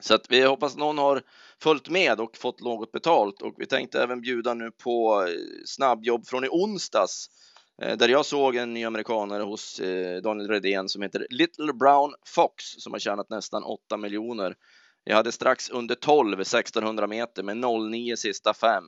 Så 0.00 0.14
att 0.14 0.30
vi 0.30 0.44
hoppas 0.44 0.76
någon 0.76 0.98
har 0.98 1.22
följt 1.62 1.88
med 1.88 2.20
och 2.20 2.36
fått 2.36 2.60
något 2.60 2.92
betalt 2.92 3.42
och 3.42 3.54
vi 3.56 3.66
tänkte 3.66 4.02
även 4.02 4.20
bjuda 4.20 4.54
nu 4.54 4.70
på 4.70 5.24
eh, 5.28 5.34
snabbjobb 5.66 6.26
från 6.26 6.44
i 6.44 6.48
onsdags 6.50 7.28
eh, 7.82 7.96
där 7.96 8.08
jag 8.08 8.26
såg 8.26 8.56
en 8.56 8.74
ny 8.74 8.84
amerikanare 8.84 9.42
hos 9.42 9.80
eh, 9.80 10.22
Daniel 10.22 10.48
Redén 10.48 10.88
som 10.88 11.02
heter 11.02 11.26
Little 11.30 11.72
Brown 11.72 12.14
Fox 12.26 12.64
som 12.64 12.92
har 12.92 13.00
tjänat 13.00 13.30
nästan 13.30 13.64
8 13.64 13.96
miljoner. 13.96 14.54
Jag 15.08 15.16
hade 15.16 15.32
strax 15.32 15.70
under 15.70 15.94
12 15.94 16.40
1600 16.40 17.06
meter 17.06 17.42
med 17.42 17.56
09 17.56 18.16
sista 18.16 18.54
fem 18.54 18.84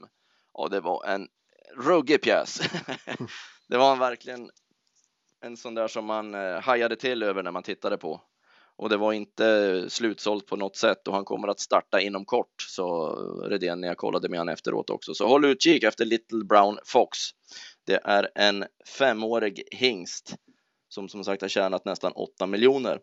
och 0.53 0.71
det 0.71 0.81
var 0.81 1.05
en 1.05 1.29
ruggig 1.77 2.23
pjäs. 2.23 2.61
det 3.69 3.77
var 3.77 3.97
verkligen 3.97 4.51
en 5.41 5.57
sån 5.57 5.75
där 5.75 5.89
som 5.89 6.05
man 6.05 6.35
eh, 6.35 6.61
hajade 6.61 6.97
till 6.97 7.23
över 7.23 7.43
när 7.43 7.51
man 7.51 7.63
tittade 7.63 7.97
på 7.99 8.23
och 8.77 8.89
det 8.89 8.97
var 8.97 9.13
inte 9.13 9.85
slutsålt 9.91 10.47
på 10.47 10.57
något 10.57 10.77
sätt 10.77 11.09
och 11.09 11.15
han 11.15 11.25
kommer 11.25 11.49
att 11.49 11.61
starta 11.61 12.01
inom 12.01 12.25
kort, 12.25 12.63
så 12.69 13.15
Redén 13.49 13.81
när 13.81 13.89
jag 13.89 13.97
kollade 13.97 14.29
med 14.29 14.39
honom 14.39 14.53
efteråt 14.53 14.91
också. 14.91 15.15
Så 15.15 15.27
håll 15.27 15.45
utkik 15.45 15.83
efter 15.83 16.05
Little 16.05 16.45
Brown 16.45 16.79
Fox. 16.85 17.19
Det 17.87 18.01
är 18.05 18.31
en 18.35 18.65
femårig 18.99 19.63
hingst 19.71 20.37
som 20.91 21.09
som 21.09 21.25
sagt 21.25 21.43
har 21.43 21.49
tjänat 21.49 21.85
nästan 21.85 22.13
8 22.13 22.47
miljoner. 22.47 22.99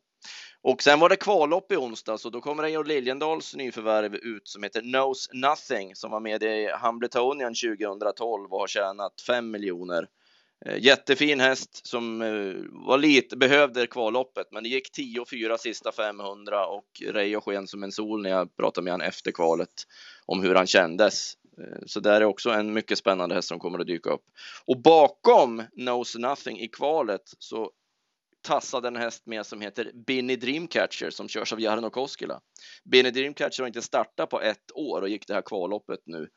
Och 0.61 0.83
sen 0.83 0.99
var 0.99 1.09
det 1.09 1.15
kvallopp 1.15 1.71
i 1.71 1.75
onsdag, 1.75 2.17
så 2.17 2.29
då 2.29 2.41
kommer 2.41 2.67
Georg 2.67 2.87
Liljendals 2.87 3.55
nyförvärv 3.55 4.15
ut 4.15 4.47
som 4.47 4.63
heter 4.63 4.81
Knows 4.81 5.29
Nothing 5.33 5.95
som 5.95 6.11
var 6.11 6.19
med 6.19 6.43
i 6.43 6.69
Hambletonian 6.73 7.53
2012 7.53 8.53
och 8.53 8.59
har 8.59 8.67
tjänat 8.67 9.21
5 9.27 9.51
miljoner. 9.51 10.07
Eh, 10.65 10.83
jättefin 10.83 11.39
häst 11.39 11.87
som 11.87 12.21
eh, 12.21 12.55
var 12.71 12.97
lite, 12.97 13.37
behövde 13.37 13.87
kvalloppet, 13.87 14.47
men 14.51 14.63
det 14.63 14.69
gick 14.69 14.97
10-4 14.97 15.57
sista 15.57 15.91
500 15.91 16.67
och 16.67 16.85
Reijo 17.05 17.41
sken 17.41 17.67
som 17.67 17.83
en 17.83 17.91
sol 17.91 18.21
när 18.21 18.29
jag 18.29 18.55
pratade 18.55 18.83
med 18.83 18.93
honom 18.93 19.07
efter 19.07 19.31
kvalet 19.31 19.69
om 20.25 20.41
hur 20.41 20.55
han 20.55 20.67
kändes. 20.67 21.33
Eh, 21.57 21.85
så 21.85 21.99
där 21.99 22.21
är 22.21 22.25
också 22.25 22.49
en 22.49 22.73
mycket 22.73 22.97
spännande 22.97 23.35
häst 23.35 23.47
som 23.47 23.59
kommer 23.59 23.79
att 23.79 23.87
dyka 23.87 24.09
upp. 24.09 24.23
Och 24.65 24.81
bakom 24.81 25.63
Knows 25.75 26.15
Nothing 26.15 26.59
i 26.59 26.67
kvalet 26.67 27.21
så 27.39 27.71
tassade 28.41 28.87
en 28.87 28.95
häst 28.95 29.25
med 29.25 29.45
som 29.45 29.61
heter 29.61 29.91
Binny 29.93 30.35
Dreamcatcher 30.35 31.09
som 31.09 31.27
körs 31.27 31.53
av 31.53 31.61
Jarno 31.61 31.89
Koskela. 31.89 32.41
Binny 32.83 33.11
Dreamcatcher 33.11 33.61
har 33.61 33.67
inte 33.67 33.81
startat 33.81 34.29
på 34.29 34.41
ett 34.41 34.71
år 34.73 35.01
och 35.01 35.09
gick 35.09 35.27
det 35.27 35.33
här 35.33 35.41
kvalloppet 35.41 35.99
nu 36.05 36.29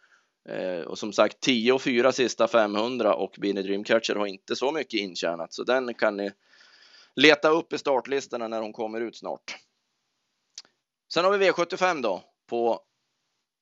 Eh, 0.49 0.81
och 0.81 0.99
som 0.99 1.13
sagt 1.13 1.41
10 1.41 1.73
och 1.73 1.83
4 1.83 2.13
sista 2.13 2.49
500 2.49 3.15
och 3.15 3.37
Binny 3.41 3.63
Dreamcatcher 3.63 4.15
har 4.15 4.27
inte 4.27 4.57
så 4.57 4.73
mycket 4.73 5.01
intjänat 5.01 5.53
så 5.53 5.65
den 5.65 5.95
kan 5.95 6.17
ni 6.17 6.33
leta 7.17 7.49
upp 7.49 7.73
i 7.73 7.79
startlistorna 7.79 8.49
när 8.49 8.61
hon 8.61 8.73
kommer 8.73 9.01
ut 9.01 9.17
snart. 9.17 9.57
Sen 11.13 11.25
har 11.25 11.39
vi 11.39 11.51
V75 11.51 12.03
då 12.03 12.25
på 12.47 12.81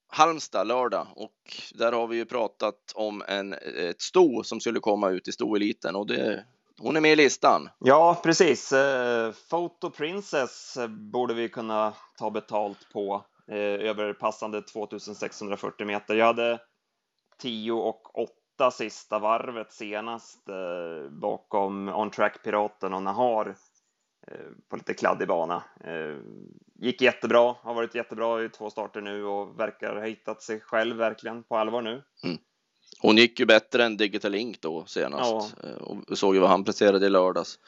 Halmstad 0.08 0.66
lördag 0.66 1.08
och 1.16 1.56
där 1.74 1.92
har 1.92 2.06
vi 2.06 2.16
ju 2.16 2.24
pratat 2.24 2.92
om 2.94 3.22
en, 3.28 3.52
ett 3.52 4.00
sto 4.00 4.42
som 4.42 4.60
skulle 4.60 4.80
komma 4.80 5.10
ut 5.10 5.28
i 5.28 5.32
stoeliten 5.32 5.96
och 5.96 6.06
det, 6.06 6.44
hon 6.78 6.96
är 6.96 7.00
med 7.00 7.12
i 7.12 7.16
listan. 7.16 7.68
Ja, 7.78 8.20
precis. 8.22 8.72
Eh, 8.72 9.32
Photo 9.50 9.90
Princess 9.90 10.78
borde 10.88 11.34
vi 11.34 11.48
kunna 11.48 11.92
ta 12.18 12.30
betalt 12.30 12.88
på 12.92 13.24
eh, 13.50 13.56
över 13.56 14.12
passande 14.12 14.62
2640 14.62 15.86
meter. 15.86 16.14
Jag 16.14 16.26
hade 16.26 16.60
10 17.38 17.72
och 17.72 18.18
8 18.18 18.70
sista 18.70 19.18
varvet 19.18 19.72
senast 19.72 20.48
eh, 20.48 21.10
bakom 21.10 21.88
On 21.88 22.10
Track 22.10 22.42
Piraten 22.44 22.94
och 22.94 23.02
Nahar 23.02 23.56
på 24.70 24.76
lite 24.76 24.94
kladdig 24.94 25.28
bana. 25.28 25.62
Gick 26.78 27.02
jättebra, 27.02 27.54
har 27.62 27.74
varit 27.74 27.94
jättebra 27.94 28.44
i 28.44 28.48
två 28.48 28.70
starter 28.70 29.00
nu 29.00 29.24
och 29.24 29.60
verkar 29.60 29.96
ha 29.96 30.04
hittat 30.04 30.42
sig 30.42 30.60
själv 30.60 30.96
verkligen 30.96 31.42
på 31.42 31.56
allvar 31.56 31.82
nu. 31.82 32.02
Mm. 32.24 32.38
Hon 33.00 33.16
gick 33.16 33.40
ju 33.40 33.46
bättre 33.46 33.84
än 33.84 33.96
Digital 33.96 34.32
Link 34.32 34.60
då 34.60 34.84
senast 34.86 35.54
ja. 35.62 35.68
Eh, 35.68 35.76
och 35.76 36.18
såg 36.18 36.34
ju 36.34 36.40
vad 36.40 36.50
han 36.50 36.64
presterade 36.64 37.06
i 37.06 37.10
lördags. 37.10 37.58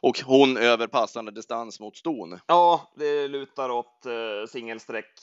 Och 0.00 0.20
hon 0.24 0.56
över 0.56 0.86
passande 0.86 1.32
distans 1.32 1.80
mot 1.80 1.96
ston. 1.96 2.40
Ja, 2.46 2.92
det 2.96 3.28
lutar 3.28 3.70
åt 3.70 4.06
eh, 4.06 4.48
singelsträck 4.48 5.20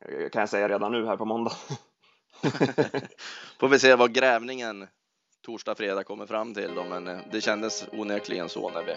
eh, 0.00 0.28
kan 0.28 0.40
jag 0.40 0.48
säga 0.48 0.68
redan 0.68 0.92
nu 0.92 1.06
här 1.06 1.16
på 1.16 1.24
måndag. 1.24 1.52
Får 3.60 3.68
vi 3.68 3.78
se 3.78 3.94
vad 3.94 4.12
grävningen 4.12 4.88
torsdag, 5.46 5.74
fredag 5.74 6.04
kommer 6.04 6.26
fram 6.26 6.54
till 6.54 6.74
då, 6.74 6.84
men 6.84 7.08
eh, 7.08 7.18
det 7.32 7.40
kändes 7.40 7.84
onekligen 7.92 8.48
så 8.48 8.70
när 8.70 8.82
vi 8.82 8.94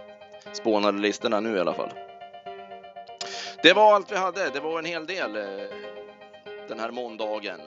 spånade 0.54 0.98
listorna 0.98 1.39
nu 1.39 1.56
i 1.56 1.60
alla 1.60 1.74
fall. 1.74 1.89
Det 3.64 3.74
var 3.74 3.96
allt 3.96 4.12
vi 4.12 4.16
hade. 4.16 4.50
Det 4.50 4.60
var 4.60 4.80
en 4.80 4.86
hel 4.86 5.06
del 5.06 5.34
den 6.68 6.80
här 6.80 6.91
måndagen. 6.91 7.60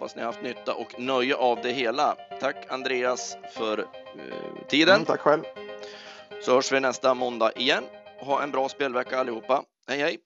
Hoppas 0.00 0.16
ni 0.16 0.22
har 0.22 0.26
haft 0.26 0.42
nytta 0.42 0.74
och 0.74 1.00
nöje 1.00 1.36
av 1.36 1.58
det 1.62 1.72
hela. 1.72 2.16
Tack 2.40 2.56
Andreas 2.68 3.36
för 3.50 3.78
eh, 3.78 4.66
tiden. 4.68 4.94
Mm, 4.94 5.04
tack 5.04 5.20
själv. 5.20 5.42
Så 6.42 6.54
hörs 6.54 6.72
vi 6.72 6.80
nästa 6.80 7.14
måndag 7.14 7.52
igen. 7.56 7.84
Ha 8.20 8.42
en 8.42 8.50
bra 8.50 8.68
spelvecka 8.68 9.18
allihopa. 9.18 9.62
Hej 9.88 9.98
hej! 9.98 10.18